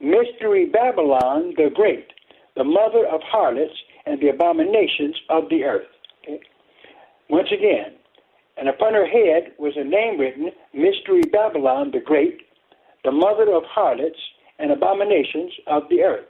Mystery 0.00 0.66
Babylon 0.66 1.54
the 1.56 1.70
Great, 1.74 2.08
the 2.56 2.64
mother 2.64 3.06
of 3.06 3.20
harlots 3.22 3.74
and 4.06 4.20
the 4.20 4.28
abominations 4.28 5.16
of 5.28 5.48
the 5.50 5.64
earth. 5.64 5.86
Okay? 6.22 6.40
Once 7.28 7.48
again, 7.52 7.97
and 8.58 8.68
upon 8.68 8.94
her 8.94 9.06
head 9.06 9.52
was 9.58 9.74
a 9.76 9.84
name 9.84 10.18
written, 10.18 10.50
Mystery 10.74 11.22
Babylon 11.30 11.90
the 11.92 12.00
Great, 12.00 12.40
the 13.04 13.12
mother 13.12 13.54
of 13.54 13.62
harlots 13.64 14.18
and 14.58 14.72
abominations 14.72 15.52
of 15.68 15.84
the 15.90 16.02
earth. 16.02 16.26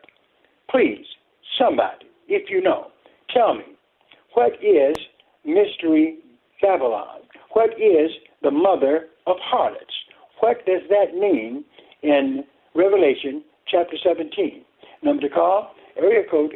Please, 0.71 1.07
somebody, 1.59 2.07
if 2.29 2.51
you 2.51 2.61
know, 2.61 2.89
tell 3.35 3.55
me, 3.55 3.65
what 4.35 4.53
is 4.63 4.95
Mystery 5.45 6.19
Babylon? 6.61 7.21
What 7.53 7.71
is 7.81 8.11
the 8.43 8.51
mother 8.51 9.09
of 9.27 9.37
harlots? 9.41 9.95
What 10.41 10.67
does 10.67 10.83
that 10.91 11.15
mean 11.15 11.65
in 12.03 12.45
Revelation 12.75 13.43
chapter 13.67 13.97
17? 14.03 14.63
Number 15.03 15.23
to 15.23 15.29
call, 15.31 15.75
area 15.97 16.23
code 16.31 16.53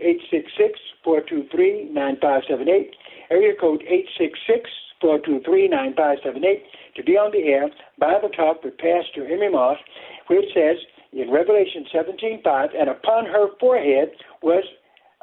866-423-9578, 1.06 2.90
area 3.30 3.54
code 3.58 3.82
866 3.82 4.70
423-9578 5.02 6.62
to 6.96 7.02
be 7.02 7.12
on 7.16 7.32
the 7.32 7.48
air, 7.48 7.68
Bible 7.98 8.28
Talk 8.28 8.62
with 8.62 8.78
Pastor 8.78 9.26
Emery 9.26 9.50
Moss, 9.50 9.78
where 10.26 10.40
it 10.40 10.48
says 10.54 10.76
in 11.12 11.30
Revelation 11.30 11.84
17:5, 11.92 12.74
and 12.78 12.88
upon 12.88 13.26
her 13.26 13.48
forehead 13.58 14.12
was 14.42 14.64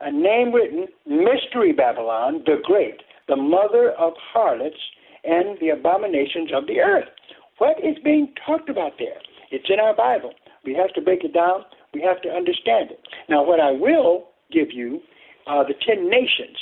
a 0.01 0.11
name 0.11 0.53
written, 0.53 0.87
Mystery 1.05 1.73
Babylon, 1.73 2.43
the 2.45 2.57
Great, 2.63 3.01
the 3.27 3.35
mother 3.35 3.91
of 3.91 4.13
harlots 4.17 4.79
and 5.23 5.57
the 5.59 5.69
abominations 5.69 6.51
of 6.53 6.67
the 6.67 6.79
earth. 6.79 7.09
What 7.57 7.83
is 7.83 7.97
being 8.03 8.33
talked 8.45 8.69
about 8.69 8.93
there? 8.97 9.19
It's 9.51 9.69
in 9.69 9.79
our 9.79 9.93
Bible. 9.95 10.33
We 10.63 10.73
have 10.75 10.93
to 10.93 11.01
break 11.01 11.23
it 11.23 11.33
down. 11.33 11.65
We 11.93 12.01
have 12.01 12.21
to 12.21 12.29
understand 12.29 12.91
it. 12.91 13.01
Now, 13.27 13.43
what 13.43 13.59
I 13.59 13.71
will 13.71 14.29
give 14.51 14.71
you 14.71 15.01
are 15.47 15.65
the 15.65 15.73
ten 15.85 16.09
nations 16.09 16.57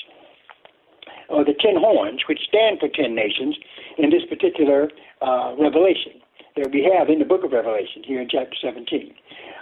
or 1.29 1.43
the 1.43 1.53
ten 1.53 1.75
horns, 1.77 2.21
which 2.27 2.39
stand 2.47 2.79
for 2.79 2.87
ten 2.87 3.15
nations, 3.15 3.55
in 3.97 4.09
this 4.09 4.23
particular 4.29 4.89
uh, 5.21 5.55
revelation 5.59 6.21
that 6.57 6.71
we 6.71 6.83
have 6.83 7.09
in 7.09 7.19
the 7.19 7.25
book 7.25 7.43
of 7.43 7.51
Revelation 7.51 8.03
here 8.03 8.21
in 8.21 8.27
chapter 8.29 8.55
17. 8.61 9.13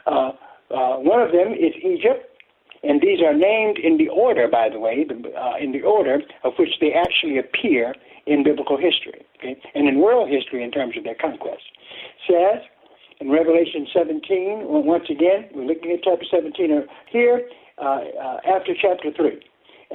Uh, 0.05 0.31
uh, 0.71 0.97
one 0.97 1.21
of 1.21 1.31
them 1.31 1.51
is 1.53 1.75
Egypt, 1.83 2.25
and 2.83 3.01
these 3.01 3.21
are 3.21 3.33
named 3.33 3.77
in 3.77 3.97
the 3.97 4.07
order, 4.09 4.47
by 4.47 4.69
the 4.69 4.79
way, 4.79 5.03
the, 5.03 5.15
uh, 5.35 5.57
in 5.59 5.71
the 5.71 5.81
order 5.81 6.21
of 6.43 6.53
which 6.57 6.79
they 6.79 6.93
actually 6.93 7.37
appear 7.37 7.93
in 8.25 8.43
biblical 8.43 8.77
history, 8.77 9.21
okay, 9.37 9.59
and 9.75 9.87
in 9.87 9.99
world 9.99 10.29
history 10.29 10.63
in 10.63 10.71
terms 10.71 10.97
of 10.97 11.03
their 11.03 11.15
conquest. 11.15 11.61
Says 12.27 12.61
in 13.19 13.29
Revelation 13.29 13.87
17, 13.93 14.65
once 14.65 15.05
again, 15.09 15.49
we're 15.53 15.65
looking 15.65 15.91
at 15.91 16.03
chapter 16.03 16.25
17 16.29 16.87
here 17.11 17.47
uh, 17.77 17.83
uh, 17.85 18.37
after 18.47 18.73
chapter 18.79 19.11
3. 19.15 19.39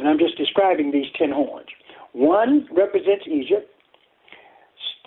And 0.01 0.09
I'm 0.09 0.19
just 0.19 0.39
describing 0.39 0.91
these 0.91 1.13
ten 1.19 1.31
horns. 1.31 1.69
One 2.13 2.67
represents 2.73 3.25
Egypt. 3.27 3.71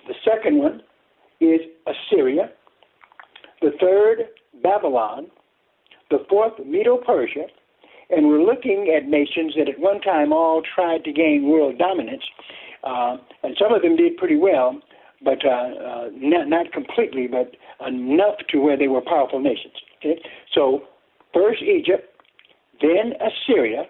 The 0.08 0.14
second 0.24 0.60
one 0.60 0.82
is 1.42 1.62
Assyria. 1.88 2.52
The 3.62 3.72
third, 3.82 4.30
Babylon. 4.62 5.28
The 6.12 6.20
fourth, 6.30 6.54
Medo 6.64 6.98
Persia. 6.98 7.46
And 8.12 8.28
we're 8.28 8.44
looking 8.44 8.94
at 8.96 9.10
nations 9.10 9.56
that 9.58 9.68
at 9.68 9.80
one 9.80 10.00
time 10.02 10.32
all 10.32 10.62
tried 10.76 11.04
to 11.06 11.12
gain 11.12 11.50
world 11.50 11.80
dominance. 11.80 12.24
Uh, 12.84 13.18
and 13.42 13.58
some 13.60 13.74
of 13.74 13.82
them 13.82 13.96
did 13.96 14.16
pretty 14.18 14.36
well, 14.36 14.80
but 15.24 15.44
uh, 15.44 15.50
uh, 15.50 16.10
not, 16.16 16.50
not 16.50 16.72
completely, 16.72 17.26
but 17.26 17.56
enough 17.88 18.36
to 18.50 18.60
where 18.60 18.78
they 18.78 18.90
were 18.90 19.02
powerful 19.02 19.40
nations. 19.40 19.74
Okay? 19.98 20.22
So, 20.54 20.84
first 21.34 21.64
Egypt, 21.64 22.14
then 22.80 23.14
Assyria, 23.20 23.86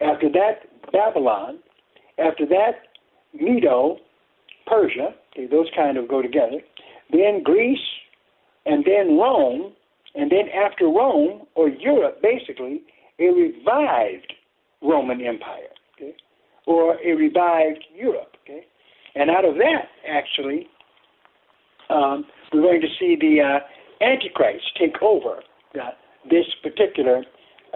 after 0.00 0.30
that, 0.30 0.92
Babylon. 0.92 1.58
After 2.18 2.46
that, 2.46 2.72
Medo, 3.32 3.98
Persia. 4.66 5.14
Okay, 5.32 5.46
those 5.46 5.66
kind 5.76 5.96
of 5.96 6.08
go 6.08 6.22
together. 6.22 6.60
Then 7.12 7.42
Greece, 7.42 7.78
and 8.66 8.84
then 8.84 9.16
Rome, 9.16 9.72
and 10.14 10.30
then 10.30 10.48
after 10.48 10.86
Rome, 10.86 11.42
or 11.54 11.68
Europe, 11.68 12.20
basically, 12.22 12.82
a 13.18 13.28
revived 13.28 14.32
Roman 14.82 15.20
Empire, 15.20 15.70
okay, 15.94 16.14
or 16.66 16.96
a 17.04 17.14
revived 17.14 17.84
Europe. 17.94 18.36
Okay, 18.44 18.64
and 19.14 19.30
out 19.30 19.44
of 19.44 19.54
that, 19.56 19.88
actually, 20.08 20.66
um, 21.90 22.24
we're 22.52 22.62
going 22.62 22.80
to 22.80 22.88
see 22.98 23.16
the 23.20 23.40
uh, 23.40 24.04
Antichrist 24.04 24.64
take 24.78 25.00
over 25.02 25.42
uh, 25.74 25.90
this 26.28 26.46
particular 26.62 27.24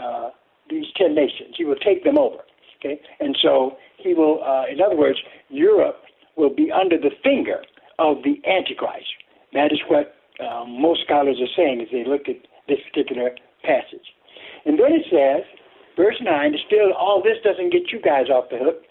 uh, 0.00 0.30
these 0.70 0.86
ten 0.96 1.14
nations. 1.14 1.54
He 1.56 1.64
will 1.64 1.76
take 1.76 2.04
them 2.04 2.18
over. 2.18 2.38
Okay, 2.78 3.00
and 3.20 3.36
so 3.40 3.76
he 3.96 4.12
will, 4.12 4.42
uh, 4.44 4.64
in 4.70 4.80
other 4.80 4.96
words, 4.96 5.18
Europe 5.48 6.02
will 6.36 6.54
be 6.54 6.70
under 6.70 6.98
the 6.98 7.10
finger 7.22 7.62
of 7.98 8.18
the 8.24 8.40
Antichrist. 8.46 9.06
That 9.52 9.72
is 9.72 9.80
what 9.88 10.14
uh, 10.40 10.64
most 10.66 11.02
scholars 11.04 11.38
are 11.40 11.54
saying 11.56 11.80
as 11.80 11.88
they 11.92 12.04
look 12.04 12.28
at 12.28 12.36
this 12.68 12.78
particular 12.92 13.30
passage. 13.62 14.04
And 14.66 14.78
then 14.78 14.92
it 14.92 15.06
says 15.10 15.44
verse 15.96 16.16
9, 16.20 16.54
still 16.66 16.92
all 16.92 17.22
this 17.22 17.38
doesn't 17.44 17.72
get 17.72 17.92
you 17.92 18.00
guys 18.00 18.28
off 18.28 18.50
the 18.50 18.58
hook. 18.58 18.82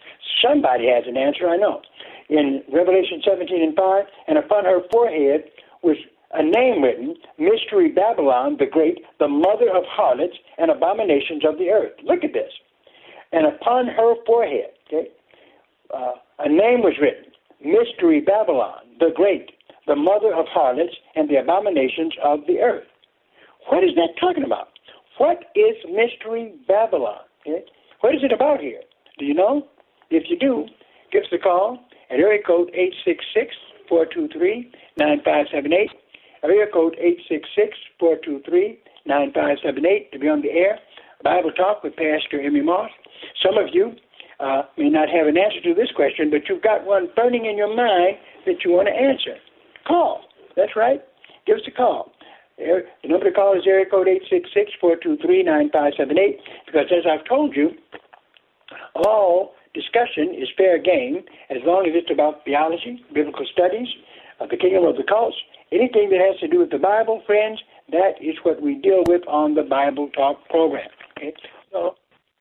Somebody 0.42 0.88
has 0.88 1.04
an 1.08 1.18
answer, 1.18 1.50
I 1.50 1.58
know. 1.58 1.82
In 2.30 2.64
Revelation 2.72 3.22
17 3.24 3.62
and 3.62 3.76
5, 3.76 4.06
and 4.28 4.38
upon 4.38 4.66
her 4.66 4.80
forehead 4.92 5.52
was 5.84 5.98
a 6.34 6.44
name 6.44 6.82
written, 6.82 7.16
Mystery 7.38 7.92
Babylon 7.92 8.58
the 8.60 8.66
Great, 8.66 9.00
the 9.20 9.28
mother 9.28 9.70
of 9.70 9.84
harlots 9.88 10.36
and 10.58 10.72
abominations 10.72 11.44
of 11.48 11.58
the 11.58 11.70
earth. 11.70 11.94
Look 12.04 12.24
at 12.24 12.34
this. 12.34 12.52
And 13.32 13.48
upon 13.48 13.88
her 13.88 14.16
forehead, 14.26 14.72
okay, 14.88 15.10
uh, 15.94 16.14
a 16.40 16.50
name 16.50 16.82
was 16.82 16.96
written, 17.02 17.32
Mystery 17.64 18.22
Babylon 18.22 18.82
the 19.00 19.12
Great, 19.16 19.52
the 19.88 19.96
mother 19.96 20.34
of 20.34 20.46
harlots 20.50 20.96
and 21.16 21.30
the 21.30 21.36
abominations 21.36 22.14
of 22.24 22.40
the 22.48 22.60
earth. 22.60 22.88
What 23.70 23.84
is 23.84 23.92
that 23.96 24.20
talking 24.20 24.44
about? 24.44 24.70
What 25.18 25.52
is 25.56 25.76
Mystery 25.86 26.54
Babylon? 26.68 27.22
Okay? 27.42 27.64
What 28.02 28.16
is 28.16 28.22
it 28.24 28.32
about 28.32 28.60
here? 28.60 28.82
Do 29.20 29.26
you 29.26 29.34
know? 29.34 29.68
If 30.10 30.24
you 30.30 30.38
do, 30.38 30.66
give 31.12 31.24
us 31.24 31.30
a 31.32 31.38
call 31.38 31.80
at 32.10 32.20
area 32.20 32.42
code 32.46 32.70
866 32.74 33.56
423 33.88 34.72
9578. 34.98 35.90
Area 36.44 36.66
code 36.72 36.96
866 37.00 37.78
423 38.00 38.80
9578 39.06 40.12
to 40.12 40.20
be 40.20 40.28
on 40.28 40.42
the 40.42 40.52
air. 40.52 40.80
Bible 41.24 41.52
Talk 41.52 41.84
with 41.84 41.96
Pastor 41.96 42.42
Emery 42.42 42.62
Moss. 42.62 42.92
Some 43.42 43.58
of 43.58 43.72
you 43.72 43.96
uh, 44.40 44.64
may 44.78 44.90
not 44.90 45.08
have 45.08 45.28
an 45.28 45.38
answer 45.38 45.62
to 45.64 45.74
this 45.74 45.92
question, 45.96 46.30
but 46.30 46.50
you've 46.50 46.62
got 46.62 46.86
one 46.86 47.08
burning 47.16 47.46
in 47.46 47.56
your 47.56 47.74
mind 47.74 48.18
that 48.46 48.64
you 48.66 48.72
want 48.72 48.88
to 48.88 48.94
answer. 48.94 49.40
Call. 49.88 50.28
That's 50.56 50.76
right. 50.76 51.02
Give 51.48 51.56
us 51.56 51.64
a 51.68 51.72
call. 51.72 52.12
The 52.58 52.84
number 53.06 53.30
to 53.30 53.32
call 53.32 53.58
is 53.58 53.64
area 53.66 53.86
code 53.90 54.08
866-423-9578 54.84 56.38
because 56.66 56.86
as 56.92 57.06
I've 57.10 57.26
told 57.26 57.56
you, 57.56 57.72
all 58.96 59.54
discussion 59.74 60.36
is 60.38 60.48
fair 60.56 60.78
game 60.78 61.24
as 61.50 61.58
long 61.66 61.88
as 61.88 61.94
it's 61.96 62.12
about 62.12 62.46
theology, 62.46 63.04
biblical 63.14 63.46
studies, 63.52 63.88
uh, 64.40 64.46
the 64.50 64.58
kingdom 64.58 64.86
of 64.86 64.98
the 64.98 65.04
cults, 65.04 65.36
anything 65.74 66.10
that 66.12 66.20
has 66.20 66.40
to 66.40 66.48
do 66.48 66.60
with 66.60 66.70
the 66.70 66.78
Bible, 66.78 67.22
friends, 67.26 67.60
that 67.92 68.14
is 68.22 68.36
what 68.44 68.62
we 68.62 68.76
deal 68.76 69.04
with 69.08 69.28
on 69.28 69.56
the 69.56 69.64
Bible 69.64 70.10
Talk 70.10 70.38
program. 70.50 70.88
Okay? 71.18 71.34
So 71.72 71.96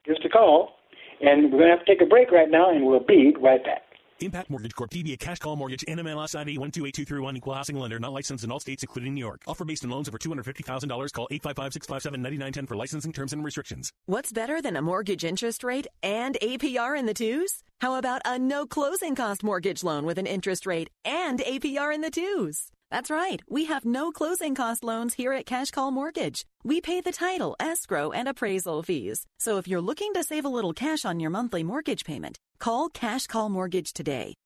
give 0.05 0.17
us 0.17 0.23
a 0.25 0.29
call, 0.29 0.75
and 1.21 1.51
we're 1.51 1.59
going 1.59 1.71
to 1.71 1.77
have 1.77 1.85
to 1.85 1.93
take 1.93 2.03
a 2.03 2.07
break 2.07 2.31
right 2.31 2.51
now, 2.51 2.71
and 2.71 2.85
we'll 2.85 3.01
be 3.01 3.35
right 3.41 3.63
back. 3.65 3.83
Impact 4.21 4.51
Mortgage 4.51 4.75
Corp. 4.75 4.91
DBA 4.91 5.19
Cash 5.19 5.39
Call 5.39 5.57
Mortgage. 5.57 5.85
NMLS 5.89 6.37
ID 6.39 6.59
128231. 6.59 7.37
Equal 7.37 7.55
housing 7.55 7.77
lender. 7.77 7.99
Not 7.99 8.13
licensed 8.13 8.45
in 8.45 8.53
all 8.53 8.61
states, 8.61 8.83
including 8.83 9.15
New 9.15 9.21
York. 9.21 9.43
Offer 9.47 9.65
based 9.65 9.85
on 9.85 9.91
loans 9.91 10.09
over 10.09 10.19
$250,000. 10.19 11.13
Call 11.13 11.29
855-657-9910 11.33 12.69
for 12.69 12.77
licensing 12.77 13.13
terms 13.13 13.33
and 13.33 13.45
restrictions. 13.45 13.93
What's 14.07 14.33
better 14.33 14.63
than 14.63 14.77
a 14.77 14.83
mortgage 14.83 15.25
interest 15.25 15.65
rate 15.65 15.87
and 16.03 16.39
APR 16.41 16.97
in 16.97 17.07
the 17.07 17.15
twos? 17.15 17.65
How 17.81 17.97
about 17.97 18.23
a 18.25 18.39
no 18.39 18.65
closing 18.65 19.17
cost 19.17 19.43
mortgage 19.43 19.83
loan 19.83 20.05
with 20.05 20.19
an 20.19 20.27
interest 20.27 20.67
rate 20.67 20.89
and 21.05 21.41
APR 21.41 21.93
in 21.93 22.01
the 22.01 22.11
twos? 22.11 22.71
That's 22.93 23.11
right. 23.11 23.41
We 23.49 23.65
have 23.65 23.87
no 23.87 24.13
closing 24.13 24.55
cost 24.55 24.85
loans 24.85 25.15
here 25.15 25.33
at 25.33 25.47
Cash 25.47 25.71
Call 25.71 25.91
Mortgage. 25.91 26.45
We 26.63 26.83
pay 26.83 27.01
the 27.01 27.11
title, 27.11 27.57
escrow, 27.59 28.11
and 28.11 28.29
appraisal 28.29 28.83
fees. 28.83 29.25
So 29.39 29.57
if 29.57 29.67
you're 29.67 29.81
looking 29.81 30.13
to 30.13 30.23
save 30.23 30.45
a 30.45 30.51
little 30.51 30.75
cash 30.75 31.07
on 31.07 31.19
your 31.19 31.31
monthly 31.31 31.63
mortgage 31.63 32.05
payment, 32.05 32.39
call 32.59 32.91
Cash 32.91 33.29
Call 33.29 33.49
Mortgage 33.49 33.95
today. 33.95 34.35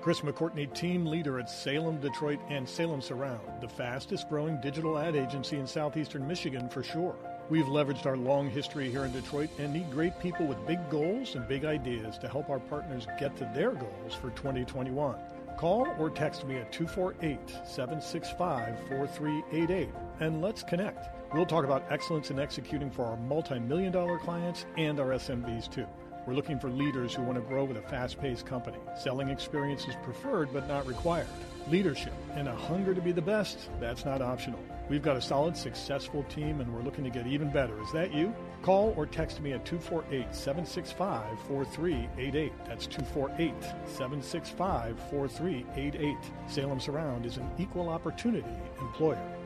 Chris 0.00 0.20
McCourtney, 0.20 0.72
team 0.74 1.04
leader 1.04 1.38
at 1.38 1.50
Salem, 1.50 2.00
Detroit, 2.00 2.38
and 2.48 2.66
Salem 2.66 3.02
Surround, 3.02 3.60
the 3.60 3.68
fastest 3.68 4.30
growing 4.30 4.58
digital 4.62 4.98
ad 4.98 5.14
agency 5.14 5.58
in 5.58 5.66
southeastern 5.66 6.26
Michigan 6.26 6.70
for 6.70 6.82
sure. 6.82 7.14
We've 7.50 7.66
leveraged 7.66 8.06
our 8.06 8.16
long 8.16 8.48
history 8.48 8.90
here 8.90 9.04
in 9.04 9.12
Detroit 9.12 9.50
and 9.58 9.74
need 9.74 9.90
great 9.90 10.18
people 10.18 10.46
with 10.46 10.66
big 10.66 10.78
goals 10.88 11.34
and 11.34 11.46
big 11.46 11.66
ideas 11.66 12.16
to 12.18 12.28
help 12.28 12.48
our 12.48 12.60
partners 12.60 13.06
get 13.18 13.36
to 13.36 13.50
their 13.54 13.72
goals 13.72 14.14
for 14.14 14.30
2021. 14.30 15.16
Call 15.58 15.86
or 15.98 16.08
text 16.08 16.46
me 16.46 16.56
at 16.56 16.72
248 16.72 17.38
765 17.66 18.78
4388 18.88 19.90
and 20.20 20.40
let's 20.40 20.62
connect. 20.62 21.08
We'll 21.34 21.44
talk 21.44 21.66
about 21.66 21.84
excellence 21.90 22.30
in 22.30 22.38
executing 22.38 22.90
for 22.90 23.04
our 23.04 23.18
multi 23.18 23.58
million 23.58 23.92
dollar 23.92 24.18
clients 24.18 24.64
and 24.78 24.98
our 24.98 25.08
SMBs 25.08 25.70
too. 25.70 25.86
We're 26.26 26.34
looking 26.34 26.58
for 26.58 26.68
leaders 26.68 27.14
who 27.14 27.22
want 27.22 27.36
to 27.36 27.40
grow 27.40 27.64
with 27.64 27.76
a 27.76 27.82
fast 27.82 28.20
paced 28.20 28.46
company. 28.46 28.78
Selling 28.98 29.28
experience 29.28 29.86
is 29.88 29.94
preferred 30.02 30.52
but 30.52 30.68
not 30.68 30.86
required. 30.86 31.26
Leadership 31.68 32.12
and 32.34 32.48
a 32.48 32.54
hunger 32.54 32.94
to 32.94 33.00
be 33.00 33.12
the 33.12 33.22
best, 33.22 33.70
that's 33.80 34.04
not 34.04 34.20
optional. 34.20 34.60
We've 34.88 35.02
got 35.02 35.16
a 35.16 35.22
solid, 35.22 35.56
successful 35.56 36.24
team 36.24 36.60
and 36.60 36.72
we're 36.74 36.82
looking 36.82 37.04
to 37.04 37.10
get 37.10 37.26
even 37.26 37.50
better. 37.50 37.80
Is 37.82 37.92
that 37.92 38.12
you? 38.12 38.34
Call 38.62 38.92
or 38.96 39.06
text 39.06 39.40
me 39.40 39.52
at 39.52 39.64
248 39.64 40.34
765 40.34 41.40
4388. 41.48 42.52
That's 42.66 42.86
248 42.86 43.54
765 43.86 44.98
4388. 45.10 46.16
Salem 46.48 46.80
Surround 46.80 47.24
is 47.24 47.38
an 47.38 47.48
equal 47.58 47.88
opportunity 47.88 48.54
employer. 48.80 49.39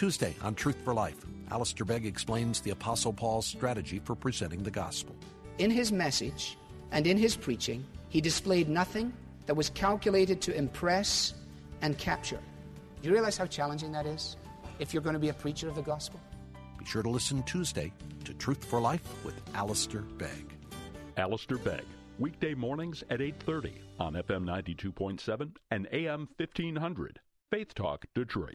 Tuesday 0.00 0.34
on 0.40 0.54
Truth 0.54 0.78
for 0.82 0.94
Life, 0.94 1.26
Alistair 1.50 1.84
Begg 1.84 2.06
explains 2.06 2.62
the 2.62 2.70
Apostle 2.70 3.12
Paul's 3.12 3.44
strategy 3.44 3.98
for 3.98 4.14
presenting 4.14 4.62
the 4.62 4.70
gospel. 4.70 5.14
In 5.58 5.70
his 5.70 5.92
message 5.92 6.56
and 6.90 7.06
in 7.06 7.18
his 7.18 7.36
preaching, 7.36 7.84
he 8.08 8.22
displayed 8.22 8.66
nothing 8.66 9.12
that 9.44 9.54
was 9.54 9.68
calculated 9.68 10.40
to 10.40 10.56
impress 10.56 11.34
and 11.82 11.98
capture. 11.98 12.40
Do 13.02 13.08
you 13.08 13.12
realize 13.12 13.36
how 13.36 13.44
challenging 13.44 13.92
that 13.92 14.06
is 14.06 14.38
if 14.78 14.94
you're 14.94 15.02
going 15.02 15.12
to 15.12 15.20
be 15.20 15.28
a 15.28 15.34
preacher 15.34 15.68
of 15.68 15.74
the 15.74 15.82
gospel? 15.82 16.18
Be 16.78 16.86
sure 16.86 17.02
to 17.02 17.10
listen 17.10 17.42
Tuesday 17.42 17.92
to 18.24 18.32
Truth 18.32 18.64
for 18.64 18.80
Life 18.80 19.06
with 19.22 19.34
Alistair 19.52 20.00
Begg. 20.00 20.56
Alistair 21.18 21.58
Begg, 21.58 21.84
weekday 22.18 22.54
mornings 22.54 23.04
at 23.10 23.20
8:30 23.20 23.74
on 23.98 24.14
FM 24.14 24.46
92.7 24.46 25.56
and 25.70 25.86
AM 25.92 26.26
1500. 26.38 27.20
Faith 27.50 27.74
Talk 27.74 28.06
Detroit. 28.14 28.54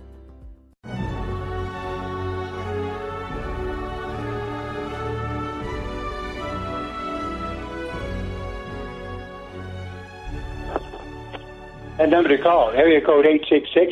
That 12.01 12.09
number 12.09 12.35
to 12.35 12.41
call, 12.41 12.71
area 12.71 12.99
code 12.99 13.27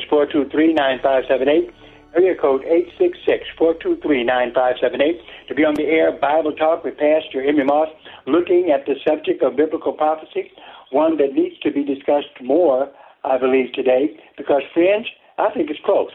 866-423-9578, 0.10 1.72
area 2.16 2.34
code 2.34 2.64
866-423-9578, 3.00 5.22
to 5.48 5.54
be 5.54 5.64
on 5.64 5.76
the 5.76 5.84
air 5.84 6.12
Bible 6.12 6.52
Talk 6.54 6.84
with 6.84 6.98
Pastor 6.98 7.48
Emery 7.48 7.66
Moss, 7.66 7.90
looking 8.26 8.72
at 8.72 8.88
the 8.88 8.96
subject 9.08 9.44
of 9.44 9.56
biblical 9.56 9.94
prophecy, 9.94 10.52
one 10.90 11.18
that 11.18 11.36
needs 11.36 11.60
to 11.60 11.70
be 11.70 11.84
discussed 11.84 12.34
more, 12.42 12.90
I 13.24 13.38
believe, 13.38 13.74
today, 13.74 14.20
because, 14.38 14.64
friends, 14.74 15.06
I 15.38 15.52
think 15.52 15.70
it's 15.70 15.80
close. 15.86 16.10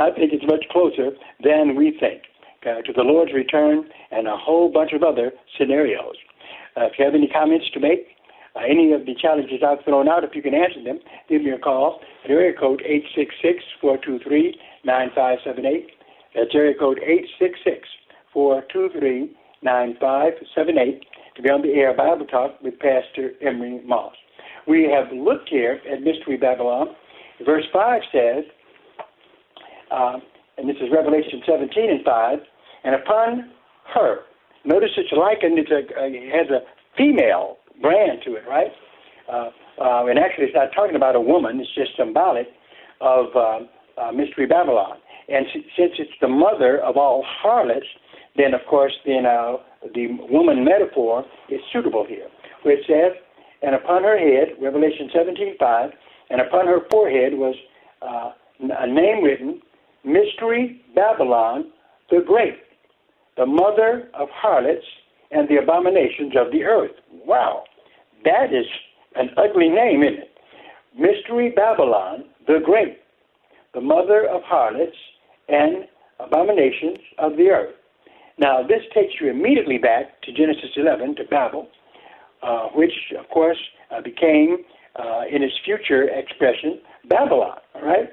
I 0.00 0.10
think 0.10 0.32
it's 0.32 0.46
much 0.48 0.64
closer 0.72 1.12
than 1.44 1.76
we 1.76 1.92
think 2.00 2.22
uh, 2.64 2.80
to 2.82 2.92
the 2.92 3.02
Lord's 3.02 3.34
return 3.34 3.84
and 4.10 4.26
a 4.26 4.36
whole 4.36 4.72
bunch 4.72 4.92
of 4.94 5.02
other 5.02 5.32
scenarios. 5.58 6.16
Uh, 6.74 6.86
if 6.86 6.92
you 6.98 7.04
have 7.04 7.14
any 7.14 7.28
comments 7.28 7.66
to 7.74 7.80
make, 7.80 8.06
uh, 8.56 8.60
any 8.66 8.92
of 8.92 9.04
the 9.04 9.14
challenges 9.14 9.62
I've 9.62 9.84
thrown 9.84 10.08
out, 10.08 10.24
if 10.24 10.34
you 10.34 10.40
can 10.40 10.54
answer 10.54 10.82
them, 10.82 11.00
give 11.28 11.42
me 11.42 11.50
a 11.50 11.58
call 11.58 12.00
at 12.24 12.30
area 12.30 12.54
code 12.58 12.82
866-423-9578. 13.84 15.86
That's 16.34 16.54
area 16.54 16.74
code 16.78 16.98
866-423-9578 18.34 21.02
to 21.36 21.42
be 21.42 21.50
on 21.50 21.60
the 21.60 21.74
air 21.74 21.92
Bible 21.94 22.24
Talk 22.24 22.58
with 22.62 22.78
Pastor 22.78 23.32
Emery 23.42 23.82
Moss. 23.84 24.14
We 24.66 24.84
have 24.84 25.12
looked 25.12 25.50
here 25.50 25.82
at 25.92 26.00
Mystery 26.00 26.38
Babylon. 26.38 26.96
Verse 27.44 27.66
5 27.72 28.02
says, 28.12 28.44
uh, 29.90 30.18
and 30.56 30.68
this 30.68 30.76
is 30.76 30.88
Revelation 30.92 31.42
17 31.46 31.90
and 31.90 32.04
5, 32.04 32.38
and 32.84 32.94
upon 32.94 33.50
her, 33.94 34.20
notice 34.64 34.90
it's 34.96 35.12
likened, 35.12 35.58
it's 35.58 35.70
a, 35.70 35.82
uh, 35.98 36.06
it 36.06 36.32
has 36.32 36.50
a 36.50 36.60
female 36.96 37.58
brand 37.80 38.20
to 38.24 38.34
it, 38.34 38.44
right? 38.48 38.70
Uh, 39.30 39.50
uh, 39.80 40.06
and 40.06 40.18
actually, 40.18 40.44
it's 40.44 40.54
not 40.54 40.68
talking 40.74 40.96
about 40.96 41.16
a 41.16 41.20
woman, 41.20 41.60
it's 41.60 41.74
just 41.74 41.96
symbolic 41.96 42.48
of 43.00 43.26
uh, 43.34 43.60
uh, 44.00 44.12
Mystery 44.12 44.46
Babylon. 44.46 44.98
And 45.28 45.46
since 45.52 45.92
it's 45.98 46.10
the 46.20 46.28
mother 46.28 46.82
of 46.82 46.96
all 46.96 47.24
harlots, 47.24 47.86
then 48.36 48.52
of 48.54 48.60
course, 48.68 48.92
then 49.06 49.26
uh, 49.26 49.56
the 49.94 50.08
woman 50.28 50.64
metaphor 50.64 51.24
is 51.48 51.60
suitable 51.72 52.04
here, 52.06 52.26
where 52.62 52.76
it 52.76 52.84
says, 52.86 53.16
"And 53.62 53.74
upon 53.74 54.02
her 54.02 54.18
head," 54.18 54.56
Revelation 54.60 55.08
17:5, 55.14 55.92
and 56.30 56.40
upon 56.40 56.66
her 56.66 56.80
forehead 56.90 57.34
was 57.34 57.54
uh, 58.02 58.32
a 58.60 58.86
name 58.86 59.22
written, 59.22 59.62
Mystery 60.04 60.82
Babylon 60.94 61.70
the 62.10 62.20
Great, 62.26 62.58
the 63.36 63.46
mother 63.46 64.08
of 64.14 64.28
harlots 64.32 64.84
and 65.30 65.48
the 65.48 65.56
abominations 65.56 66.32
of 66.36 66.50
the 66.52 66.64
earth. 66.64 66.90
Wow, 67.24 67.64
that 68.24 68.52
is 68.52 68.66
an 69.14 69.30
ugly 69.36 69.68
name, 69.68 70.02
isn't 70.02 70.20
it? 70.20 70.30
Mystery 70.98 71.52
Babylon 71.54 72.24
the 72.46 72.58
Great, 72.64 72.98
the 73.74 73.80
mother 73.80 74.26
of 74.26 74.42
harlots 74.42 74.96
and 75.48 75.86
abominations 76.18 76.98
of 77.18 77.36
the 77.36 77.48
earth. 77.50 77.74
Now, 78.38 78.62
this 78.62 78.82
takes 78.94 79.14
you 79.20 79.30
immediately 79.30 79.78
back 79.78 80.22
to 80.22 80.32
Genesis 80.32 80.70
11, 80.76 81.16
to 81.16 81.24
Babel, 81.24 81.68
uh, 82.42 82.68
which, 82.74 82.92
of 83.18 83.28
course, 83.28 83.58
uh, 83.90 84.00
became, 84.00 84.64
uh, 84.96 85.22
in 85.30 85.42
its 85.42 85.54
future 85.64 86.08
expression, 86.08 86.80
Babylon, 87.08 87.58
right? 87.82 88.08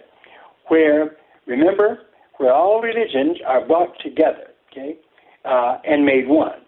Where, 0.68 1.16
remember, 1.48 2.00
where 2.38 2.54
all 2.54 2.82
religions 2.82 3.38
are 3.45 3.66
brought 3.66 4.00
together, 4.04 4.48
okay, 4.72 4.98
uh, 5.45 5.78
and 5.86 6.06
made 6.06 6.28
one, 6.28 6.60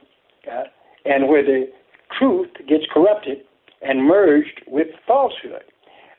okay? 0.41 0.63
and 1.05 1.27
where 1.27 1.43
the 1.43 1.69
truth 2.17 2.49
gets 2.67 2.83
corrupted 2.91 3.39
and 3.81 4.03
merged 4.03 4.61
with 4.67 4.87
falsehood. 5.07 5.63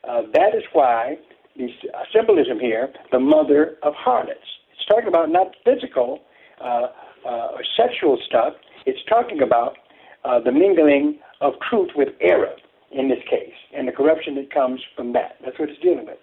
Uh, 0.07 0.23
that 0.33 0.55
is 0.55 0.63
why 0.73 1.17
the 1.55 1.67
symbolism 2.13 2.59
here, 2.59 2.91
the 3.11 3.19
mother 3.19 3.77
of 3.83 3.93
harlots. 3.93 4.39
It's 4.73 4.85
talking 4.87 5.07
about 5.07 5.29
not 5.29 5.55
physical 5.63 6.19
uh, 6.59 6.87
uh, 7.25 7.29
or 7.53 7.63
sexual 7.77 8.17
stuff. 8.25 8.53
It's 8.85 8.99
talking 9.07 9.41
about 9.41 9.77
uh, 10.23 10.39
the 10.39 10.51
mingling 10.51 11.19
of 11.39 11.53
truth 11.69 11.89
with 11.95 12.09
error 12.19 12.55
in 12.91 13.09
this 13.09 13.19
case, 13.29 13.53
and 13.75 13.87
the 13.87 13.91
corruption 13.91 14.35
that 14.35 14.53
comes 14.53 14.81
from 14.95 15.13
that. 15.13 15.37
That's 15.43 15.57
what 15.57 15.69
it's 15.69 15.81
dealing 15.81 16.05
with. 16.05 16.17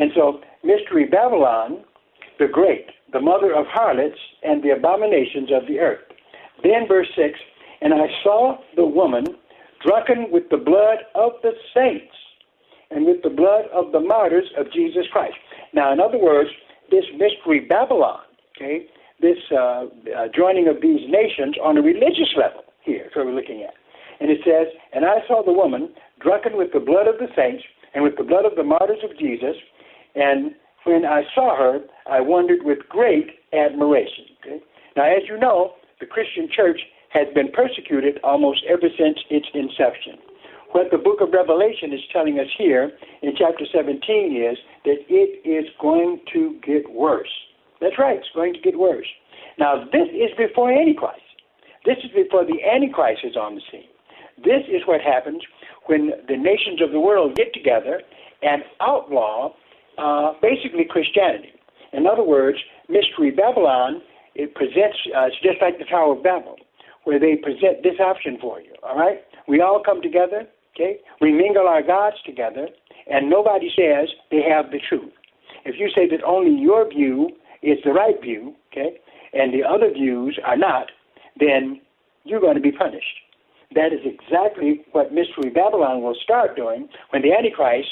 And 0.00 0.10
so, 0.14 0.40
Mystery 0.64 1.04
Babylon, 1.04 1.84
the 2.38 2.48
Great, 2.48 2.86
the 3.12 3.20
mother 3.20 3.54
of 3.54 3.66
harlots 3.68 4.18
and 4.42 4.62
the 4.62 4.70
abominations 4.70 5.50
of 5.52 5.68
the 5.68 5.78
earth. 5.78 6.00
Then, 6.62 6.88
verse 6.88 7.08
6 7.14 7.38
And 7.82 7.92
I 7.92 8.06
saw 8.22 8.56
the 8.76 8.84
woman 8.86 9.26
drunken 9.86 10.28
with 10.30 10.44
the 10.50 10.56
blood 10.56 11.04
of 11.14 11.32
the 11.42 11.52
saints 11.74 12.14
and 12.90 13.04
with 13.04 13.22
the 13.22 13.28
blood 13.28 13.66
of 13.74 13.92
the 13.92 14.00
martyrs 14.00 14.48
of 14.56 14.72
Jesus 14.72 15.04
Christ. 15.12 15.36
Now, 15.74 15.92
in 15.92 16.00
other 16.00 16.18
words, 16.18 16.48
this 16.90 17.04
mystery 17.12 17.60
Babylon, 17.60 18.20
okay, 18.56 18.86
this 19.20 19.38
uh, 19.52 19.84
uh, 20.16 20.28
joining 20.34 20.66
of 20.66 20.80
these 20.80 21.08
nations 21.08 21.56
on 21.62 21.76
a 21.76 21.82
religious 21.82 22.32
level 22.36 22.64
here 22.82 23.04
is 23.04 23.12
what 23.14 23.26
we're 23.26 23.34
looking 23.34 23.62
at. 23.62 23.74
And 24.18 24.30
it 24.30 24.38
says, 24.44 24.72
And 24.94 25.04
I 25.04 25.20
saw 25.28 25.44
the 25.44 25.52
woman 25.52 25.92
drunken 26.20 26.56
with 26.56 26.72
the 26.72 26.80
blood 26.80 27.06
of 27.06 27.18
the 27.18 27.28
saints 27.36 27.64
and 27.94 28.02
with 28.02 28.16
the 28.16 28.24
blood 28.24 28.44
of 28.44 28.56
the 28.56 28.64
martyrs 28.64 29.04
of 29.04 29.16
Jesus. 29.18 29.56
And 30.14 30.54
when 30.84 31.04
I 31.04 31.22
saw 31.34 31.56
her, 31.56 31.80
I 32.10 32.20
wondered 32.20 32.60
with 32.62 32.78
great 32.88 33.28
admiration. 33.52 34.24
Okay? 34.40 34.60
Now, 34.96 35.04
as 35.04 35.22
you 35.28 35.38
know, 35.38 35.74
the 36.00 36.06
Christian 36.06 36.48
church 36.54 36.80
has 37.10 37.26
been 37.34 37.50
persecuted 37.52 38.18
almost 38.22 38.64
ever 38.68 38.88
since 38.96 39.18
its 39.30 39.46
inception. 39.54 40.18
What 40.72 40.90
the 40.92 40.98
book 40.98 41.20
of 41.20 41.32
Revelation 41.32 41.92
is 41.92 42.00
telling 42.12 42.38
us 42.38 42.46
here 42.56 42.92
in 43.22 43.32
chapter 43.36 43.64
17 43.72 43.98
is 44.36 44.56
that 44.84 44.98
it 45.08 45.42
is 45.46 45.68
going 45.80 46.20
to 46.32 46.60
get 46.64 46.88
worse. 46.92 47.30
That's 47.80 47.98
right, 47.98 48.18
it's 48.18 48.28
going 48.34 48.54
to 48.54 48.60
get 48.60 48.78
worse. 48.78 49.06
Now, 49.58 49.84
this 49.92 50.08
is 50.14 50.30
before 50.38 50.70
Antichrist. 50.70 51.26
This 51.84 51.96
is 52.04 52.10
before 52.14 52.44
the 52.44 52.62
Antichrist 52.62 53.22
is 53.24 53.36
on 53.36 53.56
the 53.56 53.62
scene. 53.70 53.90
This 54.44 54.62
is 54.68 54.82
what 54.86 55.00
happens 55.00 55.42
when 55.86 56.12
the 56.28 56.36
nations 56.36 56.80
of 56.80 56.92
the 56.92 57.00
world 57.00 57.34
get 57.34 57.52
together 57.52 58.00
and 58.42 58.62
outlaw 58.80 59.52
uh, 60.00 60.32
basically 60.40 60.84
Christianity. 60.88 61.52
In 61.92 62.06
other 62.06 62.22
words, 62.24 62.58
Mystery 62.88 63.30
Babylon, 63.30 64.00
it 64.34 64.54
presents, 64.54 64.96
uh, 65.16 65.26
it's 65.26 65.36
just 65.42 65.60
like 65.60 65.78
the 65.78 65.84
Tower 65.84 66.16
of 66.16 66.22
Babel, 66.22 66.56
where 67.04 67.18
they 67.18 67.36
present 67.36 67.82
this 67.82 67.98
option 68.00 68.38
for 68.40 68.60
you, 68.60 68.72
all 68.82 68.96
right? 68.96 69.20
We 69.48 69.60
all 69.60 69.82
come 69.84 70.00
together, 70.02 70.46
okay? 70.74 70.98
We 71.20 71.32
mingle 71.32 71.66
our 71.66 71.82
gods 71.82 72.16
together, 72.24 72.68
and 73.10 73.28
nobody 73.28 73.70
says 73.76 74.08
they 74.30 74.42
have 74.48 74.70
the 74.70 74.78
truth. 74.88 75.12
If 75.64 75.76
you 75.78 75.90
say 75.94 76.08
that 76.08 76.24
only 76.24 76.60
your 76.60 76.88
view 76.88 77.30
is 77.62 77.78
the 77.84 77.92
right 77.92 78.20
view, 78.22 78.54
okay, 78.72 78.98
and 79.32 79.52
the 79.52 79.64
other 79.64 79.92
views 79.92 80.38
are 80.44 80.56
not, 80.56 80.90
then 81.38 81.80
you're 82.24 82.40
going 82.40 82.54
to 82.54 82.60
be 82.60 82.72
punished. 82.72 83.18
That 83.74 83.92
is 83.92 84.00
exactly 84.04 84.84
what 84.92 85.12
Mystery 85.12 85.50
Babylon 85.50 86.02
will 86.02 86.16
start 86.22 86.56
doing 86.56 86.88
when 87.10 87.22
the 87.22 87.32
Antichrist 87.32 87.88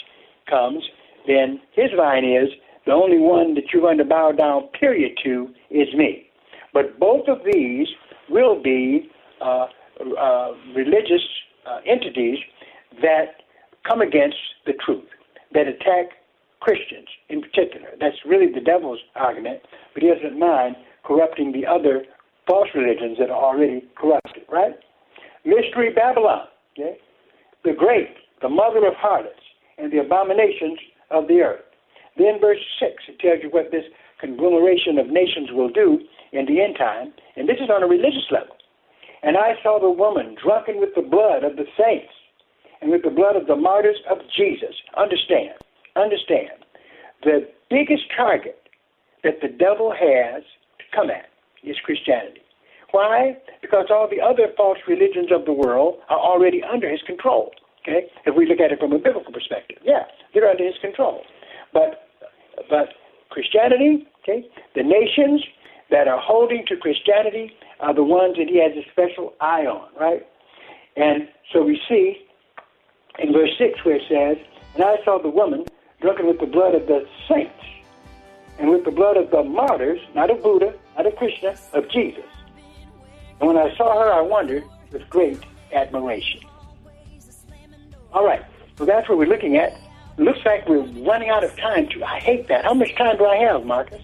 comes. 0.49 0.83
Then 1.29 1.61
his 1.73 1.91
line 1.97 2.25
is 2.25 2.49
the 2.87 2.93
only 2.93 3.19
one 3.19 3.55
that 3.55 3.65
you're 3.71 3.83
going 3.83 3.99
to 3.99 4.05
bow 4.05 4.33
down, 4.33 4.69
period, 4.69 5.13
to 5.25 5.49
is 5.71 5.93
me. 5.95 6.27
But 6.73 6.99
both 6.99 7.29
of 7.29 7.41
these 7.45 7.87
will 8.31 8.61
be 8.61 9.11
uh, 9.43 9.67
uh, 10.19 10.53
religious 10.75 11.23
uh, 11.67 11.81
entities 11.87 12.39
that 13.03 13.43
come 13.87 14.01
against 14.01 14.39
the 14.65 14.73
truth, 14.85 15.05
that 15.53 15.69
attack 15.69 16.17
Christians 16.61 17.09
in 17.29 17.43
particular. 17.43 17.89
That's 18.01 18.17
really 18.27 18.51
the 18.51 18.61
devil's 18.61 19.01
argument, 19.15 19.61
but 19.93 20.03
he 20.03 20.09
doesn't 20.09 20.39
mind 20.39 20.77
corrupting 21.05 21.53
the 21.53 21.67
other 21.67 22.05
false 22.47 22.69
religions 22.75 23.19
that 23.19 23.31
are 23.31 23.45
already 23.45 23.85
corrupted, 23.97 24.45
right? 24.51 24.75
Mystery 25.45 25.93
Babylon, 25.95 26.47
okay? 26.73 26.97
The 27.65 27.73
great, 27.73 28.09
the 28.41 28.49
mother 28.49 28.87
of 28.87 28.95
harlots, 28.95 29.41
and 29.77 29.93
the 29.93 29.99
abominations 29.99 30.79
of 31.11 31.29
the 31.29 31.41
earth. 31.41 31.65
Then 32.17 32.41
verse 32.41 32.59
6, 32.81 32.93
it 33.09 33.19
tells 33.21 33.43
you 33.43 33.51
what 33.51 33.71
this 33.71 33.85
conglomeration 34.21 34.99
of 34.99 35.09
nations 35.09 35.51
will 35.53 35.71
do 35.71 36.01
in 36.33 36.47
the 36.47 36.61
end 36.61 36.77
time, 36.77 37.13
and 37.37 37.49
this 37.49 37.59
is 37.63 37.71
on 37.71 37.83
a 37.83 37.87
religious 37.87 38.27
level. 38.31 38.57
And 39.23 39.37
I 39.37 39.55
saw 39.63 39.79
the 39.81 39.91
woman 39.91 40.37
drunken 40.43 40.81
with 40.81 40.91
the 40.95 41.03
blood 41.03 41.45
of 41.45 41.57
the 41.57 41.67
saints 41.79 42.13
and 42.81 42.91
with 42.91 43.03
the 43.03 43.11
blood 43.11 43.37
of 43.37 43.47
the 43.47 43.57
martyrs 43.57 43.99
of 44.11 44.19
Jesus. 44.37 44.75
Understand, 44.97 45.55
understand, 45.97 46.63
the 47.23 47.49
biggest 47.71 48.05
target 48.17 48.69
that 49.25 49.41
the 49.43 49.49
devil 49.49 49.93
has 49.93 50.43
to 50.79 50.85
come 50.95 51.11
at 51.11 51.27
is 51.65 51.77
Christianity. 51.85 52.43
Why? 52.93 53.37
Because 53.61 53.87
all 53.91 54.09
the 54.09 54.21
other 54.21 54.49
false 54.57 54.79
religions 54.87 55.31
of 55.33 55.45
the 55.45 55.53
world 55.53 55.99
are 56.09 56.19
already 56.19 56.63
under 56.63 56.89
his 56.89 57.03
control. 57.07 57.53
Okay? 57.83 58.11
If 58.27 58.35
we 58.37 58.47
look 58.47 58.61
at 58.61 58.73
it 58.73 58.79
from 58.79 58.93
a 58.93 58.99
biblical 58.99 59.33
perspective, 59.33 59.79
yeah, 59.83 60.05
they're 60.35 60.49
under 60.49 60.65
his 60.65 60.79
control. 60.81 61.23
But 61.73 62.09
but 62.69 62.89
Christianity, 63.31 64.07
okay, 64.23 64.47
the 64.75 64.83
nations 64.83 65.45
that 65.91 66.09
are 66.09 66.21
holding 66.21 66.65
to 66.67 66.77
Christianity 66.77 67.53
are 67.81 67.95
the 67.95 68.03
ones 68.03 68.37
that 68.37 68.49
he 68.49 68.61
has 68.61 68.73
a 68.77 68.89
special 68.91 69.35
eye 69.41 69.67
on, 69.67 69.89
right? 69.99 70.27
And 70.97 71.29
so 71.53 71.63
we 71.63 71.81
see 71.89 72.19
in 73.19 73.33
verse 73.33 73.51
6 73.59 73.85
where 73.85 73.97
it 73.97 74.03
says, 74.09 74.45
And 74.75 74.85
I 74.85 74.97
saw 75.05 75.21
the 75.23 75.29
woman 75.29 75.65
drunken 76.01 76.27
with 76.27 76.41
the 76.41 76.47
blood 76.47 76.75
of 76.75 76.87
the 76.87 77.07
saints 77.29 77.53
and 78.59 78.71
with 78.71 78.85
the 78.85 78.91
blood 78.91 79.17
of 79.17 79.31
the 79.31 79.43
martyrs, 79.43 80.01
not 80.15 80.31
of 80.31 80.43
Buddha, 80.43 80.75
not 80.97 81.07
of 81.07 81.17
Krishna, 81.17 81.55
of 81.73 81.89
Jesus. 81.91 82.25
And 83.41 83.49
when 83.49 83.57
I 83.57 83.75
saw 83.77 84.03
her, 84.03 84.13
I 84.13 84.21
wondered 84.21 84.65
with 84.93 85.09
great 85.09 85.39
admiration. 85.73 86.41
All 88.13 88.25
right, 88.25 88.45
so 88.77 88.85
that's 88.85 89.09
what 89.09 89.19
we're 89.19 89.27
looking 89.27 89.57
at. 89.57 89.79
Looks 90.17 90.41
like 90.45 90.69
we're 90.69 90.83
running 91.05 91.29
out 91.29 91.45
of 91.45 91.57
time. 91.57 91.89
I 92.05 92.19
hate 92.19 92.49
that. 92.49 92.65
How 92.65 92.75
much 92.75 92.95
time 92.97 93.17
do 93.19 93.27
I 93.27 93.37
have, 93.37 93.65
Marcus? 93.65 94.03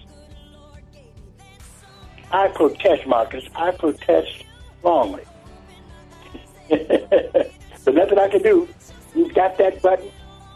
I 2.31 2.49
protest, 2.49 3.07
Marcus. 3.07 3.45
I 3.55 3.73
protest 3.73 4.45
strongly. 4.79 5.25
But 7.85 7.95
nothing 7.95 8.19
I 8.19 8.29
can 8.29 8.43
do. 8.43 8.69
He's 9.13 9.31
got 9.33 9.59
that 9.59 9.83
button. 9.83 10.11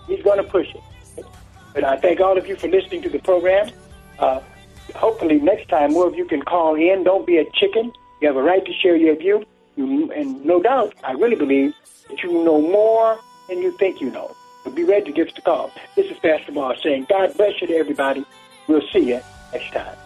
He's 0.06 0.22
going 0.22 0.38
to 0.38 0.50
push 0.50 0.68
it. 0.74 1.24
But 1.74 1.84
I 1.84 1.98
thank 1.98 2.20
all 2.20 2.38
of 2.38 2.46
you 2.46 2.56
for 2.56 2.68
listening 2.68 3.02
to 3.02 3.10
the 3.10 3.18
program. 3.18 3.70
Uh, 4.18 4.40
hopefully, 4.94 5.38
next 5.38 5.68
time, 5.68 5.92
more 5.92 6.08
of 6.08 6.14
you 6.14 6.24
can 6.24 6.42
call 6.42 6.74
in. 6.74 7.04
Don't 7.04 7.26
be 7.26 7.36
a 7.36 7.44
chicken. 7.52 7.92
You 8.20 8.28
have 8.28 8.36
a 8.36 8.42
right 8.42 8.64
to 8.64 8.72
share 8.72 8.96
your 8.96 9.14
view. 9.14 9.44
And 9.76 10.44
no 10.44 10.60
doubt, 10.60 10.94
I 11.04 11.12
really 11.12 11.36
believe 11.36 11.74
that 12.08 12.22
you 12.22 12.32
know 12.32 12.60
more 12.60 13.20
than 13.48 13.62
you 13.62 13.72
think 13.72 14.00
you 14.00 14.10
know. 14.10 14.36
But 14.62 14.74
be 14.74 14.84
ready 14.84 15.06
to 15.06 15.12
give 15.12 15.28
us 15.28 15.34
a 15.36 15.40
call. 15.40 15.72
This 15.96 16.06
is 16.10 16.18
Pastor 16.18 16.52
Moss 16.52 16.82
saying, 16.82 17.06
God 17.08 17.36
bless 17.36 17.60
you 17.60 17.66
to 17.68 17.74
everybody. 17.74 18.24
We'll 18.66 18.82
see 18.92 19.08
you 19.08 19.20
next 19.52 19.72
time. 19.72 19.96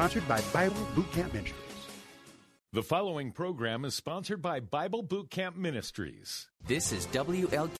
Sponsored 0.00 0.26
by 0.26 0.40
Bible 0.54 0.86
Boot 0.94 1.12
Camp 1.12 1.34
Ministries. 1.34 1.60
The 2.72 2.82
following 2.82 3.32
program 3.32 3.84
is 3.84 3.94
sponsored 3.94 4.40
by 4.40 4.58
Bible 4.58 5.02
Boot 5.02 5.28
Camp 5.28 5.58
Ministries. 5.58 6.48
This 6.66 6.90
is 6.90 7.06
WL. 7.08 7.70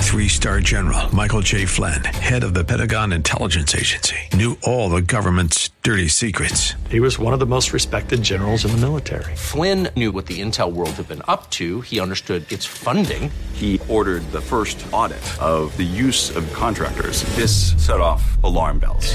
Three 0.00 0.28
star 0.28 0.60
general 0.60 1.14
Michael 1.14 1.42
J. 1.42 1.66
Flynn, 1.66 2.02
head 2.02 2.44
of 2.44 2.54
the 2.54 2.64
Pentagon 2.64 3.12
Intelligence 3.12 3.74
Agency, 3.74 4.16
knew 4.32 4.56
all 4.62 4.88
the 4.88 5.02
government's 5.02 5.68
dirty 5.82 6.08
secrets. 6.08 6.76
He 6.88 6.98
was 6.98 7.18
one 7.18 7.34
of 7.34 7.40
the 7.40 7.44
most 7.46 7.74
respected 7.74 8.22
generals 8.22 8.64
in 8.64 8.70
the 8.70 8.78
military. 8.78 9.36
Flynn 9.36 9.90
knew 9.94 10.12
what 10.12 10.24
the 10.24 10.40
intel 10.40 10.72
world 10.72 10.92
had 10.92 11.08
been 11.08 11.22
up 11.28 11.50
to. 11.50 11.82
He 11.82 12.00
understood 12.00 12.50
its 12.50 12.64
funding. 12.64 13.30
He 13.52 13.78
ordered 13.86 14.22
the 14.32 14.40
first 14.40 14.82
audit 14.94 15.22
of 15.38 15.76
the 15.76 15.84
use 15.84 16.34
of 16.34 16.50
contractors. 16.54 17.22
This 17.36 17.74
set 17.76 18.00
off 18.00 18.42
alarm 18.42 18.78
bells. 18.78 19.14